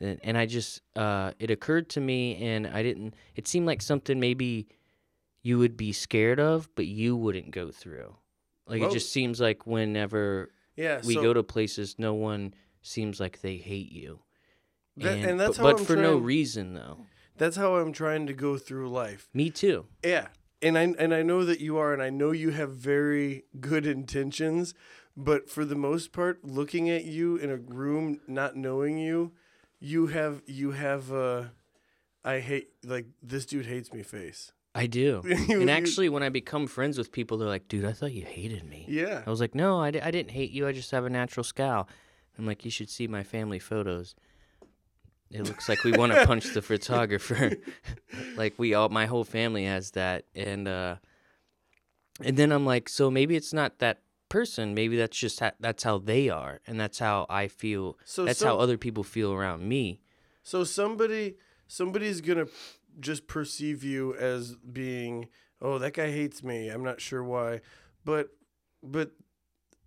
And, 0.00 0.20
and 0.22 0.36
I 0.36 0.44
just, 0.44 0.82
uh, 0.96 1.32
it 1.38 1.50
occurred 1.50 1.88
to 1.90 2.00
me, 2.00 2.36
and 2.36 2.66
I 2.66 2.82
didn't, 2.82 3.14
it 3.36 3.48
seemed 3.48 3.66
like 3.66 3.80
something 3.80 4.20
maybe 4.20 4.66
you 5.44 5.58
would 5.58 5.76
be 5.76 5.92
scared 5.92 6.40
of, 6.40 6.68
but 6.74 6.86
you 6.86 7.14
wouldn't 7.14 7.52
go 7.52 7.70
through. 7.70 8.16
Like 8.66 8.82
it 8.82 8.90
just 8.90 9.12
seems 9.12 9.40
like 9.40 9.66
whenever 9.66 10.50
Yeah, 10.74 11.00
we 11.04 11.14
so 11.14 11.22
go 11.22 11.34
to 11.34 11.42
places, 11.42 11.96
no 11.98 12.14
one 12.14 12.54
seems 12.82 13.20
like 13.20 13.42
they 13.42 13.56
hate 13.58 13.92
you. 13.92 14.20
That- 14.96 15.18
and 15.18 15.38
that's 15.38 15.58
but, 15.58 15.62
how 15.64 15.72
but 15.72 15.80
I'm 15.80 15.84
for 15.84 15.96
no 15.96 16.16
reason 16.16 16.72
though. 16.74 17.06
that's 17.36 17.56
how 17.56 17.76
I'm 17.76 17.92
trying 17.92 18.26
to 18.26 18.32
go 18.32 18.56
through 18.56 18.88
life. 18.88 19.28
Me 19.34 19.50
too. 19.50 19.86
Yeah. 20.02 20.28
And 20.62 20.78
I 20.78 20.94
and 20.98 21.12
I 21.12 21.22
know 21.22 21.44
that 21.44 21.60
you 21.60 21.76
are 21.76 21.92
and 21.92 22.02
I 22.02 22.08
know 22.08 22.30
you 22.30 22.50
have 22.50 22.70
very 22.70 23.44
good 23.60 23.84
intentions, 23.86 24.72
but 25.14 25.50
for 25.50 25.66
the 25.66 25.74
most 25.74 26.10
part 26.12 26.42
looking 26.42 26.88
at 26.88 27.04
you 27.04 27.36
in 27.36 27.50
a 27.50 27.56
room 27.56 28.20
not 28.26 28.56
knowing 28.56 28.96
you, 28.96 29.32
you 29.78 30.06
have 30.06 30.42
you 30.46 30.70
have 30.70 31.12
uh 31.12 31.44
I 32.24 32.40
hate 32.40 32.68
like 32.82 33.06
this 33.22 33.44
dude 33.44 33.66
hates 33.66 33.92
me 33.92 34.02
face. 34.02 34.52
I 34.74 34.86
do. 34.86 35.22
And 35.48 35.70
actually, 35.70 36.08
when 36.08 36.22
I 36.22 36.28
become 36.30 36.66
friends 36.66 36.98
with 36.98 37.12
people, 37.12 37.38
they're 37.38 37.48
like, 37.48 37.68
"Dude, 37.68 37.84
I 37.84 37.92
thought 37.92 38.12
you 38.12 38.24
hated 38.24 38.64
me." 38.64 38.86
Yeah. 38.88 39.22
I 39.26 39.30
was 39.30 39.40
like, 39.40 39.54
"No, 39.54 39.80
I, 39.80 39.90
didn't 39.90 40.30
hate 40.30 40.50
you. 40.50 40.66
I 40.66 40.72
just 40.72 40.90
have 40.90 41.04
a 41.04 41.10
natural 41.10 41.44
scowl." 41.44 41.88
I'm 42.38 42.46
like, 42.46 42.64
"You 42.64 42.70
should 42.70 42.90
see 42.90 43.06
my 43.06 43.22
family 43.22 43.58
photos." 43.58 44.14
It 45.30 45.42
looks 45.42 45.68
like 45.68 45.82
we 45.84 45.92
want 45.92 46.12
to 46.12 46.26
punch 46.26 46.52
the 46.54 46.62
photographer. 46.72 47.52
like 48.36 48.54
we 48.58 48.74
all, 48.74 48.88
my 48.88 49.06
whole 49.06 49.24
family 49.24 49.64
has 49.64 49.92
that, 49.92 50.24
and 50.34 50.66
uh, 50.68 50.96
and 52.20 52.36
then 52.36 52.52
I'm 52.52 52.66
like, 52.66 52.88
so 52.88 53.10
maybe 53.10 53.36
it's 53.36 53.52
not 53.52 53.78
that 53.78 54.02
person. 54.28 54.74
Maybe 54.74 54.96
that's 54.96 55.16
just 55.16 55.40
ha- 55.40 55.52
that's 55.60 55.82
how 55.82 55.98
they 55.98 56.28
are, 56.28 56.60
and 56.66 56.78
that's 56.78 56.98
how 56.98 57.26
I 57.28 57.48
feel. 57.48 57.96
So 58.04 58.24
that's 58.24 58.40
some- 58.40 58.48
how 58.48 58.58
other 58.58 58.76
people 58.78 59.04
feel 59.04 59.32
around 59.32 59.68
me. 59.68 60.00
So 60.42 60.64
somebody 60.64 61.36
somebody's 61.66 62.20
gonna 62.20 62.46
just 63.00 63.26
perceive 63.26 63.82
you 63.84 64.14
as 64.14 64.56
being, 64.56 65.28
oh, 65.60 65.78
that 65.78 65.94
guy 65.94 66.10
hates 66.10 66.42
me. 66.42 66.68
I'm 66.68 66.84
not 66.84 67.00
sure 67.00 67.22
why, 67.22 67.60
but 68.04 68.28
but 68.82 69.12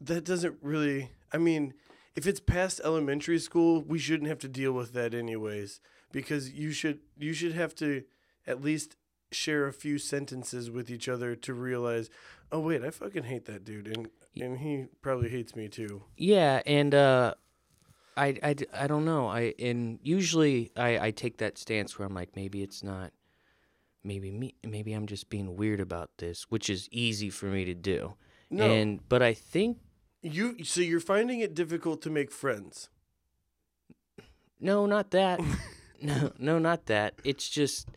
that 0.02 0.24
doesn't 0.24 0.58
really. 0.62 1.12
I 1.32 1.38
mean, 1.38 1.74
if 2.16 2.26
it's 2.26 2.40
past 2.40 2.82
elementary 2.84 3.40
school, 3.40 3.84
we 3.84 4.00
shouldn't 4.00 4.30
have 4.30 4.40
to 4.40 4.48
deal 4.48 4.72
with 4.72 4.94
that 4.94 5.14
anyways, 5.14 5.80
because 6.12 6.52
you 6.52 6.72
should 6.72 7.00
you 7.18 7.34
should 7.34 7.54
have 7.54 7.76
to 7.76 8.04
at 8.46 8.62
least 8.62 8.96
share 9.32 9.68
a 9.68 9.74
few 9.74 9.98
sentences 9.98 10.72
with 10.72 10.90
each 10.90 11.10
other 11.10 11.36
to 11.36 11.54
realize, 11.54 12.10
oh 12.52 12.60
wait, 12.60 12.84
I 12.84 12.92
fucking 12.92 13.24
hate 13.24 13.46
that 13.46 13.64
dude, 13.64 13.88
and 13.88 14.10
and 14.40 14.60
he 14.60 14.86
probably 15.02 15.30
hates 15.30 15.56
me 15.56 15.68
too. 15.68 16.04
Yeah, 16.16 16.62
and 16.66 16.94
uh, 16.94 17.36
I, 18.18 18.40
I, 18.42 18.56
I 18.74 18.88
don't 18.88 19.06
know. 19.06 19.28
I 19.28 19.54
and 19.60 20.00
usually 20.02 20.72
I, 20.76 21.08
I 21.08 21.12
take 21.12 21.38
that 21.38 21.58
stance 21.58 21.98
where 21.98 22.08
I'm 22.08 22.14
like 22.16 22.36
maybe 22.36 22.64
it's 22.64 22.84
not, 22.84 23.14
maybe 24.04 24.32
me, 24.32 24.56
maybe 24.66 24.94
I'm 24.94 25.06
just 25.06 25.30
being 25.30 25.56
weird 25.56 25.80
about 25.80 26.10
this, 26.18 26.44
which 26.50 26.70
is 26.70 26.90
easy 26.92 27.30
for 27.30 27.46
me 27.46 27.64
to 27.66 27.74
do. 27.74 28.16
No, 28.50 28.72
And 28.72 29.08
but 29.08 29.22
I 29.22 29.34
think 29.34 29.78
you 30.22 30.64
so 30.64 30.82
you're 30.82 31.00
finding 31.00 31.42
it 31.42 31.54
difficult 31.54 32.02
to 32.04 32.10
make 32.10 32.32
friends. 32.32 32.90
no, 34.60 34.86
not 34.86 35.12
that. 35.12 35.40
no, 36.02 36.32
no, 36.40 36.60
not 36.60 36.88
that. 36.88 37.14
It's 37.24 37.48
just 37.48 37.88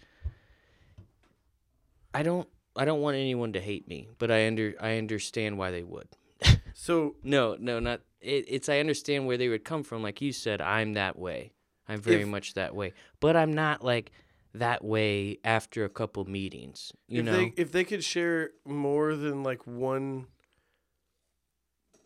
I 2.12 2.22
don't 2.22 2.48
I 2.76 2.84
don't 2.84 3.00
want 3.00 3.16
anyone 3.16 3.52
to 3.54 3.60
hate 3.60 3.88
me, 3.88 4.08
but 4.18 4.30
I 4.30 4.46
under 4.46 4.74
I 4.80 4.98
understand 4.98 5.58
why 5.58 5.70
they 5.70 5.82
would. 5.82 6.08
So 6.80 7.16
No, 7.22 7.56
no, 7.60 7.78
not 7.78 8.00
it, 8.22 8.46
it's 8.48 8.70
I 8.70 8.78
understand 8.78 9.26
where 9.26 9.36
they 9.36 9.48
would 9.48 9.64
come 9.64 9.82
from. 9.82 10.02
Like 10.02 10.22
you 10.22 10.32
said, 10.32 10.62
I'm 10.62 10.94
that 10.94 11.18
way. 11.18 11.52
I'm 11.86 12.00
very 12.00 12.22
If- 12.22 12.28
much 12.28 12.54
that 12.54 12.74
way. 12.74 12.94
But 13.20 13.36
I'm 13.36 13.52
not 13.52 13.84
like 13.84 14.12
that 14.54 14.82
way 14.82 15.38
after 15.44 15.84
a 15.84 15.90
couple 15.90 16.24
meetings. 16.24 16.90
You 17.06 17.20
if 17.20 17.26
know? 17.26 17.32
they 17.36 17.52
if 17.58 17.70
they 17.70 17.84
could 17.84 18.02
share 18.02 18.52
more 18.64 19.14
than 19.14 19.42
like 19.42 19.66
one 19.66 20.26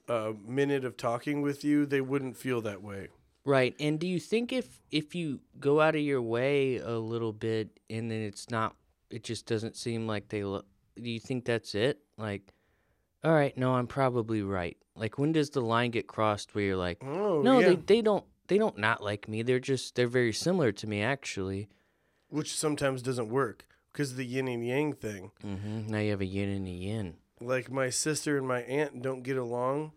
uh, 0.08 0.32
minute 0.44 0.84
of 0.84 0.96
talking 0.96 1.40
with 1.40 1.62
you, 1.62 1.86
they 1.86 2.00
wouldn't 2.00 2.36
feel 2.36 2.60
that 2.62 2.82
way. 2.82 3.08
Right. 3.44 3.76
And 3.78 4.00
do 4.00 4.08
you 4.08 4.18
think 4.18 4.52
if 4.52 4.80
if 4.90 5.14
you 5.14 5.38
go 5.60 5.80
out 5.80 5.94
of 5.94 6.00
your 6.02 6.20
way 6.22 6.78
a 6.78 6.98
little 6.98 7.32
bit 7.32 7.78
and 7.88 8.10
then 8.10 8.22
it's 8.22 8.50
not 8.50 8.74
it 9.08 9.22
just 9.22 9.46
doesn't 9.46 9.76
seem 9.76 10.08
like 10.08 10.30
they 10.30 10.42
lo- 10.42 10.64
do 11.00 11.08
you 11.08 11.20
think 11.20 11.44
that's 11.44 11.76
it? 11.76 12.00
Like 12.18 12.53
all 13.24 13.32
right, 13.32 13.56
no, 13.56 13.74
I'm 13.74 13.86
probably 13.86 14.42
right. 14.42 14.76
Like 14.96 15.18
when 15.18 15.32
does 15.32 15.50
the 15.50 15.60
line 15.60 15.90
get 15.90 16.06
crossed 16.06 16.54
where 16.54 16.64
you're 16.64 16.76
like, 16.76 16.98
Oh 17.02 17.42
no, 17.42 17.58
yeah, 17.58 17.68
they 17.70 17.76
they 17.76 18.02
don't 18.02 18.24
they 18.48 18.58
don't 18.58 18.78
not 18.78 19.02
like 19.02 19.28
me. 19.28 19.42
They're 19.42 19.58
just 19.58 19.94
they're 19.96 20.06
very 20.06 20.32
similar 20.32 20.70
to 20.72 20.86
me 20.86 21.02
actually. 21.02 21.68
which 22.28 22.54
sometimes 22.54 23.02
doesn't 23.02 23.28
work 23.28 23.66
because 23.92 24.10
of 24.12 24.16
the 24.16 24.26
yin 24.26 24.48
and 24.48 24.66
yang 24.66 24.92
thing. 24.92 25.30
Mhm. 25.44 25.88
Now 25.88 25.98
you 25.98 26.10
have 26.10 26.20
a 26.20 26.24
yin 26.26 26.48
and 26.48 26.66
a 26.66 26.70
yin. 26.70 27.14
Like 27.40 27.70
my 27.70 27.90
sister 27.90 28.36
and 28.38 28.46
my 28.46 28.60
aunt 28.62 29.02
don't 29.02 29.22
get 29.22 29.36
along 29.36 29.92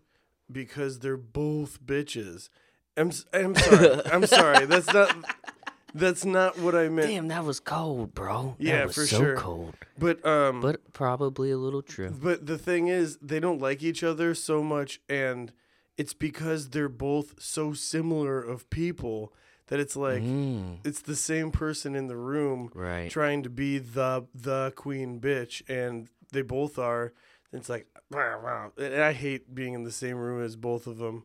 because 0.50 0.98
they're 1.00 1.16
both 1.16 1.80
bitches. 1.84 2.48
I'm 2.96 3.12
I'm 3.32 3.54
sorry. 3.54 4.00
I'm 4.06 4.26
sorry. 4.26 4.66
That's 4.66 4.92
not 4.92 5.14
that's 5.94 6.24
not 6.24 6.58
what 6.58 6.74
I 6.74 6.88
meant. 6.88 7.08
Damn, 7.08 7.28
that 7.28 7.44
was 7.44 7.60
cold, 7.60 8.14
bro. 8.14 8.56
That 8.58 8.64
Yeah, 8.64 8.86
was 8.86 8.94
for 8.94 9.06
so 9.06 9.18
sure. 9.20 9.36
cold. 9.36 9.74
But 9.98 10.24
um 10.26 10.60
But 10.60 10.92
probably 10.92 11.50
a 11.50 11.56
little 11.58 11.82
true. 11.82 12.10
But 12.10 12.46
the 12.46 12.58
thing 12.58 12.88
is, 12.88 13.18
they 13.22 13.40
don't 13.40 13.60
like 13.60 13.82
each 13.82 14.02
other 14.02 14.34
so 14.34 14.62
much, 14.62 15.00
and 15.08 15.52
it's 15.96 16.14
because 16.14 16.70
they're 16.70 16.88
both 16.88 17.40
so 17.42 17.72
similar 17.72 18.40
of 18.40 18.68
people 18.70 19.32
that 19.66 19.80
it's 19.80 19.96
like 19.96 20.22
Mm, 20.22 20.78
it's 20.84 21.02
the 21.02 21.16
same 21.16 21.50
person 21.50 21.94
in 21.94 22.06
the 22.06 22.16
room 22.16 22.70
right. 22.74 23.10
trying 23.10 23.42
to 23.42 23.50
be 23.50 23.78
the 23.78 24.26
the 24.34 24.72
queen 24.76 25.20
bitch, 25.20 25.62
and 25.68 26.08
they 26.32 26.42
both 26.42 26.78
are. 26.78 27.12
It's 27.52 27.68
like, 27.68 27.86
wow, 28.10 28.40
wow. 28.44 28.72
And 28.76 29.02
I 29.02 29.12
hate 29.12 29.54
being 29.54 29.72
in 29.74 29.84
the 29.84 29.92
same 29.92 30.16
room 30.16 30.42
as 30.44 30.54
both 30.56 30.86
of 30.86 30.98
them. 30.98 31.24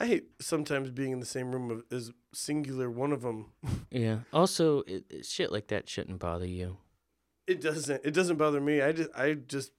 I 0.00 0.06
hate 0.06 0.24
sometimes 0.40 0.90
being 0.90 1.12
in 1.12 1.20
the 1.20 1.26
same 1.26 1.52
room 1.52 1.84
as 1.92 2.10
singular 2.32 2.90
one 2.90 3.12
of 3.12 3.22
them. 3.22 3.52
Yeah. 3.92 4.20
Also, 4.32 4.80
it, 4.82 5.04
it- 5.10 5.26
shit 5.26 5.52
like 5.52 5.66
that 5.68 5.88
shouldn't 5.88 6.18
bother 6.20 6.46
you. 6.46 6.78
It 7.46 7.60
doesn't. 7.60 8.00
It 8.04 8.14
doesn't 8.14 8.36
bother 8.36 8.60
me. 8.60 8.80
I 8.80 8.92
just 8.92 9.10
I 9.16 9.34
just 9.34 9.72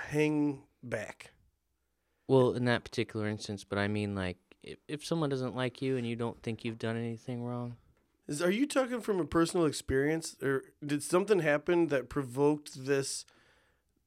hang 0.00 0.62
back. 0.82 1.32
Well, 2.28 2.52
in 2.52 2.64
that 2.64 2.84
particular 2.84 3.28
instance, 3.28 3.62
but 3.64 3.78
I 3.78 3.88
mean, 3.88 4.14
like, 4.14 4.38
if, 4.62 4.78
if 4.88 5.04
someone 5.04 5.28
doesn't 5.28 5.54
like 5.54 5.82
you 5.82 5.96
and 5.98 6.06
you 6.06 6.16
don't 6.16 6.42
think 6.42 6.64
you've 6.64 6.78
done 6.78 6.96
anything 6.96 7.44
wrong, 7.44 7.76
Is 8.26 8.40
are 8.40 8.50
you 8.50 8.66
talking 8.66 9.00
from 9.02 9.20
a 9.20 9.26
personal 9.26 9.66
experience, 9.66 10.34
or 10.42 10.62
did 10.84 11.02
something 11.02 11.40
happen 11.40 11.88
that 11.88 12.08
provoked 12.08 12.86
this? 12.86 13.26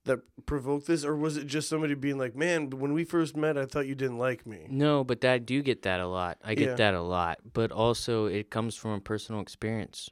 That 0.05 0.19
provoked 0.45 0.85
this, 0.87 1.03
or 1.03 1.15
was 1.15 1.35
it 1.35 1.45
just 1.47 1.67
somebody 1.67 1.95
being 1.95 2.17
like, 2.17 2.35
"Man, 2.35 2.69
when 2.69 2.93
we 2.93 3.03
first 3.03 3.35
met, 3.35 3.57
I 3.57 3.65
thought 3.65 3.87
you 3.87 3.95
didn't 3.95 4.17
like 4.19 4.45
me." 4.45 4.67
no, 4.69 5.03
but 5.03 5.21
that 5.21 5.33
I 5.33 5.37
do 5.39 5.61
get 5.61 5.81
that 5.81 5.99
a 5.99 6.07
lot. 6.07 6.37
I 6.43 6.53
get 6.55 6.69
Yeah. 6.69 6.75
that 6.75 6.93
a 6.93 7.01
lot, 7.01 7.39
but 7.53 7.71
also 7.71 8.25
it 8.25 8.49
comes 8.51 8.75
from 8.75 8.91
a 8.91 8.99
personal 9.01 9.41
experience. 9.41 10.09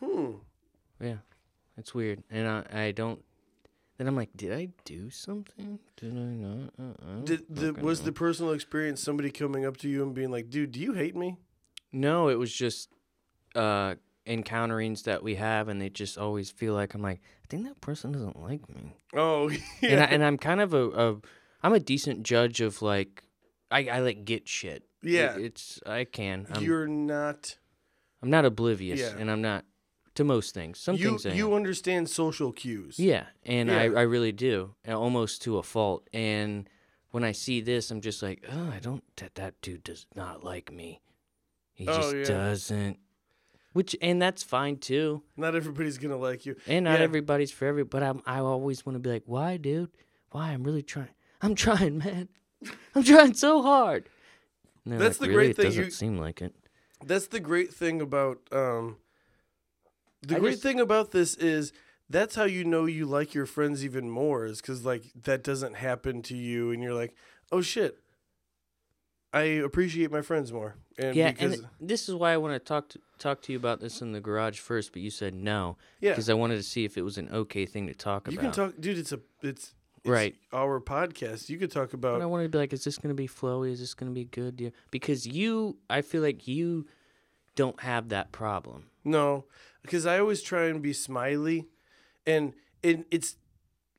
Hmm. 0.00 0.32
Yeah, 1.00 1.18
it's 1.76 1.94
weird, 1.94 2.22
and 2.30 2.48
I 2.48 2.86
I 2.86 2.92
don't. 2.92 3.22
Then 3.98 4.06
I'm 4.06 4.14
like, 4.16 4.30
did 4.36 4.52
I 4.52 4.68
do 4.84 5.10
something? 5.10 5.80
Did 5.96 6.12
I 6.12 6.32
not? 6.46 6.72
Uh, 6.78 6.94
I 7.20 7.24
Did 7.24 7.44
the 7.50 7.72
was 7.74 8.02
the 8.02 8.12
personal 8.12 8.52
experience 8.52 9.02
somebody 9.02 9.30
coming 9.30 9.66
up 9.66 9.76
to 9.78 9.88
you 9.88 10.02
and 10.04 10.14
being 10.14 10.30
like, 10.30 10.48
"Dude, 10.50 10.72
do 10.72 10.80
you 10.80 10.92
hate 10.94 11.16
me?" 11.16 11.36
No, 11.92 12.28
it 12.28 12.36
was 12.38 12.52
just 12.52 12.88
uh 13.54 13.96
encounterings 14.28 15.04
that 15.04 15.22
we 15.22 15.36
have, 15.36 15.68
and 15.68 15.80
they 15.80 15.88
just 15.88 16.18
always 16.18 16.50
feel 16.50 16.74
like 16.74 16.94
I'm 16.94 17.02
like, 17.02 17.20
I 17.42 17.46
think 17.48 17.64
that 17.64 17.80
person 17.80 18.12
doesn't 18.12 18.40
like 18.40 18.68
me. 18.68 18.96
Oh, 19.14 19.48
and, 19.48 19.60
yeah. 19.80 20.02
I, 20.04 20.06
and 20.06 20.22
I'm 20.24 20.36
kind 20.38 20.60
of 20.60 20.74
a, 20.74 20.88
a 20.90 21.16
I'm 21.62 21.72
a 21.72 21.80
decent 21.80 22.22
judge 22.22 22.60
of 22.60 22.82
like 22.82 23.24
I, 23.70 23.88
I 23.88 23.98
like 24.00 24.24
get 24.24 24.48
shit. 24.48 24.84
It- 25.02 25.10
yeah. 25.10 25.36
it's 25.36 25.80
I 25.86 26.04
can. 26.04 26.46
I'm, 26.52 26.62
You're 26.62 26.86
not. 26.88 27.56
I'm 28.22 28.30
not 28.30 28.44
oblivious, 28.44 29.00
Yeah. 29.00 29.14
and 29.18 29.30
I'm 29.30 29.40
not 29.42 29.64
to 30.16 30.24
most 30.24 30.52
things. 30.52 30.80
Some 30.80 30.96
You 30.96 31.10
things 31.10 31.26
I 31.26 31.30
you 31.30 31.48
am. 31.50 31.54
understand 31.54 32.10
social 32.10 32.50
cues. 32.52 32.98
yeah, 32.98 33.26
and 33.44 33.70
I 33.70 33.84
Yeah. 33.86 33.98
I 33.98 34.02
really 34.02 34.32
do, 34.32 34.74
almost 34.88 35.42
to 35.42 35.58
a 35.58 35.62
fault. 35.62 36.08
And 36.12 36.68
when 37.12 37.22
I 37.24 37.30
see 37.32 37.60
this, 37.60 37.90
I'm 37.92 38.00
just 38.00 38.22
like, 38.22 38.44
oh, 38.52 38.72
I 38.74 38.80
don't. 38.80 39.04
That 39.16 39.36
that 39.36 39.54
dude 39.62 39.84
does 39.84 40.06
not 40.16 40.42
like 40.44 40.72
me. 40.72 41.00
He 41.72 41.86
Oh, 41.86 41.96
just 42.12 42.16
yeah. 42.16 42.24
doesn't. 42.24 42.98
Which 43.78 43.94
and 44.02 44.20
that's 44.20 44.42
fine 44.42 44.78
too. 44.78 45.22
Not 45.36 45.54
everybody's 45.54 45.98
gonna 45.98 46.16
like 46.16 46.44
you. 46.46 46.56
And 46.66 46.84
not 46.86 46.98
Yeah. 46.98 47.04
everybody's 47.04 47.52
for 47.52 47.64
every. 47.66 47.84
But 47.84 48.02
I'm 48.02 48.20
I 48.26 48.38
always 48.40 48.84
want 48.84 48.96
to 48.96 49.00
be 49.00 49.08
like, 49.08 49.22
why, 49.26 49.56
dude? 49.56 49.90
Why? 50.32 50.50
I'm 50.50 50.64
really 50.64 50.82
trying. 50.82 51.14
I'm 51.40 51.54
trying, 51.54 51.98
man. 51.98 52.28
I'm 52.96 53.04
trying 53.04 53.34
so 53.34 53.62
hard. 53.62 54.08
That's 54.84 55.20
like, 55.20 55.30
the 55.30 55.36
really? 55.36 55.46
great 55.52 55.56
thing, 55.56 55.66
It 55.66 55.68
doesn't 55.68 55.84
you- 55.84 55.90
seem 55.92 56.18
like 56.18 56.42
it. 56.42 56.54
That's 57.04 57.28
the 57.28 57.38
great 57.38 57.72
thing 57.72 58.00
about 58.00 58.38
um 58.50 58.96
the 60.22 60.36
I 60.36 60.38
great 60.40 60.50
just- 60.52 60.62
thing 60.64 60.80
about 60.80 61.12
this 61.12 61.36
is 61.36 61.72
that's 62.10 62.34
how 62.34 62.44
you 62.46 62.64
know 62.64 62.86
you 62.86 63.06
like 63.06 63.32
your 63.32 63.46
friends 63.46 63.84
even 63.84 64.10
more 64.10 64.44
is 64.44 64.60
cuz 64.60 64.84
like 64.84 65.04
that 65.22 65.44
doesn't 65.44 65.74
happen 65.76 66.20
to 66.22 66.36
you 66.36 66.72
and 66.72 66.82
you're 66.82 66.94
like, 66.94 67.14
"Oh 67.52 67.60
shit. 67.60 67.98
I 69.32 69.42
appreciate 69.42 70.10
my 70.10 70.22
friends 70.22 70.52
more." 70.52 70.76
And 70.98 71.14
yeah, 71.14 71.30
because 71.32 71.60
and 71.60 71.68
this 71.80 72.08
is 72.08 72.14
why 72.14 72.32
I 72.32 72.36
want 72.38 72.54
to 72.54 72.58
talk 72.58 72.88
to 72.90 72.98
talk 73.18 73.42
to 73.42 73.52
you 73.52 73.58
about 73.58 73.80
this 73.80 74.00
in 74.00 74.12
the 74.12 74.20
garage 74.20 74.58
first, 74.58 74.92
but 74.92 75.02
you 75.02 75.10
said 75.10 75.34
no 75.34 75.76
yeah, 76.00 76.10
because 76.12 76.30
I 76.30 76.34
wanted 76.34 76.56
to 76.56 76.62
see 76.62 76.84
if 76.84 76.96
it 76.96 77.02
was 77.02 77.18
an 77.18 77.28
okay 77.32 77.66
thing 77.66 77.86
to 77.88 77.94
talk 77.94 78.26
you 78.26 78.38
about. 78.38 78.42
You 78.42 78.50
can 78.50 78.70
talk 78.72 78.80
dude, 78.80 78.98
it's 78.98 79.12
a 79.12 79.20
it's, 79.42 79.74
it's 79.98 80.08
Right. 80.08 80.34
our 80.52 80.80
podcast. 80.80 81.48
You 81.48 81.58
could 81.58 81.70
talk 81.70 81.90
But 81.92 82.06
I 82.08 82.16
about 82.16 82.30
wanted 82.30 82.44
to 82.44 82.48
be 82.50 82.58
like, 82.58 82.72
is 82.72 82.84
this 82.84 82.98
going 82.98 83.14
to 83.14 83.20
be 83.20 83.28
flowy? 83.28 83.70
Is 83.70 83.80
this 83.80 83.94
going 83.94 84.10
to 84.10 84.14
be 84.14 84.24
good? 84.24 84.60
Yeah. 84.60 84.70
Because 84.90 85.26
you, 85.26 85.78
I 85.90 86.02
feel 86.02 86.22
like 86.22 86.46
you 86.48 86.86
don't 87.56 87.80
have 87.80 88.08
that 88.10 88.30
problem. 88.32 88.86
No, 89.04 89.44
because 89.82 90.06
I 90.06 90.18
always 90.20 90.42
try 90.42 90.66
and 90.66 90.80
be 90.80 90.92
smiley, 90.92 91.68
and 92.26 92.54
it, 92.82 93.06
it's 93.10 93.36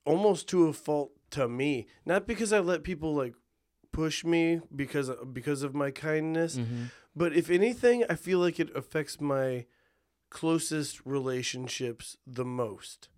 almost 0.05 0.47
to 0.49 0.67
a 0.67 0.73
fault 0.73 1.11
to 1.31 1.47
me. 1.47 1.87
Not 2.05 2.25
because 2.27 2.53
I 2.53 2.59
let 2.59 2.83
people 2.83 3.13
like 3.13 3.33
push 3.91 4.23
me 4.23 4.61
because 4.75 5.09
because 5.33 5.63
of 5.63 5.73
my 5.75 5.91
kindness, 5.91 6.57
Mm-hmm. 6.57 6.83
but 7.15 7.33
if 7.35 7.49
anything, 7.49 8.03
I 8.09 8.15
feel 8.15 8.39
like 8.39 8.59
it 8.59 8.75
affects 8.75 9.19
my 9.21 9.65
closest 10.29 11.05
relationships 11.05 12.17
the 12.25 12.45
most, 12.45 13.09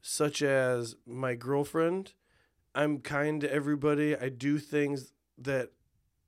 such 0.00 0.42
as 0.42 0.96
my 1.06 1.34
girlfriend. 1.34 2.12
I'm 2.74 2.98
kind 3.00 3.40
to 3.42 3.52
everybody. 3.52 4.16
I 4.16 4.28
do 4.28 4.58
things 4.58 5.12
that 5.38 5.70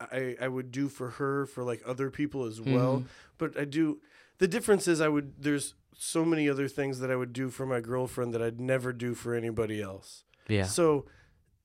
I 0.01 0.37
I 0.41 0.49
would 0.49 0.71
do 0.71 0.89
for 0.89 1.11
her 1.11 1.47
for 1.47 1.63
like 1.65 1.83
other 1.87 2.11
people 2.11 2.45
as 2.45 2.61
well. 2.61 3.01
Mhm. 3.01 3.05
But 3.39 3.59
I 3.59 3.65
do. 3.65 4.01
The 4.39 4.49
difference 4.49 4.89
is 4.89 5.01
I 5.01 5.09
would. 5.09 5.35
There's 5.43 5.75
so 5.97 6.25
many 6.25 6.49
other 6.49 6.69
things 6.69 6.99
that 6.99 7.11
I 7.11 7.17
would 7.17 7.33
do 7.33 7.49
for 7.51 7.65
my 7.67 7.81
girlfriend 7.81 8.35
that 8.35 8.43
I'd 8.43 8.61
never 8.61 8.93
do 8.93 9.15
for 9.15 9.35
anybody 9.35 9.81
else. 9.81 10.25
Yeah. 10.49 10.65
So, 10.67 11.07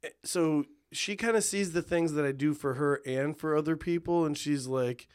eh, 0.03 0.09
so 0.23 0.65
she 0.91 1.15
kind 1.15 1.35
of 1.37 1.43
sees 1.43 1.71
the 1.73 1.81
things 1.81 2.13
that 2.13 2.25
I 2.25 2.31
do 2.31 2.53
for 2.53 2.75
her 2.75 3.01
and 3.05 3.37
for 3.37 3.55
other 3.55 3.77
people, 3.77 4.25
and 4.25 4.37
she's 4.37 4.67
like, 4.67 5.07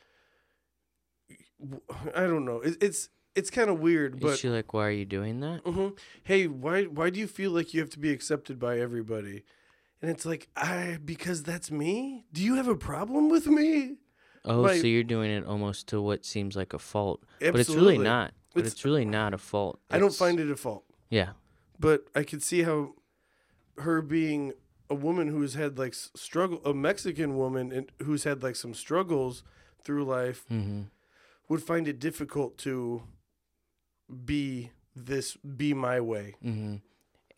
I 2.15 2.23
don't 2.23 2.45
know. 2.45 2.61
It, 2.61 2.77
it's 2.83 3.09
it's 3.35 3.51
kind 3.51 3.69
of 3.71 3.81
weird, 3.81 4.17
Is 4.17 4.21
but 4.21 4.39
she 4.39 4.49
like, 4.49 4.73
why 4.73 4.87
are 4.87 4.91
you 4.93 5.05
doing 5.05 5.41
that? 5.41 5.65
Mhm. 5.65 5.99
hey, 6.25 6.47
why 6.47 6.85
why 6.85 7.11
do 7.11 7.19
you 7.19 7.27
feel 7.27 7.51
like 7.51 7.75
you 7.75 7.81
have 7.81 7.91
to 7.91 7.99
be 7.99 8.11
accepted 8.11 8.59
by 8.59 8.79
everybody? 8.79 9.43
And 10.03 10.11
it's 10.11 10.27
like, 10.27 10.49
I 10.57 10.99
because 11.05 11.43
that's 11.43 11.71
me. 11.71 12.27
Do 12.33 12.43
you 12.43 12.55
have 12.57 12.69
a 12.69 12.77
problem 12.77 13.29
with 13.31 13.47
me? 13.47 13.97
Oh, 14.45 14.67
so 14.69 14.87
you're 14.87 15.03
doing 15.03 15.31
it 15.31 15.47
almost 15.47 15.89
to 15.89 16.03
what 16.03 16.27
seems 16.27 16.55
like 16.55 16.75
a 16.75 16.79
fault, 16.79 17.23
but 17.41 17.57
it's 17.59 17.71
really 17.71 17.97
not. 17.97 18.35
But 18.53 18.61
It's- 18.61 18.73
it's, 18.75 18.85
really 18.85 19.07
not 19.07 19.33
a 19.35 19.39
fault. 19.39 19.81
I 19.91 19.99
don't 19.99 20.15
find 20.15 20.39
it 20.39 20.49
a 20.51 20.55
fault, 20.55 20.85
Yeah. 21.11 21.31
but 21.81 22.05
I 22.15 22.23
could 22.25 22.43
see 22.43 22.63
how 22.63 22.95
her 23.79 24.01
being 24.03 24.53
a 24.91 24.95
woman 24.95 25.29
who's 25.29 25.55
had 25.55 25.79
like 25.79 25.95
struggle, 25.95 26.61
a 26.65 26.75
Mexican 26.75 27.37
woman 27.37 27.73
and 27.73 27.91
who's 28.03 28.25
had 28.25 28.43
like 28.43 28.57
some 28.57 28.75
struggles 28.75 29.43
through 29.83 30.05
life 30.05 30.45
Mm-hmm. 30.51 30.83
would 31.49 31.63
find 31.63 31.87
it 31.89 31.99
difficult 31.99 32.57
to 32.59 33.03
be 34.25 34.71
this 34.95 35.37
be 35.37 35.75
my 35.75 36.01
way. 36.01 36.35
Mm-hmm. 36.45 36.77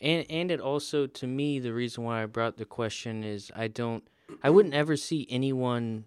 And 0.00 0.26
and 0.28 0.50
it 0.50 0.60
also 0.60 1.06
to 1.06 1.26
me 1.26 1.58
the 1.58 1.72
reason 1.72 2.04
why 2.04 2.22
I 2.22 2.26
brought 2.26 2.56
the 2.56 2.64
question 2.66 3.24
is 3.24 3.50
I 3.54 3.68
don't 3.68 4.06
I 4.42 4.50
wouldn't 4.50 4.74
ever 4.74 4.96
see 4.96 5.26
anyone. 5.30 6.04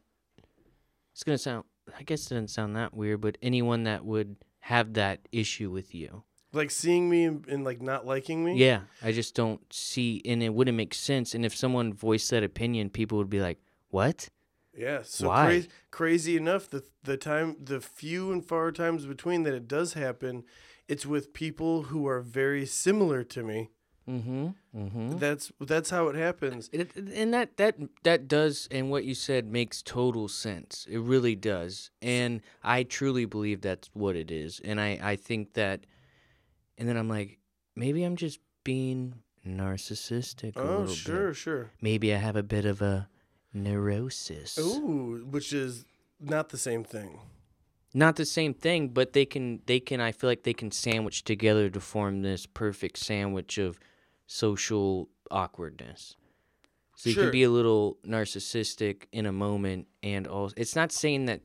It's 1.14 1.24
gonna 1.24 1.38
sound 1.38 1.64
I 1.98 2.04
guess 2.04 2.26
it 2.28 2.36
doesn't 2.36 2.50
sound 2.50 2.76
that 2.76 2.94
weird, 2.94 3.22
but 3.22 3.38
anyone 3.42 3.84
that 3.86 4.06
would 4.06 4.36
have 4.60 4.94
that 4.94 5.28
issue 5.32 5.72
with 5.72 5.96
you. 5.96 6.24
Like 6.52 6.72
seeing 6.72 7.10
me 7.10 7.26
and, 7.26 7.48
and 7.48 7.64
like 7.64 7.82
not 7.82 8.06
liking 8.06 8.44
me. 8.44 8.56
Yeah, 8.56 8.82
I 9.04 9.12
just 9.12 9.36
don't 9.36 9.62
see, 9.72 10.22
and 10.26 10.42
it 10.42 10.54
wouldn't 10.54 10.78
make 10.78 10.94
sense. 10.94 11.36
And 11.36 11.46
if 11.46 11.56
someone 11.56 11.94
voiced 11.94 12.32
that 12.32 12.44
opinion, 12.44 12.90
people 12.90 13.18
would 13.20 13.30
be 13.30 13.40
like, 13.40 13.60
"What?" 13.90 14.30
Yeah. 14.76 15.02
So 15.04 15.28
Why? 15.28 15.46
crazy, 15.46 15.70
crazy 15.92 16.38
enough, 16.38 16.70
the 16.70 16.84
the 17.04 17.18
time, 17.18 17.58
the 17.62 17.80
few 17.80 18.32
and 18.32 18.44
far 18.44 18.72
times 18.72 19.06
between 19.06 19.44
that 19.44 19.54
it 19.54 19.68
does 19.68 19.94
happen, 19.94 20.44
it's 20.88 21.06
with 21.06 21.34
people 21.34 21.84
who 21.84 22.08
are 22.08 22.22
very 22.22 22.66
similar 22.66 23.24
to 23.26 23.44
me. 23.44 23.70
Mm-hmm. 24.10 24.48
Mm-hmm. 24.76 25.18
That's 25.18 25.52
that's 25.60 25.92
how 25.92 26.08
it 26.08 26.16
happens. 26.16 26.70
It, 26.74 26.96
and 26.96 27.34
that 27.34 27.58
that 27.58 27.76
that 28.04 28.28
does 28.28 28.68
and 28.72 28.90
what 28.90 29.06
you 29.06 29.14
said 29.14 29.52
makes 29.52 29.84
total 29.84 30.28
sense 30.28 30.88
it 30.90 31.00
really 31.00 31.36
does 31.36 31.92
and 32.02 32.42
i 32.64 32.84
truly 32.84 33.26
believe 33.26 33.62
that's 33.62 33.90
what 33.94 34.16
it 34.16 34.32
is 34.32 34.60
and 34.64 34.80
i 34.80 35.00
i 35.02 35.16
think 35.16 35.54
that 35.54 35.82
and 36.80 36.90
then 36.90 36.98
i'm 36.98 37.08
like 37.10 37.38
maybe 37.76 38.04
i'm 38.04 38.16
just 38.16 38.40
being 38.64 39.14
narcissistic 39.46 40.56
a 40.56 40.62
Oh, 40.62 40.80
little 40.80 40.96
sure, 40.96 41.28
bit 41.28 41.36
sure. 41.36 41.72
maybe 41.82 42.14
i 42.14 42.18
have 42.18 42.36
a 42.36 42.44
bit 42.44 42.66
of 42.66 42.82
a 42.82 43.08
neurosis 43.54 44.58
Ooh, 44.58 45.26
which 45.30 45.54
is 45.54 45.86
not 46.20 46.50
the 46.50 46.58
same 46.58 46.84
thing. 46.84 47.20
not 47.94 48.16
the 48.16 48.26
same 48.26 48.54
thing 48.54 48.90
but 48.90 49.14
they 49.14 49.26
can 49.26 49.62
they 49.68 49.80
can 49.80 50.00
i 50.02 50.12
feel 50.12 50.30
like 50.30 50.44
they 50.44 50.54
can 50.54 50.72
sandwich 50.72 51.24
together 51.24 51.70
to 51.70 51.80
form 51.80 52.22
this 52.22 52.46
perfect 52.46 52.98
sandwich 52.98 53.58
of 53.58 53.80
social 54.28 55.10
awkwardness 55.32 56.16
so 56.96 57.10
you 57.10 57.14
Sure. 57.16 57.24
can 57.26 57.32
be 57.32 57.44
a 57.44 57.50
little 57.50 57.98
narcissistic 58.06 59.04
in 59.12 59.26
a 59.26 59.32
moment 59.32 59.88
and 60.04 60.28
also 60.28 60.54
it's 60.58 60.76
not 60.76 60.92
saying 60.92 61.26
that 61.26 61.42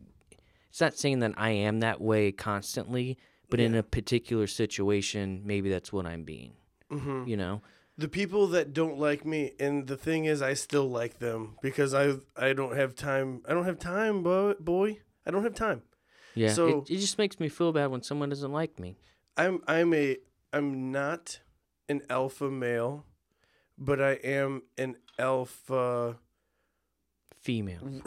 it's 0.69 0.81
not 0.81 0.95
saying 0.99 1.21
that 1.21 1.33
i 1.37 1.51
am 1.51 1.81
that 1.81 2.01
way 2.01 2.33
constantly 2.33 3.17
but 3.55 3.61
in 3.61 3.75
a 3.75 3.83
particular 3.83 4.47
situation 4.47 5.43
maybe 5.45 5.71
that's 5.71 5.93
what 5.93 6.07
i'm 6.07 6.25
being 6.25 6.53
hmm 6.91 7.25
you 7.27 7.37
know 7.37 7.61
The 7.97 8.09
people 8.09 8.49
that 8.55 8.73
don't 8.81 8.99
like 8.99 9.23
me, 9.25 9.53
and 9.65 9.87
the 9.87 9.97
thing 9.97 10.25
is, 10.33 10.43
I 10.43 10.55
still 10.55 10.89
like 11.01 11.15
them 11.27 11.41
because 11.63 11.95
I 11.95 12.05
I 12.47 12.51
don't 12.59 12.75
have 12.81 12.93
time. 13.11 13.29
I 13.49 13.55
don't 13.55 13.67
have 13.71 13.79
time, 13.79 14.25
boy. 14.27 14.55
Boy, 14.59 14.89
I 15.25 15.31
don't 15.31 15.45
have 15.49 15.55
time. 15.55 15.81
yeah 16.35 16.55
So- 16.59 16.83
it, 16.83 16.91
it 16.95 16.99
just 17.07 17.19
makes 17.23 17.37
me 17.39 17.47
feel 17.49 17.71
bad 17.79 17.89
when 17.95 18.03
someone 18.03 18.31
doesn't 18.35 18.51
like 18.61 18.75
me 18.85 18.91
I'm 19.43 19.57
I'm 19.77 19.95
a 19.95 20.07
I'm 20.53 20.91
not 20.91 21.39
an 21.93 22.01
alpha 22.11 22.51
male, 22.51 23.07
but 23.79 23.99
I 24.03 24.15
am 24.41 24.63
an 24.77 24.97
alpha. 25.31 26.19
female 27.47 27.85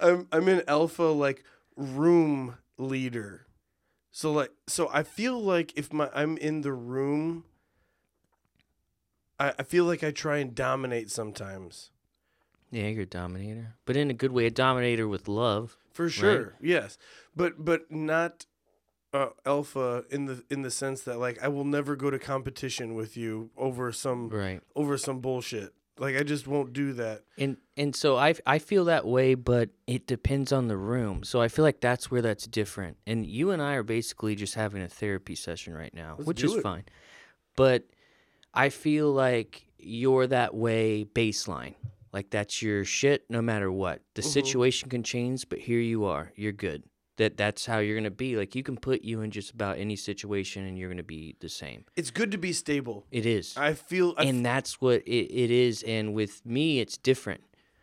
I'm 0.00 0.26
I'm 0.32 0.48
an 0.48 0.62
alpha 0.66 1.04
like 1.26 1.44
room 1.80 2.56
leader. 2.78 3.46
So 4.10 4.32
like 4.32 4.50
so 4.66 4.88
I 4.92 5.02
feel 5.02 5.40
like 5.40 5.72
if 5.76 5.92
my 5.92 6.10
I'm 6.14 6.36
in 6.36 6.60
the 6.62 6.72
room 6.72 7.44
I, 9.38 9.54
I 9.58 9.62
feel 9.62 9.84
like 9.84 10.04
I 10.04 10.10
try 10.10 10.38
and 10.38 10.54
dominate 10.54 11.10
sometimes. 11.10 11.90
yeah 12.70 12.88
you're 12.88 13.02
a 13.02 13.06
dominator 13.06 13.74
but 13.86 13.96
in 13.96 14.10
a 14.10 14.14
good 14.14 14.32
way 14.32 14.46
a 14.46 14.50
dominator 14.50 15.08
with 15.08 15.26
love 15.28 15.76
For 15.92 16.08
sure. 16.08 16.54
Yes. 16.60 16.98
But 17.34 17.64
but 17.64 17.90
not 17.90 18.46
uh, 19.14 19.28
alpha 19.46 20.04
in 20.10 20.26
the 20.26 20.44
in 20.50 20.62
the 20.62 20.70
sense 20.70 21.02
that 21.02 21.18
like 21.18 21.42
I 21.42 21.48
will 21.48 21.64
never 21.64 21.96
go 21.96 22.10
to 22.10 22.18
competition 22.18 22.94
with 22.94 23.16
you 23.16 23.50
over 23.56 23.92
some 23.92 24.28
right 24.28 24.60
over 24.74 24.98
some 24.98 25.20
bullshit. 25.20 25.72
Like 26.00 26.16
I 26.16 26.22
just 26.22 26.46
won't 26.48 26.72
do 26.72 26.94
that. 26.94 27.24
And 27.38 27.58
and 27.76 27.94
so 27.94 28.16
I 28.16 28.34
I 28.46 28.58
feel 28.58 28.86
that 28.86 29.06
way, 29.06 29.34
but 29.34 29.68
it 29.86 30.06
depends 30.06 30.50
on 30.50 30.66
the 30.68 30.76
room. 30.76 31.22
So 31.24 31.40
I 31.40 31.48
feel 31.48 31.62
like 31.64 31.80
that's 31.80 32.10
where 32.10 32.22
that's 32.22 32.46
different. 32.46 32.96
And 33.06 33.26
you 33.26 33.50
and 33.50 33.60
I 33.62 33.74
are 33.74 33.82
basically 33.82 34.34
just 34.34 34.54
having 34.54 34.82
a 34.82 34.88
therapy 34.88 35.34
session 35.34 35.74
right 35.74 35.94
now, 35.94 36.14
Let's 36.18 36.26
which 36.26 36.42
is 36.42 36.54
it. 36.56 36.62
fine. 36.62 36.84
But 37.54 37.84
I 38.54 38.70
feel 38.70 39.12
like 39.12 39.66
you're 39.78 40.26
that 40.26 40.54
way 40.54 41.04
baseline. 41.04 41.74
Like 42.12 42.30
that's 42.30 42.60
your 42.62 42.84
shit 42.84 43.24
no 43.28 43.40
matter 43.42 43.70
what. 43.70 44.00
The 44.14 44.22
Mhm. 44.22 44.32
situation 44.32 44.88
can 44.88 45.02
change, 45.02 45.48
but 45.48 45.58
here 45.60 45.80
you 45.80 46.04
are. 46.06 46.32
You're 46.34 46.52
good. 46.52 46.82
That 47.20 47.36
that's 47.36 47.66
how 47.66 47.78
you're 47.80 47.96
going 47.96 48.04
to 48.04 48.10
be. 48.26 48.36
Like 48.36 48.54
you 48.54 48.62
can 48.62 48.76
put 48.78 49.02
you 49.02 49.20
in 49.20 49.30
just 49.30 49.50
about 49.52 49.76
any 49.78 49.94
situation 49.94 50.64
and 50.66 50.78
you're 50.78 50.88
going 50.88 50.96
to 50.96 51.12
be 51.20 51.36
the 51.40 51.50
same. 51.50 51.84
It's 51.94 52.10
good 52.10 52.30
to 52.32 52.38
be 52.38 52.52
stable. 52.54 53.04
It 53.10 53.26
is 53.26 53.54
I 53.58 53.74
feel 53.74 54.14
I 54.16 54.24
and 54.24 54.44
that's 54.44 54.80
what 54.80 55.02
it, 55.06 55.26
it 55.44 55.50
is 55.50 55.82
and 55.82 56.14
with 56.14 56.34
me 56.46 56.80
it's 56.80 56.96
different 56.96 57.42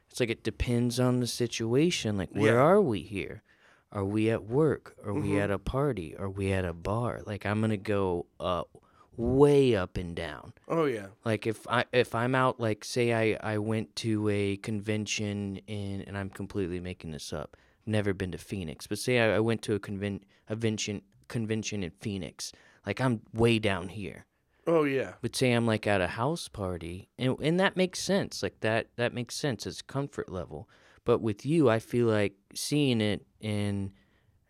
it's 0.09 0.19
like 0.19 0.31
it 0.31 0.43
depends 0.43 0.99
on 0.99 1.19
the 1.19 1.27
situation 1.27 2.17
like 2.17 2.31
where 2.31 2.55
Yeah. 2.55 2.61
are 2.71 2.81
we 2.81 3.01
here 3.01 3.43
are 3.91 4.03
we 4.15 4.29
at 4.31 4.43
work 4.45 4.95
are 5.05 5.13
we 5.13 5.29
Mhm. 5.29 5.43
at 5.43 5.51
a 5.51 5.59
party 5.59 6.15
are 6.17 6.29
we 6.39 6.51
at 6.51 6.65
a 6.65 6.73
bar 6.73 7.21
like 7.25 7.45
i'm 7.45 7.61
gonna 7.61 7.77
go 7.77 8.25
uh 8.39 8.63
way 9.15 9.75
up 9.75 9.97
and 9.97 10.15
down 10.15 10.53
Oh 10.67 10.85
yeah. 10.85 11.07
like 11.25 11.45
if 11.47 11.67
i 11.67 11.85
if 11.91 12.13
i'm 12.15 12.33
out 12.35 12.59
like 12.59 12.83
say 12.83 13.13
i 13.13 13.37
i 13.53 13.57
went 13.57 13.95
to 13.97 14.27
a 14.29 14.57
convention 14.57 15.57
in 15.67 16.01
and 16.07 16.17
i'm 16.17 16.29
completely 16.29 16.79
making 16.79 17.11
this 17.11 17.31
up 17.33 17.55
never 17.87 18.13
been 18.13 18.31
to 18.31 18.37
phoenix 18.37 18.87
but 18.87 18.99
say 18.99 19.19
i, 19.19 19.35
I 19.35 19.39
went 19.39 19.61
to 19.63 19.73
a 19.75 19.79
conven- 19.79 20.21
a 20.47 20.53
convention 20.53 21.01
convention 21.27 21.83
in 21.83 21.91
phoenix 22.01 22.51
like 22.85 22.99
i'm 23.01 23.21
way 23.33 23.59
down 23.59 23.89
here 23.89 24.25
Oh 24.69 24.83
yeah. 24.83 25.13
but 25.21 25.33
say 25.33 25.53
I'm 25.53 25.65
like 25.65 25.87
at 25.87 26.01
a 26.01 26.07
house 26.07 26.49
party, 26.49 27.07
and 27.17 27.37
and 27.41 27.57
that 27.57 27.77
makes 27.77 27.99
sense. 28.01 28.43
Like 28.43 28.59
that 28.59 28.87
that 28.97 29.13
makes 29.13 29.33
sense 29.35 29.65
as 29.65 29.81
comfort 29.81 30.29
level. 30.29 30.67
But 31.05 31.21
with 31.21 31.45
you, 31.45 31.69
I 31.69 31.79
feel 31.79 32.07
like 32.07 32.33
seeing 32.53 32.99
it, 32.99 33.25
and 33.41 33.91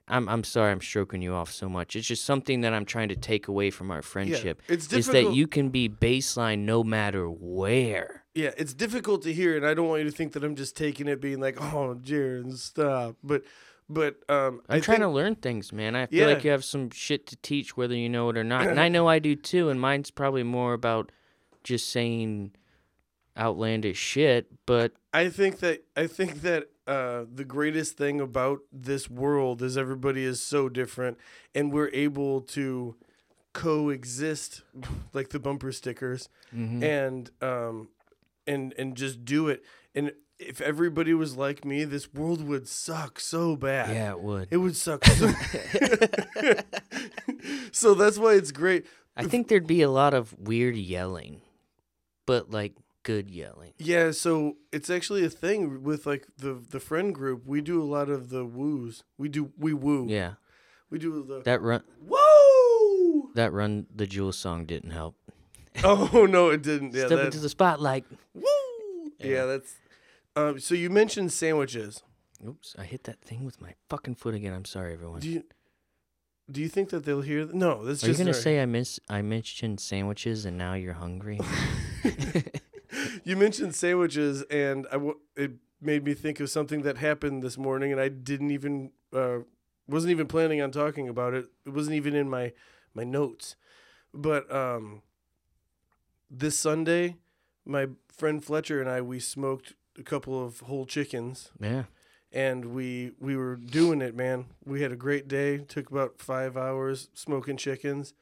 I'm 0.07 0.27
I'm 0.27 0.43
sorry 0.43 0.71
I'm 0.71 0.81
stroking 0.81 1.21
you 1.21 1.35
off 1.35 1.51
so 1.51 1.69
much. 1.69 1.95
It's 1.95 2.07
just 2.07 2.25
something 2.25 2.61
that 2.61 2.73
I'm 2.73 2.83
trying 2.85 3.09
to 3.09 3.15
take 3.15 3.47
away 3.47 3.69
from 3.69 3.91
our 3.91 4.01
friendship. 4.01 4.63
Yeah, 4.67 4.73
it's 4.73 4.87
difficult. 4.87 5.15
Is 5.17 5.25
that 5.29 5.35
you 5.35 5.45
can 5.45 5.69
be 5.69 5.87
baseline 5.87 6.59
no 6.65 6.83
matter 6.83 7.27
where. 7.29 8.23
Yeah, 8.37 8.51
it's 8.55 8.75
difficult 8.75 9.23
to 9.23 9.33
hear, 9.33 9.57
and 9.57 9.65
I 9.65 9.73
don't 9.73 9.87
want 9.87 10.03
you 10.03 10.09
to 10.11 10.15
think 10.15 10.33
that 10.33 10.43
I'm 10.43 10.55
just 10.55 10.77
taking 10.77 11.07
it, 11.07 11.19
being 11.19 11.39
like, 11.39 11.59
"Oh, 11.59 11.97
Jarrod, 11.99 12.55
stop." 12.57 13.15
But, 13.23 13.41
but 13.89 14.17
um, 14.29 14.61
I'm 14.69 14.77
I 14.77 14.79
trying 14.79 14.99
think, 14.99 15.09
to 15.09 15.15
learn 15.15 15.33
things, 15.33 15.73
man. 15.73 15.95
I 15.95 16.05
feel 16.05 16.29
like 16.29 16.43
you 16.43 16.51
have 16.51 16.63
some 16.63 16.91
shit 16.91 17.25
to 17.27 17.35
teach, 17.37 17.75
whether 17.75 17.95
you 17.95 18.09
know 18.09 18.29
it 18.29 18.37
or 18.37 18.43
not. 18.43 18.67
And 18.67 18.79
I 18.79 18.89
know 18.89 19.07
I 19.07 19.17
do 19.17 19.35
too. 19.35 19.69
And 19.69 19.81
mine's 19.81 20.11
probably 20.11 20.43
more 20.43 20.73
about 20.73 21.11
just 21.63 21.89
saying 21.89 22.51
outlandish 23.35 23.97
shit. 23.97 24.51
But 24.67 24.91
I 25.11 25.29
think 25.29 25.57
that 25.61 25.83
I 25.95 26.05
think 26.05 26.41
that 26.41 26.69
uh, 26.85 27.23
the 27.33 27.43
greatest 27.43 27.97
thing 27.97 28.21
about 28.21 28.59
this 28.71 29.09
world 29.09 29.63
is 29.63 29.79
everybody 29.79 30.23
is 30.23 30.43
so 30.43 30.69
different, 30.69 31.17
and 31.55 31.73
we're 31.73 31.89
able 31.91 32.41
to 32.41 32.97
coexist, 33.53 34.61
like 35.13 35.29
the 35.29 35.39
bumper 35.39 35.71
stickers, 35.71 36.29
mhm. 36.55 36.83
and 36.83 37.31
um, 37.41 37.87
and 38.47 38.73
and 38.77 38.95
just 38.95 39.25
do 39.25 39.47
it. 39.49 39.63
And 39.93 40.13
if 40.39 40.61
everybody 40.61 41.13
was 41.13 41.35
like 41.35 41.65
me, 41.65 41.83
this 41.83 42.13
world 42.13 42.41
would 42.47 42.67
suck 42.67 43.19
so 43.19 43.55
bad. 43.55 43.93
yeah, 43.95 44.11
it 44.11 44.21
would. 44.21 44.47
It 44.51 44.57
would 44.57 44.75
suck 44.75 45.03
so. 45.05 45.27
Bad. 45.27 46.65
So 47.71 47.93
that's 47.93 48.17
why 48.17 48.33
it's 48.33 48.51
great. 48.51 48.85
I 49.15 49.23
think 49.25 49.47
there'd 49.47 49.67
be 49.67 49.81
a 49.81 49.89
lot 49.89 50.13
of 50.13 50.37
weird 50.37 50.75
yelling, 50.75 51.41
but 52.25 52.49
like 52.51 52.73
good 53.03 53.29
yelling. 53.29 53.73
Yeah, 53.77 54.11
so 54.11 54.57
it's 54.71 54.89
actually 54.89 55.23
a 55.25 55.29
thing 55.29 55.83
with 55.83 56.05
like 56.05 56.27
the 56.37 56.53
the 56.69 56.79
friend 56.79 57.13
group. 57.13 57.45
We 57.45 57.61
do 57.61 57.81
a 57.81 57.85
lot 57.85 58.09
of 58.09 58.29
the 58.29 58.45
woos. 58.45 59.03
We 59.17 59.29
do 59.29 59.51
we 59.57 59.73
woo. 59.73 60.07
Yeah, 60.09 60.33
We 60.89 60.97
do 60.99 61.23
the 61.23 61.41
that 61.43 61.61
run 61.61 61.83
woo. 62.01 63.31
that 63.35 63.53
run 63.53 63.87
the 63.93 64.07
Jewel 64.07 64.31
song 64.33 64.65
didn't 64.65 64.91
help. 64.91 65.15
Oh 65.83 66.25
no, 66.29 66.49
it 66.49 66.61
didn't. 66.63 66.93
Yeah, 66.93 67.05
Step 67.07 67.19
that, 67.19 67.25
into 67.25 67.39
the 67.39 67.49
spotlight. 67.49 68.05
woo. 68.33 68.43
Yeah. 69.19 69.45
That's. 69.45 69.75
Um, 70.35 70.59
so 70.59 70.75
you 70.75 70.89
mentioned 70.89 71.31
sandwiches. 71.31 72.03
Oops, 72.47 72.75
I 72.77 72.83
hit 72.83 73.03
that 73.05 73.21
thing 73.21 73.43
with 73.45 73.59
my 73.61 73.73
fucking 73.89 74.15
foot 74.15 74.35
again. 74.35 74.53
I'm 74.53 74.65
sorry, 74.65 74.93
everyone. 74.93 75.19
Do 75.21 75.29
you 75.29 75.43
do 76.49 76.61
you 76.61 76.69
think 76.69 76.89
that 76.89 77.03
they'll 77.05 77.21
hear? 77.21 77.43
Th- 77.43 77.53
no, 77.55 77.83
that's 77.83 78.03
Are 78.03 78.07
you 78.07 78.11
just. 78.13 78.19
gonna 78.19 78.29
our- 78.31 78.33
say 78.41 78.61
I 78.61 78.65
miss 78.65 78.99
I 79.09 79.21
mentioned 79.21 79.79
sandwiches 79.79 80.45
and 80.45 80.57
now 80.57 80.73
you're 80.73 80.93
hungry? 80.93 81.39
you 83.23 83.35
mentioned 83.35 83.75
sandwiches, 83.75 84.43
and 84.43 84.85
I 84.87 84.93
w- 84.93 85.19
it 85.35 85.51
made 85.81 86.03
me 86.05 86.13
think 86.13 86.39
of 86.39 86.49
something 86.49 86.81
that 86.83 86.97
happened 86.97 87.43
this 87.43 87.57
morning, 87.57 87.91
and 87.91 87.99
I 88.01 88.07
didn't 88.09 88.51
even 88.51 88.91
uh, 89.13 89.39
wasn't 89.87 90.11
even 90.11 90.27
planning 90.27 90.61
on 90.61 90.71
talking 90.71 91.07
about 91.09 91.33
it. 91.33 91.45
It 91.65 91.69
wasn't 91.69 91.95
even 91.95 92.15
in 92.15 92.29
my 92.29 92.53
my 92.93 93.03
notes, 93.03 93.55
but 94.13 94.49
um, 94.53 95.01
this 96.29 96.57
Sunday, 96.57 97.17
my 97.65 97.87
friend 98.09 98.43
Fletcher 98.43 98.81
and 98.81 98.89
I 98.89 99.01
we 99.01 99.19
smoked 99.19 99.73
a 99.97 100.03
couple 100.03 100.43
of 100.43 100.61
whole 100.61 100.85
chickens, 100.85 101.51
yeah. 101.59 101.83
and 102.31 102.65
we 102.65 103.11
we 103.19 103.35
were 103.35 103.55
doing 103.55 104.01
it, 104.01 104.15
man. 104.15 104.45
We 104.65 104.81
had 104.81 104.91
a 104.91 104.97
great 104.97 105.27
day. 105.27 105.59
Took 105.59 105.89
about 105.89 106.19
five 106.19 106.57
hours 106.57 107.09
smoking 107.13 107.57
chickens, 107.57 108.13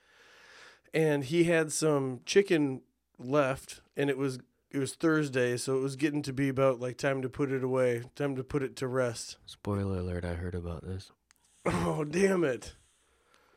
and 0.93 1.23
he 1.25 1.45
had 1.45 1.71
some 1.71 2.21
chicken 2.25 2.81
left, 3.17 3.81
and 3.95 4.09
it 4.09 4.17
was 4.17 4.39
it 4.71 4.79
was 4.79 4.93
Thursday, 4.93 5.57
so 5.57 5.77
it 5.77 5.81
was 5.81 5.95
getting 5.95 6.21
to 6.23 6.33
be 6.33 6.49
about 6.49 6.79
like 6.79 6.97
time 6.97 7.21
to 7.21 7.29
put 7.29 7.51
it 7.51 7.63
away, 7.63 8.03
time 8.15 8.35
to 8.35 8.43
put 8.43 8.63
it 8.63 8.75
to 8.77 8.87
rest. 8.87 9.37
Spoiler 9.45 9.99
alert, 9.99 10.25
I 10.25 10.33
heard 10.33 10.55
about 10.55 10.85
this. 10.85 11.11
Oh 11.67 12.03
damn 12.03 12.43
it! 12.43 12.75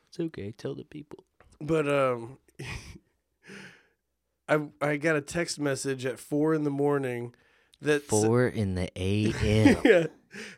It's 0.08 0.18
okay, 0.18 0.52
tell 0.52 0.74
the 0.74 0.84
people. 0.84 1.24
But 1.60 1.86
um, 1.86 2.38
I 4.48 4.68
I 4.80 4.96
got 4.96 5.16
a 5.16 5.20
text 5.20 5.58
message 5.58 6.06
at 6.06 6.18
four 6.18 6.54
in 6.54 6.64
the 6.64 6.70
morning 6.70 7.34
that 7.80 8.04
Four 8.04 8.46
in 8.46 8.74
the 8.74 8.90
AM. 8.96 9.80
yeah. 9.84 10.06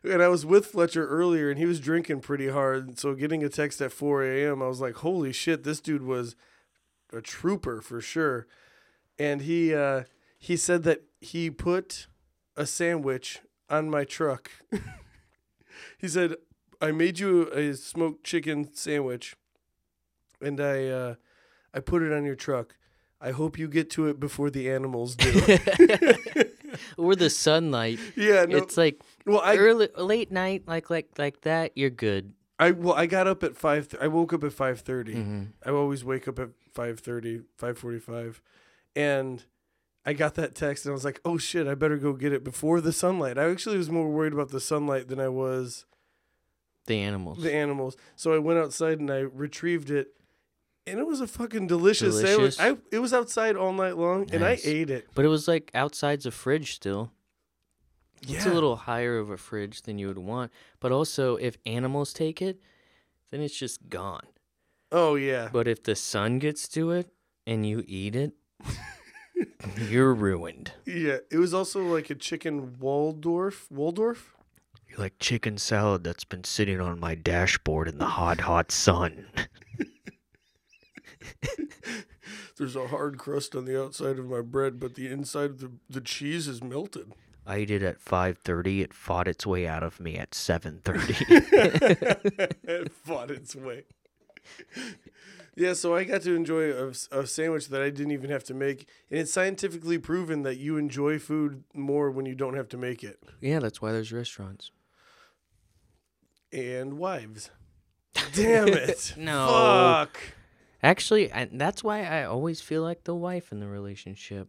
And 0.02 0.22
I 0.22 0.28
was 0.28 0.44
with 0.44 0.66
Fletcher 0.66 1.06
earlier 1.06 1.50
and 1.50 1.58
he 1.58 1.66
was 1.66 1.80
drinking 1.80 2.20
pretty 2.20 2.48
hard. 2.48 2.98
So 2.98 3.14
getting 3.14 3.44
a 3.44 3.48
text 3.48 3.80
at 3.80 3.92
4 3.92 4.24
a.m., 4.24 4.62
I 4.62 4.66
was 4.66 4.80
like, 4.80 4.96
holy 4.96 5.32
shit, 5.32 5.62
this 5.62 5.80
dude 5.80 6.02
was 6.02 6.34
a 7.12 7.20
trooper 7.20 7.80
for 7.80 8.00
sure. 8.00 8.46
And 9.18 9.42
he 9.42 9.74
uh, 9.74 10.04
he 10.38 10.56
said 10.56 10.82
that 10.84 11.02
he 11.20 11.50
put 11.50 12.06
a 12.56 12.66
sandwich 12.66 13.40
on 13.68 13.90
my 13.90 14.04
truck. 14.04 14.50
he 15.98 16.08
said, 16.08 16.36
I 16.80 16.92
made 16.92 17.18
you 17.18 17.50
a 17.52 17.74
smoked 17.74 18.24
chicken 18.24 18.72
sandwich 18.74 19.36
and 20.40 20.60
I 20.60 20.86
uh, 20.88 21.14
I 21.74 21.80
put 21.80 22.02
it 22.02 22.12
on 22.12 22.24
your 22.24 22.34
truck. 22.34 22.76
I 23.20 23.32
hope 23.32 23.58
you 23.58 23.68
get 23.68 23.90
to 23.90 24.06
it 24.08 24.18
before 24.18 24.50
the 24.50 24.70
animals 24.70 25.14
do. 25.16 25.30
or 26.96 27.14
the 27.16 27.28
sunlight. 27.30 27.98
yeah, 28.16 28.44
no. 28.46 28.56
It's 28.56 28.76
like 28.76 29.00
well, 29.26 29.40
I 29.44 29.56
early 29.56 29.88
late 29.96 30.32
night, 30.32 30.64
like 30.66 30.90
like 30.90 31.10
like 31.18 31.42
that, 31.42 31.72
you're 31.76 31.90
good. 31.90 32.32
I 32.58 32.72
well, 32.72 32.94
I 32.94 33.06
got 33.06 33.26
up 33.26 33.42
at 33.42 33.56
five. 33.56 33.94
I 34.00 34.08
woke 34.08 34.32
up 34.32 34.44
at 34.44 34.52
five 34.52 34.82
hmm 34.86 35.42
I 35.64 35.70
always 35.70 36.04
wake 36.04 36.28
up 36.28 36.38
at 36.38 36.50
5.30, 36.74 37.44
5.45. 37.58 38.40
and 38.94 39.44
I 40.04 40.12
got 40.12 40.34
that 40.36 40.54
text 40.54 40.84
and 40.84 40.92
I 40.92 40.94
was 40.94 41.04
like, 41.04 41.20
"Oh 41.24 41.36
shit, 41.38 41.66
I 41.66 41.74
better 41.74 41.96
go 41.96 42.12
get 42.12 42.32
it 42.32 42.44
before 42.44 42.80
the 42.80 42.92
sunlight." 42.92 43.38
I 43.38 43.50
actually 43.50 43.76
was 43.78 43.90
more 43.90 44.08
worried 44.08 44.32
about 44.32 44.50
the 44.50 44.60
sunlight 44.60 45.08
than 45.08 45.20
I 45.20 45.28
was 45.28 45.84
The 46.86 47.00
animals. 47.00 47.42
the 47.42 47.52
animals. 47.52 47.96
So 48.16 48.32
I 48.34 48.38
went 48.38 48.58
outside 48.58 48.98
and 48.98 49.10
I 49.10 49.20
retrieved 49.20 49.90
it, 49.90 50.08
and 50.90 50.98
it 51.00 51.06
was 51.06 51.20
a 51.20 51.26
fucking 51.26 51.66
delicious, 51.66 52.16
Delicious? 52.20 52.56
sandwich. 52.56 52.80
I 52.92 52.94
it 52.94 52.98
was 53.00 53.12
outside 53.14 53.56
all 53.56 53.72
night 53.72 53.96
long, 53.96 54.28
and 54.32 54.44
I 54.44 54.50
Nice. 54.50 54.66
ate 54.66 54.90
it. 54.90 55.08
but 55.14 55.24
it 55.24 55.28
was 55.28 55.46
like 55.48 55.70
outside's 55.74 56.26
a 56.26 56.30
fridge 56.30 56.74
still. 56.74 57.12
It's 58.22 58.44
a 58.44 58.48
Yeah. 58.48 58.54
little 58.54 58.76
higher 58.76 59.16
of 59.18 59.30
a 59.30 59.36
fridge 59.38 59.82
than 59.82 59.98
you 59.98 60.08
would 60.08 60.18
want. 60.18 60.52
But 60.78 60.92
also, 60.92 61.36
if 61.36 61.56
animals 61.64 62.12
take 62.12 62.42
it, 62.42 62.60
then 63.30 63.40
it's 63.40 63.56
just 63.56 63.88
gone. 63.88 64.26
Oh 64.92 65.14
yeah. 65.14 65.48
But 65.52 65.66
if 65.68 65.82
the 65.82 65.96
sun 65.96 66.38
gets 66.38 66.68
to 66.68 66.90
it 66.90 67.08
and 67.46 67.64
you 67.66 67.82
eat 67.86 68.14
it, 68.16 68.32
you're 69.88 70.12
ruined. 70.14 70.72
Yeah, 70.84 71.18
it 71.30 71.38
was 71.38 71.54
also 71.54 71.82
like 71.82 72.10
a 72.10 72.14
chicken 72.14 72.78
Waldorf. 72.78 73.70
Waldorf. 73.70 74.34
You're 74.88 74.98
like 74.98 75.18
chicken 75.20 75.56
salad 75.56 76.02
that's 76.04 76.24
been 76.24 76.42
sitting 76.44 76.80
on 76.80 76.98
my 76.98 77.14
dashboard 77.14 77.86
in 77.88 77.98
the 77.98 78.06
hot, 78.06 78.40
hot 78.40 78.70
sun. 78.72 79.26
There's 82.56 82.76
a 82.76 82.88
hard 82.88 83.18
crust 83.18 83.54
on 83.54 83.64
the 83.64 83.82
outside 83.82 84.18
of 84.18 84.26
my 84.26 84.40
bread, 84.40 84.78
but 84.78 84.94
the 84.94 85.08
inside 85.08 85.50
of 85.50 85.60
the, 85.60 85.72
the 85.88 86.00
cheese 86.00 86.48
is 86.48 86.62
melted. 86.62 87.12
I 87.46 87.56
ate 87.56 87.70
it 87.70 87.82
at 87.82 88.04
5:30. 88.04 88.82
It 88.82 88.94
fought 88.94 89.26
its 89.26 89.46
way 89.46 89.66
out 89.66 89.82
of 89.82 89.98
me 89.98 90.16
at 90.16 90.32
7:30. 90.32 92.56
it 92.64 92.92
fought 92.92 93.30
its 93.30 93.56
way. 93.56 93.84
Yeah, 95.56 95.72
so 95.72 95.94
I 95.94 96.04
got 96.04 96.22
to 96.22 96.34
enjoy 96.34 96.72
a, 96.72 96.92
a 97.10 97.26
sandwich 97.26 97.68
that 97.68 97.82
I 97.82 97.90
didn't 97.90 98.12
even 98.12 98.30
have 98.30 98.44
to 98.44 98.54
make, 98.54 98.86
and 99.10 99.20
it's 99.20 99.32
scientifically 99.32 99.98
proven 99.98 100.42
that 100.42 100.58
you 100.58 100.76
enjoy 100.76 101.18
food 101.18 101.64
more 101.74 102.10
when 102.10 102.24
you 102.24 102.34
don't 102.34 102.54
have 102.54 102.68
to 102.68 102.76
make 102.76 103.02
it. 103.02 103.18
yeah, 103.40 103.58
that's 103.58 103.82
why 103.82 103.92
there's 103.92 104.12
restaurants. 104.12 104.70
And 106.52 106.98
wives. 106.98 107.50
Damn 108.34 108.68
it! 108.68 109.14
No. 109.16 109.46
Fuck 109.48 110.20
Actually, 110.82 111.32
I, 111.32 111.48
that's 111.52 111.84
why 111.84 112.04
I 112.04 112.24
always 112.24 112.60
feel 112.60 112.82
like 112.82 113.04
the 113.04 113.14
wife 113.14 113.52
in 113.52 113.60
the 113.60 113.68
relationship. 113.68 114.48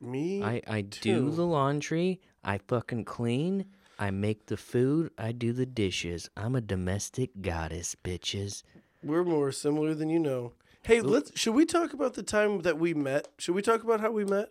me. 0.00 0.42
I 0.42 0.60
I 0.66 0.80
do 0.82 1.30
the 1.30 1.46
laundry, 1.46 2.20
I 2.44 2.58
fucking 2.58 3.04
clean, 3.04 3.64
I 3.98 4.10
make 4.10 4.46
the 4.46 4.56
food, 4.56 5.10
I 5.18 5.32
do 5.32 5.52
the 5.52 5.66
dishes. 5.66 6.28
I'm 6.36 6.54
a 6.54 6.60
domestic 6.60 7.30
goddess, 7.40 7.96
bitches. 8.04 8.62
We're 9.02 9.24
more 9.24 9.52
similar 9.52 9.94
than 9.94 10.10
you 10.10 10.18
know. 10.18 10.52
Hey, 10.82 11.00
let's. 11.00 11.38
Should 11.38 11.54
we 11.54 11.64
talk 11.66 11.92
about 11.92 12.14
the 12.14 12.22
time 12.22 12.60
that 12.62 12.78
we 12.78 12.94
met? 12.94 13.28
Should 13.38 13.54
we 13.54 13.62
talk 13.62 13.82
about 13.82 14.00
how 14.00 14.10
we 14.10 14.24
met? 14.24 14.50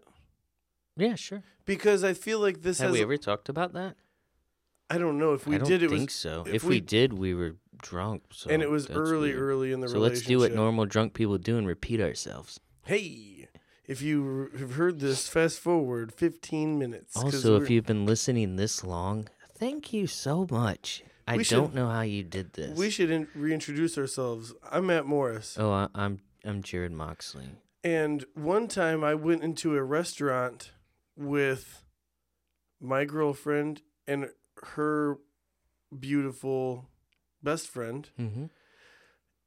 Yeah, 0.97 1.15
sure. 1.15 1.43
Because 1.65 2.03
I 2.03 2.13
feel 2.13 2.39
like 2.39 2.61
this 2.61 2.79
Have 2.79 2.89
has. 2.89 2.93
we 2.97 3.01
ever 3.01 3.17
talked 3.17 3.49
about 3.49 3.73
that? 3.73 3.95
I 4.89 4.97
don't 4.97 5.17
know 5.19 5.33
if 5.33 5.45
we 5.47 5.51
did. 5.53 5.55
I 5.55 5.59
don't 5.59 5.69
did. 5.69 5.83
It 5.83 5.89
think 5.91 6.09
was 6.09 6.15
so. 6.15 6.43
if 6.47 6.55
If, 6.55 6.63
we, 6.63 6.69
we- 6.75 6.79
did, 6.81 7.13
we 7.13 7.33
were 7.35 7.55
drunk. 7.81 8.23
So 8.31 8.49
and 8.49 8.61
it 8.61 8.69
was 8.69 8.87
that's 8.87 8.97
early, 8.97 9.29
weird. 9.29 9.41
early 9.41 9.71
in 9.71 9.79
the 9.81 9.89
So 9.89 9.99
let's 9.99 10.21
do 10.21 10.39
what 10.39 10.53
normal 10.53 10.85
drunk 10.85 11.13
people 11.13 11.37
do 11.37 11.57
and 11.57 11.67
repeat 11.67 11.99
ourselves. 12.01 12.59
Hey, 12.85 13.47
if 13.85 14.01
you 14.01 14.49
have 14.57 14.73
heard 14.73 14.99
this, 14.99 15.27
fast 15.27 15.59
forward 15.59 16.11
15 16.13 16.77
minutes. 16.79 17.13
'cause 17.13 17.23
Also, 17.35 17.55
if 17.55 17.61
we're- 17.63 17.75
you've 17.75 17.85
been 17.85 18.05
listening 18.05 18.55
this 18.55 18.83
long, 18.83 19.27
thank 19.57 19.91
you 19.93 20.07
so 20.07 20.47
much. 20.49 21.03
I 21.27 21.37
We 21.37 21.43
should- 21.43 21.55
don't 21.55 21.75
know 21.75 21.87
how 21.89 22.01
you 22.01 22.23
did 22.23 22.53
this. 22.53 22.77
we 22.77 22.89
should 22.89 23.11
in- 23.11 23.27
reintroduce 23.35 23.97
ourselves. 23.97 24.53
I'm 24.71 24.87
Matt 24.87 25.05
Morris, 25.05 25.57
oh, 25.59 25.71
I, 25.71 25.87
I'm 25.93 26.19
I'm 26.45 26.63
Jarrod 26.63 26.91
Moxley. 26.91 27.49
and 27.83 28.25
one 28.33 28.67
time 28.67 29.03
I 29.03 29.13
went 29.13 29.43
into 29.43 29.75
a 29.75 29.83
restaurant 29.83 30.71
with 31.15 31.83
my 32.81 33.05
girlfriend 33.05 33.81
and 34.07 34.29
her 34.75 35.17
beautiful 35.97 36.89
best 37.43 37.67
friend, 37.67 38.09
Mm-hmm. 38.19 38.45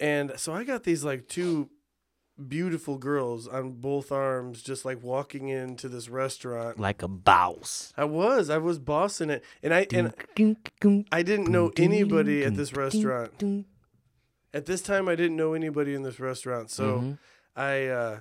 and 0.01 0.32
so 0.36 0.53
I 0.53 0.64
got 0.64 0.84
these 0.84 1.05
like 1.05 1.28
two 1.28 1.70
beautiful 2.49 2.97
girls 2.99 3.47
on 3.47 3.72
both 3.72 4.11
arms, 4.11 4.62
just 4.62 4.84
like 4.84 5.03
walking 5.03 5.49
into 5.49 5.88
this 5.88 6.09
restaurant. 6.09 6.80
Like 6.80 7.03
a 7.03 7.09
boss. 7.09 7.93
I 7.97 8.05
was, 8.05 8.51
I 8.51 8.59
was 8.59 8.78
bossing 8.78 9.30
it, 9.30 9.45
and 9.62 9.72
I 9.74 9.86
and 9.93 10.12
I 11.12 11.22
didn't 11.22 11.49
know 11.51 11.70
anybody 11.76 12.45
at 12.45 12.55
this 12.57 12.72
restaurant. 12.74 13.64
At 14.55 14.66
this 14.66 14.82
time, 14.82 15.09
I 15.09 15.14
didn't 15.14 15.36
know 15.36 15.55
anybody 15.55 15.95
in 15.95 16.03
this 16.03 16.20
restaurant, 16.20 16.70
so 16.70 16.99
Mhm. 16.99 17.18
I 17.57 17.86
uh, 17.86 18.20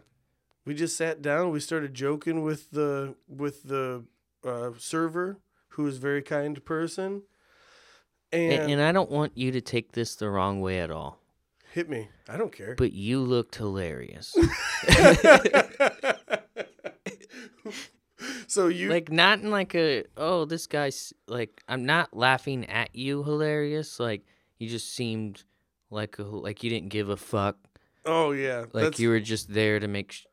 we 0.66 0.74
just 0.76 0.96
sat 0.96 1.22
down. 1.22 1.52
We 1.52 1.60
started 1.60 1.94
joking 1.94 2.42
with 2.44 2.72
the 2.72 3.16
with 3.28 3.64
the 3.64 4.06
uh, 4.44 4.72
server, 4.78 5.38
who 5.70 5.84
was 5.84 5.98
a 5.98 6.00
very 6.02 6.22
kind 6.22 6.64
person, 6.66 7.24
and, 8.32 8.54
and, 8.54 8.72
and 8.74 8.82
I 8.82 8.92
don't 8.92 9.12
want 9.12 9.38
you 9.38 9.52
to 9.52 9.62
take 9.62 9.92
this 9.94 10.16
the 10.16 10.30
wrong 10.30 10.62
way 10.62 10.80
at 10.80 10.92
all, 10.92 11.20
hit 11.74 11.90
me. 11.90 12.10
I 12.30 12.38
don't 12.38 12.52
care. 12.52 12.76
but 12.76 12.94
you 12.94 13.20
looked 13.22 13.56
hilarious. 13.56 14.36
so 18.48 18.68
you 18.68 18.90
like 18.90 19.12
not 19.12 19.40
in 19.40 19.50
like 19.50 19.74
a 19.76 20.04
oh 20.18 20.46
this 20.46 20.68
guy's 20.68 21.14
like 21.28 21.64
I'm 21.68 21.86
not 21.86 22.16
laughing 22.16 22.66
at 22.70 22.96
you 22.96 23.24
hilarious. 23.24 24.00
Like 24.00 24.26
you 24.60 24.70
just 24.70 24.94
seemed 24.94 25.44
like 25.90 26.20
a, 26.20 26.24
like 26.24 26.64
you 26.64 26.70
didn't 26.70 26.90
give 26.90 27.10
a 27.10 27.18
fuck. 27.18 27.58
oh 28.06 28.32
yeah, 28.32 28.66
Like 28.74 28.84
that's 28.86 29.00
you 29.00 29.10
were 29.10 29.20
just 29.20 29.54
there 29.54 29.80
to 29.80 29.88
make. 29.88 30.12
Sh- 30.12 30.26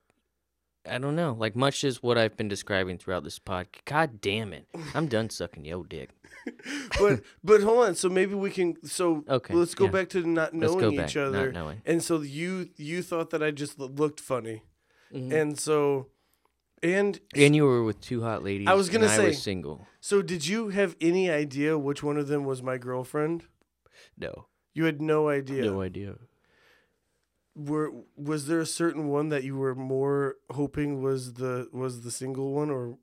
I 0.88 0.98
don't 0.98 1.16
know. 1.16 1.36
Like 1.38 1.54
much 1.56 1.84
as 1.84 2.02
what 2.02 2.16
I've 2.16 2.36
been 2.36 2.48
describing 2.48 2.96
throughout 2.98 3.24
this 3.24 3.38
podcast. 3.38 3.84
God 3.84 4.20
damn 4.20 4.52
it. 4.52 4.66
I'm 4.94 5.06
done 5.06 5.28
sucking 5.30 5.64
yo 5.64 5.82
dick. 5.82 6.10
but 6.98 7.20
but 7.44 7.62
hold 7.62 7.84
on. 7.86 7.94
So 7.94 8.08
maybe 8.08 8.34
we 8.34 8.50
can. 8.50 8.76
So 8.86 9.24
Okay, 9.28 9.54
let's 9.54 9.74
go 9.74 9.84
yeah. 9.86 9.90
back 9.90 10.08
to 10.10 10.20
not 10.26 10.54
Let's 10.54 10.72
knowing 10.74 10.90
go 10.90 10.96
back. 10.96 11.10
each 11.10 11.16
other. 11.16 11.52
Not 11.52 11.60
knowing. 11.64 11.82
And 11.84 12.02
so 12.02 12.20
you 12.22 12.70
you 12.76 13.02
thought 13.02 13.30
that 13.30 13.42
I 13.42 13.50
just 13.50 13.78
lo- 13.78 13.88
looked 13.94 14.20
funny, 14.20 14.62
Mhm. 15.12 15.32
and 15.32 15.58
so 15.58 16.08
and 16.82 17.20
And 17.34 17.54
you 17.56 17.64
were 17.64 17.82
with 17.84 18.00
two 18.00 18.22
hot 18.22 18.42
ladies. 18.44 18.68
I 18.68 18.74
was 18.74 18.88
gonna 18.88 19.04
and 19.06 19.12
I 19.12 19.16
say- 19.16 19.26
was 19.28 19.42
single. 19.42 19.86
so 20.00 20.22
did 20.22 20.46
you 20.46 20.68
have 20.68 20.96
any 21.00 21.28
idea 21.30 21.76
which 21.78 22.02
one 22.02 22.16
of 22.16 22.28
them 22.28 22.44
was 22.44 22.62
my 22.62 22.78
girlfriend? 22.78 23.44
No. 24.16 24.46
You 24.74 24.84
had 24.84 25.02
no 25.02 25.28
idea. 25.28 25.64
No 25.64 25.80
idea. 25.82 26.16
Were 27.56 27.90
was 28.16 28.46
there 28.46 28.60
a 28.60 28.66
certain 28.66 29.08
one 29.08 29.28
that 29.30 29.42
you 29.42 29.56
were 29.56 29.74
more 29.74 30.36
hoping 30.52 31.02
was 31.02 31.34
the 31.34 31.68
was 31.72 32.02
the 32.02 32.10
single 32.12 32.52
one 32.54 32.70
or 32.70 32.96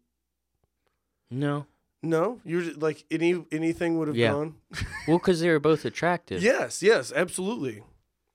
No. 1.29 1.67
No? 2.05 2.39
you're 2.45 2.61
just, 2.61 2.77
like 2.81 3.03
any 3.11 3.43
anything 3.51 3.97
would 3.97 4.07
have 4.07 4.17
Yeah. 4.17 4.31
gone. 4.31 4.55
Well, 5.07 5.17
because 5.19 5.39
they 5.41 5.49
were 5.49 5.59
both 5.59 5.85
attractive. 5.85 6.41
Yes, 6.41 6.81
yes, 6.81 7.11
absolutely. 7.15 7.83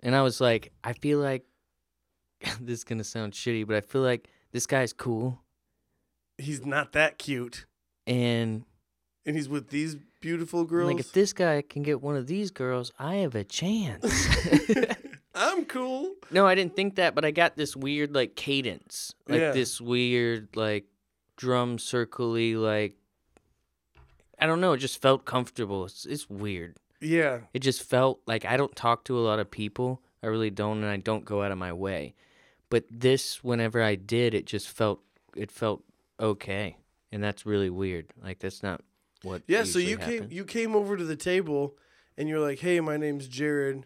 And 0.03 0.15
I 0.15 0.23
was 0.23 0.41
like, 0.41 0.73
I 0.85 0.93
feel 0.93 1.19
like 1.19 1.45
this 2.61 2.79
is 2.79 2.85
gonna 2.85 3.05
sound 3.05 3.33
shitty, 3.33 3.67
but 3.67 3.77
I 3.77 3.81
feel 3.81 4.03
like 4.03 4.29
this 4.53 4.67
guy's 4.67 4.93
cool, 4.93 5.41
He's 6.39 6.65
not 6.65 6.93
that 6.93 7.19
cute, 7.19 7.67
and 8.07 8.65
and 9.27 9.37
he's 9.37 9.49
with 9.49 9.69
these 9.69 9.97
beautiful 10.21 10.61
I'm 10.61 10.67
girls. 10.67 10.91
like 10.91 11.01
if 11.01 11.13
this 11.13 11.33
guy 11.33 11.61
can 11.63 11.83
get 11.83 12.01
one 12.01 12.17
of 12.17 12.27
these 12.27 12.51
girls, 12.51 12.93
I 12.99 13.17
have 13.17 13.35
a 13.35 13.45
chance. 13.45 14.05
I'm 15.35 15.65
cool. 15.67 16.15
no, 16.31 16.47
I 16.47 16.55
didn't 16.55 16.75
think 16.77 16.97
that, 16.97 17.15
but 17.15 17.25
I 17.25 17.31
got 17.31 17.57
this 17.57 17.77
weird 17.77 18.15
like 18.15 18.37
cadence, 18.37 19.15
like 19.29 19.41
Yeah. 19.41 19.53
this 19.53 19.81
weird 19.81 20.49
like 20.57 20.85
drum 21.37 21.77
circly 21.77 22.57
like. 22.57 22.95
I 24.41 24.47
don't 24.47 24.61
know. 24.61 24.73
It 24.73 24.79
just 24.79 25.01
felt 25.01 25.25
comfortable. 25.25 25.85
It's, 25.85 26.07
it's 26.07 26.29
weird. 26.31 26.77
Yeah, 27.03 27.41
It 27.55 27.61
just 27.61 27.83
felt 27.83 28.21
like 28.27 28.45
I 28.45 28.57
don't 28.59 28.75
talk 28.77 29.05
to 29.05 29.19
a 29.19 29.21
lot 29.21 29.39
of 29.39 29.51
people. 29.51 30.03
I 30.23 30.27
really 30.27 30.51
don't, 30.51 30.79
and 30.83 30.87
I 30.87 30.99
don't 30.99 31.25
go 31.25 31.43
out 31.43 31.51
of 31.51 31.57
my 31.57 31.73
way. 31.73 32.15
But 32.69 32.85
this, 32.91 33.43
whenever 33.43 33.83
I 33.83 33.95
did, 33.95 34.35
it 34.35 34.45
just 34.45 34.69
felt 34.69 35.01
it 35.35 35.51
felt 35.51 35.83
okay, 36.21 36.77
and 37.11 37.23
that's 37.25 37.47
really 37.47 37.71
weird. 37.71 38.07
Like 38.23 38.39
that's 38.41 38.63
not 38.63 38.83
what. 39.23 39.43
yeah. 39.47 39.65
So 39.65 39.79
you 39.79 39.97
came 39.97 40.29
you 40.31 40.45
came 40.45 40.77
over 40.77 40.97
to 40.97 41.05
the 41.05 41.17
table, 41.17 41.75
and 42.19 42.29
you're 42.29 42.39
like, 42.39 42.59
"Hey, 42.59 42.81
my 42.81 42.99
name's 42.99 43.29
Jarrod," 43.29 43.85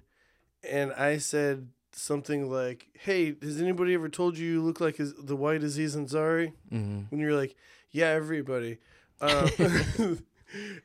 and 0.69 0.93
I 0.95 1.19
said 1.19 1.69
something 1.93 2.51
like, 2.51 2.89
"Hey, 2.95 3.37
has 3.41 3.61
anybody 3.61 3.95
ever 3.95 4.09
told 4.09 4.37
you 4.37 4.51
you 4.55 4.61
look 4.63 4.81
like 4.81 4.97
the 4.99 5.37
white 5.37 5.63
Aziz 5.63 5.95
Ansari?" 5.95 6.53
Mhm. 6.73 7.13
And 7.13 7.21
you're 7.21 7.37
like, 7.37 7.55
"Yeah, 7.93 8.09
everybody." 8.09 8.79
Uh, 9.21 9.49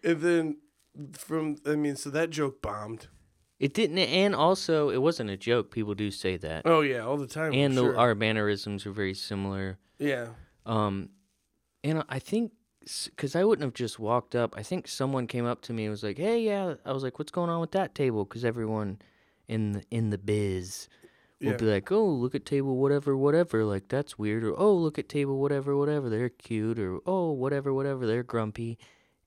and 0.04 0.22
then 0.22 0.58
from 1.14 1.58
I 1.66 1.76
mean, 1.76 1.96
so 1.96 2.10
that 2.10 2.30
joke 2.30 2.62
bombed. 2.62 3.08
It 3.60 3.74
didn't, 3.74 3.98
and 4.00 4.34
also 4.34 4.90
it 4.90 5.02
wasn't 5.02 5.30
a 5.30 5.38
joke. 5.38 5.70
People 5.70 5.94
do 5.94 6.12
say 6.12 6.38
that, 6.38 6.62
Oh 6.66 6.80
yeah, 6.82 7.00
all 7.06 7.18
the 7.18 7.28
time. 7.28 7.54
and 7.54 7.76
the, 7.78 7.82
sure. 7.82 7.98
our 7.98 8.16
mannerisms 8.16 8.86
are 8.86 8.92
very 8.92 9.14
similar. 9.14 9.78
yeah. 9.98 10.28
Um, 10.66 11.10
and 11.84 12.04
I 12.10 12.20
think 12.20 12.52
because 13.06 13.36
I 13.36 13.44
wouldn't 13.44 13.64
have 13.66 13.74
just 13.74 14.00
walked 14.00 14.36
up. 14.36 14.54
I 14.58 14.64
think 14.64 14.88
someone 14.88 15.28
came 15.28 15.46
up 15.46 15.62
to 15.64 15.74
me 15.74 15.84
and 15.86 15.92
was 15.92 16.04
like, 16.04 16.18
"Hey, 16.18 16.42
yeah." 16.42 16.76
I 16.86 16.92
was 16.94 17.04
like, 17.04 17.20
"What's 17.20 17.32
going 17.32 17.50
on 17.50 17.60
with 17.62 17.72
that 17.72 17.96
table?" 17.96 18.24
Because 18.26 18.46
everyone 18.46 19.00
in 19.48 19.74
the, 19.74 19.84
in 19.92 20.10
the 20.10 20.18
biz 20.18 20.88
will 21.42 21.52
Yeah. 21.52 21.58
be 21.58 21.66
like, 21.66 21.92
"Oh, 21.92 22.06
look 22.08 22.36
at 22.36 22.46
table 22.46 22.78
whatever 22.78 23.16
whatever." 23.18 23.66
Like 23.66 23.88
that's 23.90 24.18
weird. 24.18 24.44
Or 24.44 24.58
oh, 24.60 24.74
look 24.74 24.98
at 25.00 25.10
table 25.10 25.38
whatever 25.40 25.76
whatever. 25.76 26.10
They're 26.10 26.30
cute. 26.30 26.80
Or 26.80 27.00
oh, 27.06 27.32
whatever 27.32 27.74
whatever. 27.74 28.08
They're 28.08 28.24
grumpy. 28.24 28.78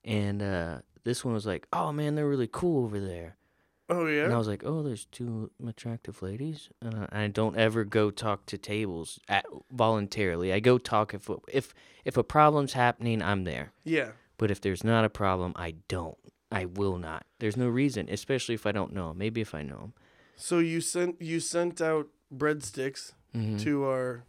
And 0.05 0.41
uh, 0.41 0.79
this 1.03 1.23
one 1.23 1.33
was 1.33 1.45
like, 1.45 1.67
"Oh 1.71 1.91
man, 1.91 2.15
they're 2.15 2.27
really 2.27 2.49
cool 2.51 2.83
over 2.85 2.99
there." 2.99 3.37
Oh 3.89 4.05
yeah. 4.07 4.23
And 4.25 4.33
I 4.33 4.37
was 4.37 4.47
like, 4.47 4.63
"Oh, 4.65 4.81
there's 4.83 5.05
two 5.05 5.51
attractive 5.65 6.21
ladies." 6.21 6.69
And 6.81 7.07
I 7.11 7.27
don't 7.27 7.57
ever 7.57 7.83
go 7.83 8.11
talk 8.11 8.45
to 8.47 8.57
tables 8.57 9.19
at, 9.29 9.45
voluntarily. 9.71 10.51
I 10.53 10.59
go 10.59 10.77
talk 10.77 11.13
if 11.13 11.29
if 11.51 11.73
if 12.05 12.17
a 12.17 12.23
problem's 12.23 12.73
happening, 12.73 13.21
I'm 13.21 13.43
there. 13.43 13.71
yeah. 13.83 14.11
But 14.37 14.49
if 14.51 14.59
there's 14.61 14.83
not 14.83 15.05
a 15.05 15.09
problem, 15.09 15.53
I 15.55 15.75
don't. 15.87 16.17
I 16.51 16.65
will 16.65 16.97
not. 16.97 17.25
There's 17.39 17.55
no 17.55 17.67
reason, 17.69 18.07
especially 18.09 18.55
if 18.55 18.65
I 18.65 18.71
don't 18.71 18.91
know. 18.91 19.13
Maybe 19.13 19.41
if 19.41 19.53
I 19.55 19.61
know 19.61 19.77
them. 19.77 19.93
So 20.35 20.59
you 20.59 20.81
sent 20.81 21.21
you 21.21 21.39
sent 21.39 21.81
out 21.81 22.07
breadsticks 22.35 23.13
Mm-hmm. 23.35 23.57
to 23.57 23.85
our 23.85 24.23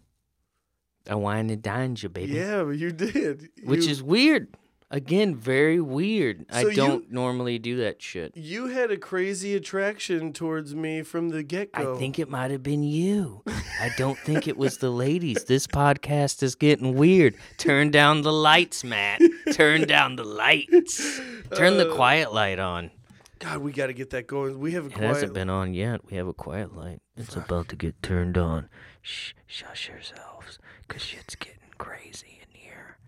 I 1.09 1.15
wine 1.17 1.51
and 1.51 1.61
dined 1.63 2.03
you, 2.03 2.09
baby. 2.09 2.33
yeah, 2.33 2.71
you 2.71 2.91
did. 2.93 3.51
Which 3.65 3.85
You- 3.85 3.91
is 3.91 4.03
weird. 4.03 4.57
Again, 4.95 5.35
very 5.35 5.81
weird. 5.81 6.47
So 6.53 6.69
I 6.71 6.75
don't 6.75 7.11
normally 7.11 7.59
do 7.59 7.77
that 7.79 8.01
shit. 8.01 8.37
you 8.37 8.69
had 8.69 8.91
a 8.93 8.97
crazy 8.97 9.55
attraction 9.57 10.33
towards 10.33 10.75
me 10.75 11.03
from 11.03 11.31
the 11.31 11.43
get 11.43 11.73
go. 11.73 11.97
I 11.97 11.99
think 11.99 12.19
it 12.21 12.29
might 12.29 12.53
have 12.53 12.63
been 12.63 12.85
you. 12.85 13.43
I 13.47 13.91
don't 13.99 14.17
think 14.19 14.47
it 14.47 14.57
was 14.57 14.79
the 14.79 14.91
ladies. 14.91 15.45
This 15.45 15.67
podcast 15.67 16.43
is 16.45 16.55
getting 16.55 16.95
weird. 16.95 17.35
Turn 17.59 17.91
down 17.91 18.23
the 18.23 18.33
lights, 18.33 18.85
Matt. 18.85 19.21
Turn 19.53 19.83
down 19.89 20.15
the 20.15 20.23
lights. 20.25 21.21
Turn 21.57 21.77
the 21.77 21.91
Uh, 21.91 21.95
quiet 21.97 22.33
light 22.33 22.61
on. 22.61 22.93
God, 23.41 23.59
we 23.59 23.73
got 23.73 23.89
to 23.89 23.93
get 23.95 24.11
that 24.11 24.29
going. 24.29 24.61
We 24.61 24.73
have 24.73 24.85
a 24.85 24.89
It 24.91 24.95
quiet. 24.95 25.09
hasn't 25.09 25.35
been 25.35 25.51
on 25.51 25.75
yet. 25.75 26.03
We 26.09 26.17
have 26.19 26.29
a 26.29 26.33
quiet 26.33 26.75
light. 26.77 27.01
It's 27.17 27.35
about 27.35 27.69
to 27.71 27.77
get 27.77 28.01
turned 28.01 28.39
on. 28.39 28.69
Shh, 29.03 29.33
shush 29.47 29.89
yourselves, 29.89 30.61
cause 30.89 31.03
shit's 31.03 31.35
getting 31.35 31.59
crazy 31.79 32.41
in 32.43 32.59
here. 32.59 32.99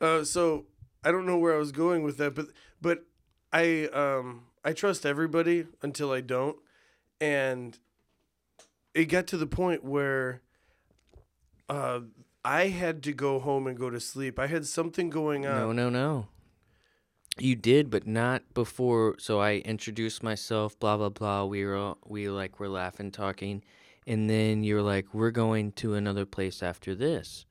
Uh, 0.00 0.22
so 0.24 0.66
I 1.04 1.10
don't 1.10 1.26
know 1.26 1.38
where 1.38 1.54
I 1.54 1.58
was 1.58 1.72
going 1.72 2.02
with 2.02 2.16
that, 2.18 2.34
but 2.34 2.46
but 2.80 3.04
I 3.52 3.86
um 3.86 4.44
I 4.64 4.72
trust 4.72 5.04
everybody 5.04 5.66
until 5.82 6.12
I 6.12 6.20
don't, 6.20 6.56
and 7.20 7.78
it 8.94 9.06
got 9.06 9.26
to 9.28 9.36
the 9.36 9.46
point 9.46 9.84
where 9.84 10.42
uh 11.68 12.00
I 12.44 12.68
had 12.68 13.02
to 13.04 13.12
go 13.12 13.38
home 13.38 13.66
and 13.66 13.76
go 13.78 13.88
to 13.90 14.00
sleep. 14.00 14.38
I 14.38 14.48
had 14.48 14.66
something 14.66 15.10
going 15.10 15.46
on. 15.46 15.56
No, 15.56 15.72
no, 15.72 15.90
no. 15.90 16.28
You 17.38 17.56
did, 17.56 17.88
but 17.88 18.06
not 18.06 18.52
before. 18.52 19.16
So 19.18 19.40
I 19.40 19.56
introduced 19.56 20.22
myself. 20.22 20.78
Blah 20.78 20.96
blah 20.98 21.08
blah. 21.08 21.44
We 21.44 21.64
were 21.64 21.76
all, 21.76 21.98
we 22.06 22.28
like 22.28 22.60
were 22.60 22.68
laughing, 22.68 23.10
talking, 23.10 23.64
and 24.06 24.28
then 24.28 24.64
you 24.64 24.74
were 24.74 24.82
like, 24.82 25.14
"We're 25.14 25.30
going 25.30 25.72
to 25.72 25.94
another 25.94 26.26
place 26.26 26.62
after 26.62 26.94
this," 26.94 27.46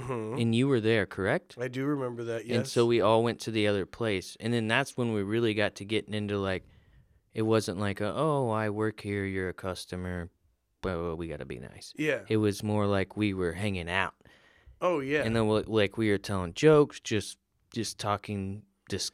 hmm 0.00 0.34
and 0.38 0.54
you 0.54 0.66
were 0.68 0.80
there, 0.80 1.06
correct? 1.06 1.56
I 1.60 1.68
do 1.68 1.84
remember 1.84 2.24
that. 2.24 2.46
Yes. 2.46 2.56
And 2.56 2.66
so 2.66 2.84
we 2.86 3.00
all 3.00 3.22
went 3.22 3.40
to 3.40 3.50
the 3.50 3.66
other 3.68 3.86
place, 3.86 4.36
and 4.40 4.52
then 4.52 4.66
that's 4.68 4.96
when 4.96 5.12
we 5.12 5.22
really 5.22 5.54
got 5.54 5.74
to 5.76 5.84
getting 5.84 6.14
into 6.14 6.38
like, 6.38 6.64
it 7.32 7.42
wasn't 7.42 7.78
like, 7.78 8.00
a, 8.00 8.12
"Oh, 8.14 8.50
I 8.50 8.70
work 8.70 9.00
here. 9.00 9.24
You're 9.24 9.48
a 9.48 9.54
customer." 9.54 10.30
But 10.82 11.16
we 11.16 11.28
got 11.28 11.38
to 11.38 11.46
be 11.46 11.58
nice. 11.58 11.94
yeah. 11.96 12.20
It 12.28 12.36
was 12.36 12.62
more 12.62 12.86
like 12.86 13.16
we 13.16 13.32
were 13.32 13.52
hanging 13.52 13.88
out. 13.88 14.12
Oh 14.82 15.00
yeah. 15.00 15.22
and 15.22 15.34
then 15.34 15.48
we- 15.48 15.62
like 15.62 15.96
we 15.96 16.10
were 16.10 16.18
telling 16.18 16.52
jokes, 16.52 17.00
just 17.00 17.38
just 17.72 17.98
talking 17.98 18.62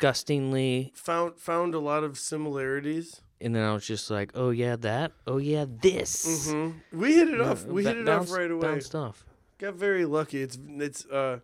disgustingly, 0.04 0.92
found 0.94 1.38
found 1.38 1.74
a 1.74 1.78
lot 1.78 2.02
of 2.04 2.18
similarities. 2.18 3.20
and 3.40 3.54
then 3.54 3.62
I 3.62 3.72
was 3.72 3.86
just 3.86 4.10
like, 4.10 4.32
"Oh 4.34 4.50
yeah, 4.50 4.76
that. 4.76 5.12
Oh 5.26 5.36
yeah, 5.38 5.64
this." 5.68 6.26
Mm-hmm. 6.48 6.98
We 7.00 7.14
hit 7.14 7.28
it 7.28 7.38
No, 7.38 7.44
off. 7.50 7.64
We 7.66 7.84
hit 7.84 7.98
it 7.98 8.06
bounced- 8.06 8.32
off 8.32 8.38
right 8.38 8.50
away. 8.50 8.60
Bounced 8.60 8.94
off. 8.94 9.24
Got 9.60 9.74
very 9.74 10.04
lucky. 10.04 10.42
It's 10.42 10.58
it's 10.78 11.06
uh 11.06 11.40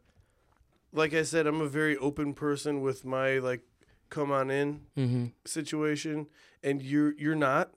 like 0.92 1.12
I 1.14 1.22
said, 1.22 1.46
I'm 1.46 1.60
a 1.60 1.68
very 1.68 1.96
open 1.98 2.34
person 2.34 2.80
with 2.80 3.04
my 3.04 3.38
like 3.38 3.60
come 4.10 4.30
on 4.32 4.50
in 4.50 4.80
Mm-hmm. 4.96 5.26
situation 5.44 6.26
and 6.62 6.82
you're 6.82 7.12
you're 7.18 7.34
not. 7.36 7.70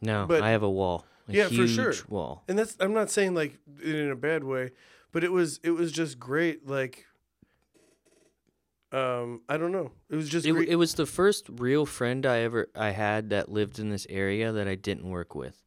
No, 0.00 0.24
But- 0.26 0.42
I 0.42 0.50
have 0.50 0.62
a 0.62 0.70
wall. 0.70 1.04
A 1.28 1.32
Yeah, 1.32 1.48
for 1.48 1.66
sure. 1.68 1.94
Wall. 2.08 2.42
And 2.48 2.58
that's 2.58 2.76
I'm 2.80 2.94
not 2.94 3.10
saying 3.10 3.34
like 3.34 3.58
in 3.82 4.10
a 4.10 4.16
bad 4.16 4.42
way, 4.44 4.70
but 5.12 5.22
it 5.24 5.30
was 5.32 5.60
it 5.62 5.70
was 5.72 5.92
just 5.92 6.18
great 6.18 6.66
like 6.66 7.06
um 8.92 9.42
I 9.48 9.56
don't 9.56 9.72
know. 9.72 9.92
It 10.08 10.16
was 10.16 10.28
just 10.28 10.46
It, 10.46 10.52
great. 10.52 10.68
it 10.68 10.76
was 10.76 10.94
the 10.94 11.06
first 11.06 11.46
real 11.48 11.86
friend 11.86 12.26
I 12.26 12.38
ever 12.38 12.68
I 12.74 12.90
had 12.90 13.30
that 13.30 13.48
lived 13.50 13.78
in 13.78 13.90
this 13.90 14.06
area 14.10 14.50
that 14.52 14.66
I 14.66 14.74
didn't 14.74 15.08
work 15.08 15.34
with. 15.34 15.62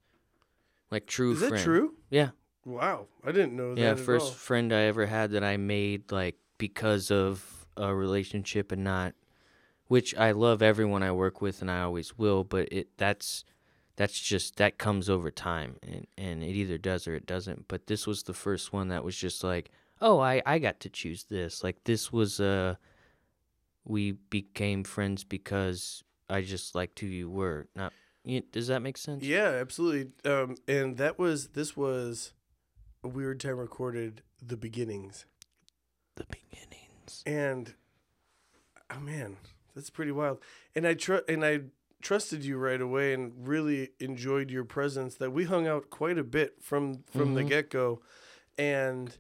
Like 0.92 1.08
true 1.08 1.32
Is 1.34 1.40
that 1.40 1.50
friend. 1.50 1.64
true? 1.64 1.94
Yeah. 2.10 2.30
Wow. 2.66 3.08
I 3.24 3.32
didn't 3.32 3.56
know 3.56 3.76
that. 3.76 3.82
Yeah, 3.82 3.96
first 3.96 4.26
all. 4.26 4.32
friend 4.32 4.74
I 4.74 4.82
ever 4.84 5.06
had 5.06 5.32
that 5.32 5.44
I 5.44 5.58
made 5.58 6.12
like 6.12 6.38
because 6.58 7.12
of 7.12 7.66
a 7.76 7.94
relationship 7.94 8.72
and 8.72 8.84
not 8.84 9.14
which 9.88 10.16
I 10.16 10.32
love 10.32 10.62
everyone 10.62 11.04
I 11.04 11.12
work 11.12 11.42
with 11.42 11.62
and 11.62 11.70
I 11.70 11.82
always 11.82 12.18
will, 12.18 12.44
but 12.44 12.72
it 12.72 12.98
that's 12.98 13.44
that's 13.96 14.20
just 14.20 14.56
that 14.58 14.78
comes 14.78 15.10
over 15.10 15.30
time 15.30 15.76
and 15.84 16.08
and 16.18 16.44
it 16.44 16.56
either 16.56 16.78
does 16.78 17.08
or 17.08 17.16
it 17.16 17.26
doesn't. 17.26 17.68
But 17.68 17.88
this 17.88 18.08
was 18.08 18.24
the 18.24 18.34
first 18.34 18.74
one 18.74 18.88
that 18.90 19.04
was 19.04 19.16
just 19.16 19.44
like, 19.44 19.72
"Oh, 20.02 20.20
I 20.20 20.42
I 20.46 20.60
got 20.60 20.80
to 20.82 20.90
choose 20.90 21.26
this." 21.26 21.64
Like 21.64 21.84
this 21.84 22.12
was 22.12 22.40
a 22.40 22.78
we 23.86 24.14
became 24.14 24.84
friends 24.84 25.24
because 25.24 26.04
I 26.30 26.42
just 26.42 26.74
liked 26.74 27.00
who 27.00 27.08
you 27.08 27.30
were. 27.30 27.68
Not 27.76 27.94
you, 28.24 28.42
does 28.52 28.68
that 28.68 28.82
make 28.82 28.98
sense? 28.98 29.24
Yeah, 29.24 29.50
absolutely. 29.50 30.12
Um 30.30 30.56
and 30.68 30.98
that 30.98 31.20
was 31.20 31.50
this 31.50 31.76
was 31.76 32.34
weird 33.08 33.40
time 33.40 33.58
recorded 33.58 34.22
the 34.42 34.58
beginnings, 34.58 35.26
The 36.16 36.26
beginnings. 36.26 37.24
and 37.26 37.74
oh 38.92 39.00
man, 39.00 39.38
that's 39.76 39.90
pretty 39.90 40.12
wild. 40.12 40.40
And 40.76 40.86
I 40.88 40.94
tr- 40.94 41.26
and 41.28 41.44
I 41.46 41.62
trusted 42.02 42.44
you 42.44 42.58
right 42.58 42.82
away, 42.82 43.14
and 43.14 43.48
really 43.48 43.90
enjoyed 44.00 44.52
your 44.52 44.66
presence. 44.66 45.16
That 45.16 45.32
we 45.32 45.46
hung 45.46 45.68
out 45.68 45.90
quite 45.90 46.18
a 46.18 46.24
bit 46.24 46.62
from 46.62 47.04
from 47.04 47.34
the 47.34 47.42
Mhm. 47.44 47.50
get 47.50 47.70
go, 47.70 48.02
and 48.58 49.18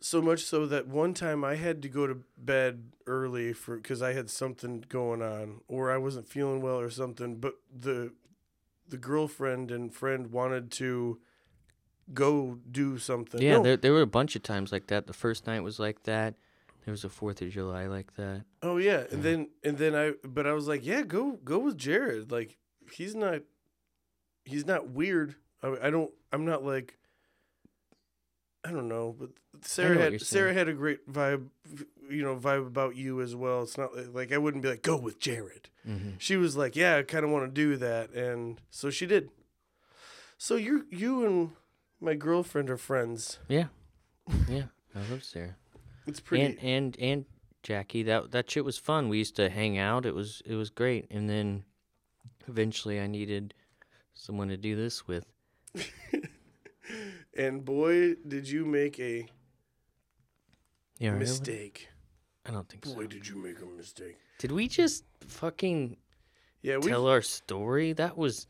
so 0.00 0.20
much 0.20 0.44
so 0.44 0.66
that 0.66 0.86
one 0.86 1.14
time 1.14 1.44
I 1.44 1.54
had 1.54 1.80
to 1.82 1.88
go 1.88 2.06
to 2.06 2.22
bed 2.36 2.92
early 3.06 3.52
for 3.54 3.76
because 3.76 4.02
I 4.02 4.12
had 4.12 4.28
something 4.28 4.84
going 4.88 5.22
on 5.22 5.62
or 5.68 5.90
I 5.90 5.96
wasn't 5.96 6.28
feeling 6.28 6.60
well 6.60 6.78
or 6.80 6.90
something. 6.90 7.38
But 7.40 7.54
the 7.74 8.12
the 8.86 8.98
girlfriend 8.98 9.70
and 9.70 9.94
friend 9.94 10.30
wanted 10.30 10.70
to 10.72 11.20
go 12.12 12.58
do 12.70 12.98
something. 12.98 13.40
Yeah, 13.40 13.56
No, 13.56 13.62
there 13.62 13.76
there 13.76 13.92
were 13.92 14.02
a 14.02 14.06
bunch 14.06 14.36
of 14.36 14.42
times 14.42 14.72
like 14.72 14.88
that. 14.88 15.06
The 15.06 15.12
first 15.12 15.46
night 15.46 15.60
was 15.60 15.78
like 15.78 16.02
that. 16.04 16.34
There 16.84 16.92
was 16.92 17.04
a 17.04 17.08
Fourth 17.08 17.40
of 17.40 17.50
July 17.50 17.86
like 17.86 18.14
that. 18.16 18.44
Oh 18.62 18.76
yeah, 18.76 19.04
and 19.10 19.22
then 19.22 19.48
and 19.62 19.78
then 19.78 19.94
I 19.94 20.12
but 20.26 20.46
I 20.46 20.52
was 20.52 20.68
like, 20.68 20.84
yeah, 20.84 21.02
go 21.02 21.38
go 21.44 21.58
with 21.58 21.78
Jarrod. 21.78 22.30
Like 22.30 22.58
he's 22.92 23.14
not 23.14 23.40
he's 24.44 24.66
not 24.66 24.90
weird. 24.90 25.36
I, 25.62 25.76
I 25.84 25.90
don't 25.90 26.10
I'm 26.32 26.44
not 26.44 26.64
like 26.64 26.98
I 28.64 28.70
don't 28.70 28.88
know, 28.88 29.14
but 29.18 29.30
Sarah 29.62 29.98
had 29.98 30.20
Sarah 30.22 30.48
saying. 30.48 30.58
had 30.58 30.68
a 30.68 30.72
great 30.72 31.10
vibe, 31.10 31.48
you 32.10 32.22
know, 32.22 32.36
vibe 32.36 32.66
about 32.66 32.96
you 32.96 33.20
as 33.20 33.36
well. 33.36 33.62
It's 33.62 33.76
not 33.76 33.94
like, 33.94 34.14
like 34.14 34.32
I 34.32 34.38
wouldn't 34.38 34.62
be 34.62 34.70
like 34.70 34.82
go 34.82 34.96
with 34.96 35.20
Jarrod. 35.20 35.66
Mm-hmm. 35.86 36.10
She 36.18 36.36
was 36.36 36.56
like, 36.56 36.74
yeah, 36.74 36.96
I 36.96 37.02
kind 37.02 37.24
of 37.24 37.30
want 37.30 37.44
to 37.44 37.50
do 37.50 37.76
that, 37.76 38.12
and 38.12 38.58
so 38.70 38.88
she 38.88 39.06
did. 39.06 39.30
So 40.38 40.56
you 40.56 40.86
you 40.90 41.26
and 41.26 41.50
my 42.04 42.14
girlfriend 42.14 42.70
are 42.70 42.76
friends. 42.76 43.38
Yeah, 43.48 43.66
yeah. 44.48 44.64
I 44.94 45.00
love 45.10 45.24
Sarah. 45.24 45.56
It's 46.06 46.20
pretty. 46.20 46.44
And 46.44 46.58
and 46.62 46.96
and 47.00 47.24
Jackie, 47.62 48.02
that 48.04 48.30
that 48.32 48.50
shit 48.50 48.64
was 48.64 48.78
fun. 48.78 49.08
We 49.08 49.18
used 49.18 49.36
to 49.36 49.48
hang 49.50 49.78
out. 49.78 50.06
It 50.06 50.14
was 50.14 50.42
it 50.44 50.54
was 50.54 50.70
great. 50.70 51.06
And 51.10 51.28
then 51.28 51.64
eventually, 52.46 53.00
I 53.00 53.06
needed 53.06 53.54
someone 54.14 54.48
to 54.48 54.56
do 54.56 54.76
this 54.76 55.06
with. 55.08 55.26
and 57.36 57.64
boy, 57.64 58.14
did 58.28 58.48
you 58.48 58.64
make 58.64 59.00
a 59.00 59.26
Yeah, 60.98 61.10
really? 61.10 61.20
mistake. 61.20 61.88
I 62.46 62.50
don't 62.50 62.68
think 62.68 62.84
so. 62.84 62.94
Boy, 62.94 63.06
did 63.06 63.26
you 63.26 63.36
make 63.36 63.60
a 63.62 63.66
mistake. 63.66 64.18
Did 64.38 64.52
we 64.52 64.68
just 64.68 65.04
fucking 65.26 65.96
Yeah, 66.62 66.76
we 66.76 66.90
tell 66.90 67.06
our 67.08 67.22
story? 67.22 67.92
That 67.94 68.16
was. 68.18 68.46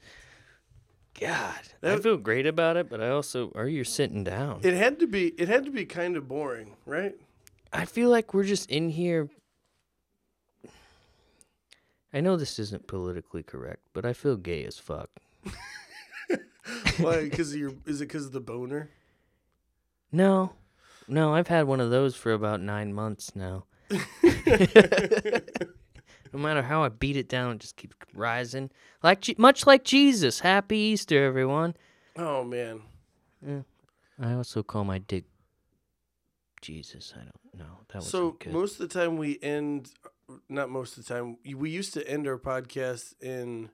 God, 1.21 1.61
I 1.83 1.97
feel 1.99 2.17
great 2.17 2.47
about 2.47 2.77
it, 2.77 2.89
but 2.91 3.01
I 3.01 3.11
also 3.11 3.53
are 3.55 3.69
you 3.69 3.85
sitting 3.85 4.25
down? 4.25 4.61
it 4.63 4.75
had 4.75 4.99
to 5.01 5.07
be 5.07 5.29
it 5.39 5.49
had 5.49 5.65
to 5.65 5.71
be 5.71 5.85
kind 5.85 6.17
of 6.17 6.27
boring, 6.29 6.75
right? 6.87 7.15
I 7.73 7.85
feel 7.85 8.09
like 8.11 8.35
we're 8.35 8.45
just 8.45 8.71
in 8.71 8.89
here. 8.91 9.29
I 12.13 12.21
know 12.21 12.37
this 12.37 12.59
isn't 12.59 12.87
politically 12.87 13.43
correct, 13.43 13.83
but 13.93 14.05
I 14.05 14.13
feel 14.13 14.37
gay 14.37 14.65
as 14.65 14.79
fuck. 14.79 15.11
Why? 16.99 17.25
Because 17.25 17.55
your 17.57 17.75
is 17.87 18.01
it 18.01 18.07
because 18.07 18.27
of 18.27 18.33
the 18.33 18.41
boner? 18.41 18.91
No, 20.13 20.53
no, 21.09 21.35
I've 21.35 21.49
had 21.49 21.67
one 21.67 21.81
of 21.81 21.91
those 21.91 22.15
for 22.15 22.33
about 22.33 22.61
nine 22.61 22.93
months 22.93 23.35
now. 23.35 23.65
no 23.91 24.01
matter 26.35 26.63
how 26.63 26.83
I 26.85 26.89
beat 26.89 27.17
it 27.17 27.29
down, 27.29 27.57
it 27.57 27.59
just 27.59 27.77
keeps 27.77 27.97
rising. 28.17 28.71
Like 29.03 29.39
much 29.39 29.67
like 29.67 29.85
Jesus. 29.85 30.41
Happy 30.41 30.77
Easter, 30.79 31.25
everyone. 31.25 31.75
Oh 32.17 32.45
man, 32.45 32.83
Yeah. 33.47 33.63
I 34.21 34.33
also 34.35 34.63
call 34.63 34.85
my 34.85 34.99
dick 34.99 35.25
Jesus. 36.61 37.13
I 37.17 37.21
don't 37.25 37.59
know. 37.59 37.81
That 37.89 37.97
was 37.99 38.09
so 38.09 38.33
good. 38.33 38.53
most 38.53 38.79
of 38.81 38.89
the 38.89 39.01
time 39.01 39.17
we 39.17 39.39
end, 39.43 39.91
not 40.49 40.71
most 40.71 40.97
of 40.97 41.05
the 41.05 41.13
time. 41.15 41.37
We 41.45 41.71
used 41.71 41.93
to 41.95 42.09
end 42.09 42.27
our 42.29 42.39
podcast 42.39 43.15
in 43.21 43.71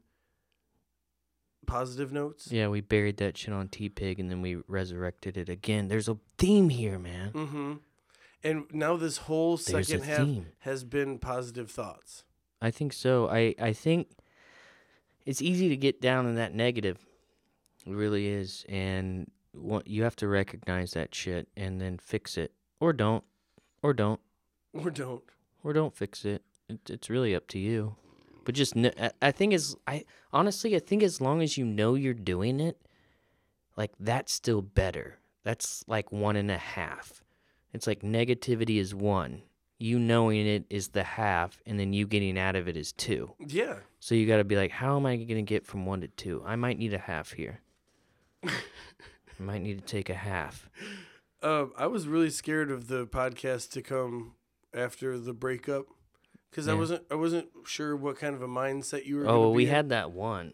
positive 1.67 2.13
notes. 2.13 2.51
yeah, 2.51 2.69
we 2.69 2.81
buried 2.81 3.19
that 3.19 3.37
shit 3.37 3.55
on 3.55 3.69
T 3.69 3.89
Pig 3.89 4.19
and 4.19 4.31
then 4.31 4.43
we 4.43 4.57
resurrected 4.67 5.37
it 5.37 5.49
again. 5.49 5.89
There's 5.89 6.09
a 6.09 6.17
theme 6.39 6.69
here, 6.71 6.99
man. 6.99 7.31
Mm-hmm. 7.33 7.73
And 8.43 8.65
now 8.73 8.97
this 8.97 9.19
whole 9.19 9.57
There's 9.59 9.89
second 9.89 10.05
half 10.05 10.19
theme. 10.27 10.47
has 10.61 10.83
been 10.83 11.19
positive 11.19 11.71
thoughts. 11.71 12.25
I 12.63 12.71
think 12.71 12.93
so. 12.93 13.29
I 13.29 13.55
I 13.61 13.73
think 13.73 14.09
it's 15.31 15.41
easy 15.43 15.69
to 15.71 15.77
get 15.77 16.01
down 16.01 16.27
in 16.27 16.35
that 16.37 16.55
negative. 16.55 16.99
It 17.87 17.95
really 17.95 18.27
is, 18.27 18.65
and 18.69 19.31
what 19.53 19.87
you 19.87 20.03
have 20.03 20.17
to 20.17 20.29
recognize 20.29 20.93
that 20.93 21.15
shit 21.15 21.49
and 21.57 21.81
then 21.81 21.99
fix 21.99 22.37
it, 22.37 22.53
or 22.81 22.93
don't, 22.93 23.25
or 23.83 23.93
don't, 23.95 24.21
Or 24.75 24.91
don't. 24.91 25.23
or 25.65 25.73
don't 25.73 25.95
fix 25.95 26.25
it. 26.25 26.43
it 26.69 26.79
it's 26.91 27.09
really 27.11 27.35
up 27.35 27.47
to 27.49 27.59
you. 27.59 27.97
But 28.45 28.55
just 28.55 28.75
kn- 28.75 28.93
I- 28.99 29.13
I 29.23 29.31
think 29.33 29.53
as 29.55 29.77
I 29.87 30.05
honestly 30.33 30.75
I 30.77 30.79
think 30.79 31.03
as 31.03 31.21
long 31.21 31.43
as 31.43 31.57
you 31.59 31.65
know 31.65 31.95
you're 31.95 32.15
doing 32.15 32.61
it, 32.61 32.79
like 33.77 33.93
that's 33.99 34.33
still 34.33 34.63
better. 34.63 35.19
That's 35.43 35.85
like 35.87 36.13
one 36.13 36.37
and 36.37 36.51
a 36.51 36.59
half. 36.59 37.23
It's 37.73 37.87
like 37.87 38.01
negativity 38.03 38.79
is 38.79 38.95
one. 38.95 39.43
You 39.79 39.99
knowing 39.99 40.47
it 40.47 40.65
is 40.69 40.89
the 40.89 41.03
half, 41.05 41.61
and 41.67 41.81
then 41.81 41.93
you 41.95 42.07
getting 42.07 42.39
out 42.39 42.57
of 42.57 42.69
it 42.69 42.77
is 42.77 42.93
two. 42.93 43.33
Yeah. 43.39 43.77
So 44.01 44.15
you 44.15 44.27
got 44.27 44.39
to 44.39 44.45
be 44.45 44.57
like, 44.57 44.71
how 44.71 44.97
am 44.97 45.05
I 45.07 45.17
going 45.17 45.29
to 45.29 45.43
get 45.43 45.67
from 45.67 45.85
one 45.87 46.01
to 46.01 46.09
two? 46.09 46.43
I 46.47 46.57
might 46.57 46.79
need 46.79 46.95
a 46.95 46.99
half 46.99 47.33
here. 47.33 47.61
I 48.43 48.51
might 49.39 49.63
need 49.63 49.79
to 49.79 49.85
take 49.85 50.09
a 50.09 50.15
half. 50.15 50.69
Um, 51.43 51.73
I 51.77 51.87
was 51.87 52.09
really 52.09 52.31
scared 52.31 52.71
of 52.71 52.89
the 52.89 53.07
podcast 53.07 53.71
to 53.73 53.83
come 53.83 54.35
after 54.75 55.19
the 55.19 55.33
breakup 55.35 55.87
because 56.51 56.67
I 56.69 56.75
wasn't 56.75 57.05
I 57.11 57.15
wasn't 57.15 57.49
sure 57.65 57.95
what 57.97 58.19
kind 58.19 58.35
of 58.35 58.43
a 58.43 58.49
mindset 58.49 59.07
you 59.07 59.17
were. 59.17 59.29
Oh, 59.29 59.41
well, 59.41 59.51
be 59.51 59.57
we 59.57 59.65
in. 59.65 59.71
had 59.71 59.89
that 59.91 60.13
one 60.13 60.53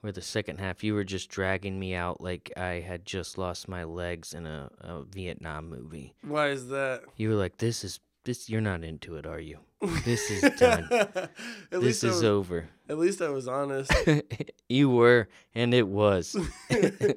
where 0.00 0.12
the 0.12 0.20
second 0.22 0.60
half 0.60 0.84
you 0.84 0.94
were 0.94 1.04
just 1.04 1.30
dragging 1.30 1.78
me 1.78 1.94
out 1.94 2.20
like 2.20 2.52
I 2.58 2.80
had 2.80 3.06
just 3.06 3.38
lost 3.38 3.68
my 3.68 3.84
legs 3.84 4.34
in 4.34 4.46
a, 4.46 4.70
a 4.80 5.04
Vietnam 5.04 5.70
movie. 5.70 6.14
Why 6.22 6.48
is 6.48 6.68
that? 6.68 7.02
You 7.16 7.30
were 7.30 7.36
like, 7.36 7.56
"This 7.56 7.84
is 7.84 8.00
this. 8.24 8.48
You're 8.48 8.60
not 8.60 8.82
into 8.84 9.16
it, 9.16 9.26
are 9.26 9.40
you? 9.40 9.58
This 10.04 10.30
is 10.30 10.58
done. 10.58 10.88
at 10.90 11.30
this 11.70 12.02
is 12.04 12.14
was, 12.14 12.24
over." 12.24 12.68
At 12.88 12.98
least 12.98 13.20
I 13.22 13.28
was 13.28 13.46
honest. 13.48 13.92
you 14.68 14.90
were, 14.90 15.28
and 15.54 15.72
it 15.74 15.86
was. 15.88 16.36
I 16.70 17.14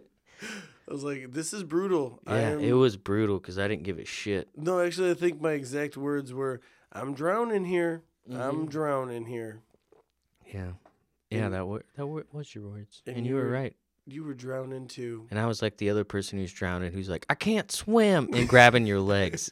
was 0.88 1.04
like, 1.04 1.32
"This 1.32 1.54
is 1.54 1.64
brutal." 1.64 2.20
Yeah, 2.28 2.34
am, 2.36 2.60
it 2.60 2.74
was 2.74 2.98
brutal 2.98 3.40
because 3.40 3.58
I 3.60 3.68
didn't 3.68 3.84
give 3.84 4.00
a 4.00 4.06
shit. 4.06 4.50
No, 4.56 4.80
actually, 4.80 5.12
I 5.12 5.14
think 5.16 5.42
my 5.42 5.52
exact 5.54 5.98
words 5.98 6.34
were, 6.34 6.62
"I'm 6.92 7.14
drowning 7.14 7.66
here. 7.66 8.04
I'm 8.30 8.68
Mhm. 8.68 8.70
drowning 8.70 9.26
here." 9.26 9.62
Yeah, 10.46 10.74
yeah, 11.30 11.46
And- 11.46 11.54
that 11.54 11.68
were, 11.68 11.84
that 11.96 12.06
was 12.08 12.54
your 12.56 12.70
words, 12.70 13.02
and 13.06 13.18
and, 13.18 13.26
you 13.26 13.32
you 13.34 13.38
were 13.38 13.46
were- 13.46 13.52
right. 13.52 13.76
You 14.10 14.24
were 14.24 14.34
drowning 14.34 14.88
too. 14.88 15.28
And 15.32 15.38
I 15.38 15.48
was 15.48 15.62
like 15.62 15.76
the 15.76 15.90
other 15.90 16.06
person 16.06 16.40
who's 16.40 16.54
drowning, 16.54 16.94
who's 16.94 17.10
like, 17.10 17.26
I 17.30 17.36
can't 17.36 17.70
swim, 17.70 18.30
and 18.34 18.48
grabbing 18.48 18.86
your 18.86 19.02
legs. 19.02 19.52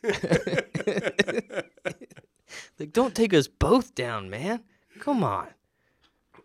Like, 2.79 2.93
don't 2.93 3.15
take 3.15 3.33
us 3.33 3.47
both 3.47 3.95
down, 3.95 4.29
man. 4.29 4.61
Come 4.99 5.23
on. 5.23 5.47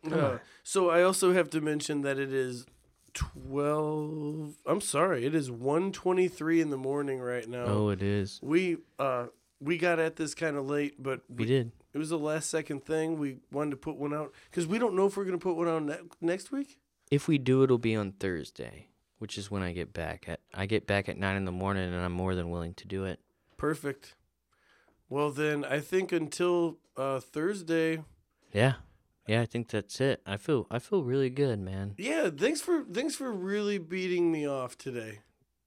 Come 0.04 0.12
Uh, 0.12 0.16
on. 0.32 0.40
so 0.62 0.90
I 0.90 1.02
also 1.02 1.32
have 1.32 1.50
to 1.50 1.60
mention 1.60 2.02
that 2.02 2.18
it 2.18 2.32
is 2.32 2.66
twelve. 3.12 4.54
I'm 4.66 4.80
sorry, 4.80 5.24
it 5.26 5.34
is 5.34 5.50
one 5.50 5.92
twenty-three 5.92 6.60
in 6.60 6.70
the 6.70 6.76
morning 6.76 7.20
right 7.20 7.48
now. 7.48 7.64
Oh, 7.66 7.88
it 7.90 8.02
is. 8.02 8.38
We 8.42 8.78
uh 8.98 9.26
we 9.60 9.76
got 9.78 9.98
at 9.98 10.16
this 10.16 10.34
kind 10.34 10.56
of 10.56 10.66
late, 10.68 11.02
but 11.02 11.20
We 11.28 11.44
did. 11.44 11.72
it 11.92 11.98
was 11.98 12.10
a 12.10 12.16
last 12.16 12.48
second 12.50 12.84
thing. 12.84 13.18
We 13.18 13.38
wanted 13.52 13.70
to 13.72 13.76
put 13.76 13.96
one 13.96 14.14
out 14.14 14.32
because 14.50 14.66
we 14.66 14.78
don't 14.78 14.94
know 14.94 15.06
if 15.06 15.16
we're 15.16 15.24
gonna 15.24 15.38
put 15.38 15.56
one 15.56 15.68
out 15.68 15.82
ne- 15.82 16.08
next 16.20 16.50
week. 16.50 16.78
If 17.10 17.26
we 17.28 17.38
do, 17.38 17.62
it'll 17.62 17.78
be 17.78 17.96
on 17.96 18.12
Thursday, 18.12 18.86
which 19.18 19.36
is 19.36 19.50
when 19.50 19.62
I 19.62 19.72
get 19.72 19.92
back. 19.92 20.26
At 20.28 20.40
I 20.54 20.66
get 20.66 20.86
back 20.86 21.08
at 21.08 21.18
nine 21.18 21.36
in 21.36 21.44
the 21.44 21.52
morning, 21.52 21.92
and 21.92 22.02
I'm 22.02 22.12
more 22.12 22.34
than 22.34 22.48
willing 22.50 22.74
to 22.74 22.86
do 22.86 23.04
it. 23.04 23.20
Perfect. 23.56 24.14
Well 25.10 25.32
then, 25.32 25.64
I 25.64 25.80
think 25.80 26.12
until 26.12 26.78
uh, 26.96 27.18
Thursday. 27.18 28.04
Yeah, 28.52 28.74
yeah. 29.26 29.42
I 29.42 29.46
think 29.46 29.68
that's 29.68 30.00
it. 30.00 30.22
I 30.24 30.36
feel 30.36 30.66
I 30.70 30.78
feel 30.78 31.02
really 31.02 31.30
good, 31.30 31.58
man. 31.58 31.94
Yeah, 31.98 32.30
thanks 32.30 32.60
for 32.60 32.84
thanks 32.84 33.16
for 33.16 33.32
really 33.32 33.78
beating 33.78 34.30
me 34.32 34.48
off 34.48 34.78
today. 34.78 35.18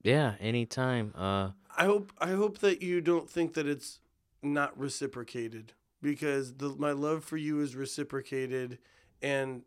Yeah. 0.02 0.34
Anytime. 0.40 1.12
Uh. 1.16 1.50
I 1.76 1.84
hope 1.84 2.12
I 2.18 2.30
hope 2.30 2.58
that 2.58 2.82
you 2.82 3.00
don't 3.00 3.28
think 3.28 3.54
that 3.54 3.66
it's 3.66 4.00
not 4.42 4.78
reciprocated 4.78 5.72
because 6.00 6.54
the 6.54 6.68
my 6.78 6.92
love 6.92 7.24
for 7.24 7.36
you 7.36 7.60
is 7.60 7.74
reciprocated 7.74 8.78
and 9.22 9.62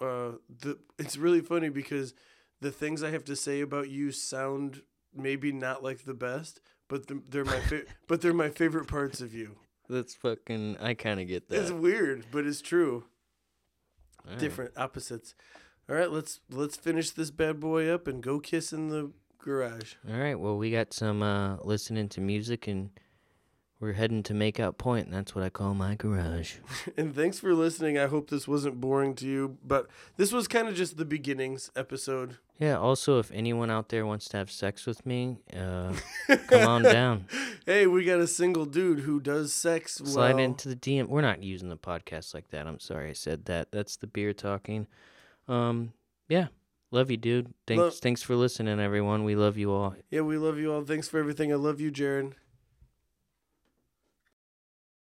uh 0.00 0.32
the 0.60 0.78
it's 0.98 1.16
really 1.16 1.40
funny 1.40 1.68
because 1.68 2.14
the 2.60 2.70
things 2.70 3.02
I 3.02 3.10
have 3.10 3.24
to 3.24 3.36
say 3.36 3.60
about 3.60 3.90
you 3.90 4.12
sound 4.12 4.82
maybe 5.14 5.52
not 5.52 5.82
like 5.82 6.04
the 6.04 6.14
best 6.14 6.60
but 6.90 7.06
the, 7.06 7.22
they're 7.30 7.44
my 7.46 7.60
fa- 7.60 7.84
but 8.08 8.20
they're 8.20 8.34
my 8.34 8.50
favorite 8.50 8.88
parts 8.88 9.22
of 9.22 9.32
you. 9.32 9.56
That's 9.88 10.14
fucking. 10.14 10.76
I 10.78 10.92
kind 10.94 11.20
of 11.20 11.26
get 11.26 11.48
that. 11.48 11.62
It's 11.62 11.70
weird, 11.70 12.26
but 12.30 12.44
it's 12.46 12.60
true. 12.60 13.04
All 14.24 14.32
right. 14.32 14.38
Different 14.38 14.72
opposites. 14.76 15.34
All 15.88 15.96
right, 15.96 16.10
let's 16.10 16.40
let's 16.50 16.76
finish 16.76 17.10
this 17.10 17.30
bad 17.30 17.58
boy 17.58 17.88
up 17.88 18.06
and 18.06 18.22
go 18.22 18.38
kiss 18.40 18.72
in 18.72 18.88
the 18.88 19.12
garage. 19.38 19.94
All 20.08 20.18
right. 20.18 20.38
Well, 20.38 20.56
we 20.58 20.70
got 20.70 20.92
some 20.92 21.22
uh, 21.22 21.56
listening 21.62 22.08
to 22.10 22.20
music, 22.20 22.68
and 22.68 22.90
we're 23.80 23.94
heading 23.94 24.22
to 24.24 24.34
make 24.34 24.58
Makeout 24.58 24.76
Point, 24.76 25.06
and 25.06 25.14
that's 25.14 25.34
what 25.34 25.42
I 25.42 25.48
call 25.48 25.74
my 25.74 25.94
garage. 25.94 26.56
And 26.96 27.14
thanks 27.14 27.38
for 27.38 27.54
listening. 27.54 27.96
I 27.98 28.06
hope 28.06 28.28
this 28.28 28.46
wasn't 28.46 28.80
boring 28.80 29.14
to 29.16 29.26
you, 29.26 29.56
but 29.64 29.88
this 30.16 30.32
was 30.32 30.46
kind 30.48 30.68
of 30.68 30.74
just 30.74 30.96
the 30.98 31.04
beginnings 31.04 31.70
episode. 31.74 32.36
Yeah. 32.58 32.76
Also, 32.78 33.18
if 33.18 33.30
anyone 33.32 33.70
out 33.70 33.88
there 33.88 34.04
wants 34.04 34.28
to 34.30 34.36
have 34.36 34.50
sex 34.50 34.86
with 34.86 35.06
me, 35.06 35.38
uh, 35.56 35.94
come 36.48 36.68
on 36.68 36.82
down. 36.98 37.24
Hey, 37.64 37.86
we 37.86 38.04
got 38.04 38.20
a 38.20 38.26
single 38.26 38.66
dude 38.66 39.00
who 39.00 39.18
does 39.18 39.52
sex 39.52 39.94
Slide 39.94 40.34
well. 40.34 40.44
into 40.44 40.68
the 40.68 40.76
DM. 40.76 41.08
We're 41.08 41.22
not 41.22 41.42
using 41.42 41.70
the 41.70 41.76
podcast 41.78 42.34
like 42.34 42.50
that. 42.50 42.66
I'm 42.66 42.80
sorry 42.80 43.10
I 43.10 43.14
said 43.14 43.46
that. 43.46 43.72
That's 43.72 43.96
the 43.96 44.06
beer 44.06 44.34
talking. 44.34 44.86
Um. 45.48 45.94
Yeah. 46.28 46.48
Love 46.92 47.10
you, 47.10 47.16
dude. 47.16 47.54
Thanks. 47.66 47.80
Lo- 47.80 47.90
thanks 47.90 48.22
for 48.22 48.34
listening, 48.34 48.80
everyone. 48.80 49.24
We 49.24 49.36
love 49.36 49.56
you 49.56 49.70
all. 49.72 49.94
Yeah, 50.10 50.22
we 50.22 50.36
love 50.36 50.58
you 50.58 50.72
all. 50.72 50.82
Thanks 50.84 51.08
for 51.08 51.18
everything. 51.18 51.52
I 51.52 51.56
love 51.56 51.80
you, 51.80 51.90
Jarrod. 51.92 52.32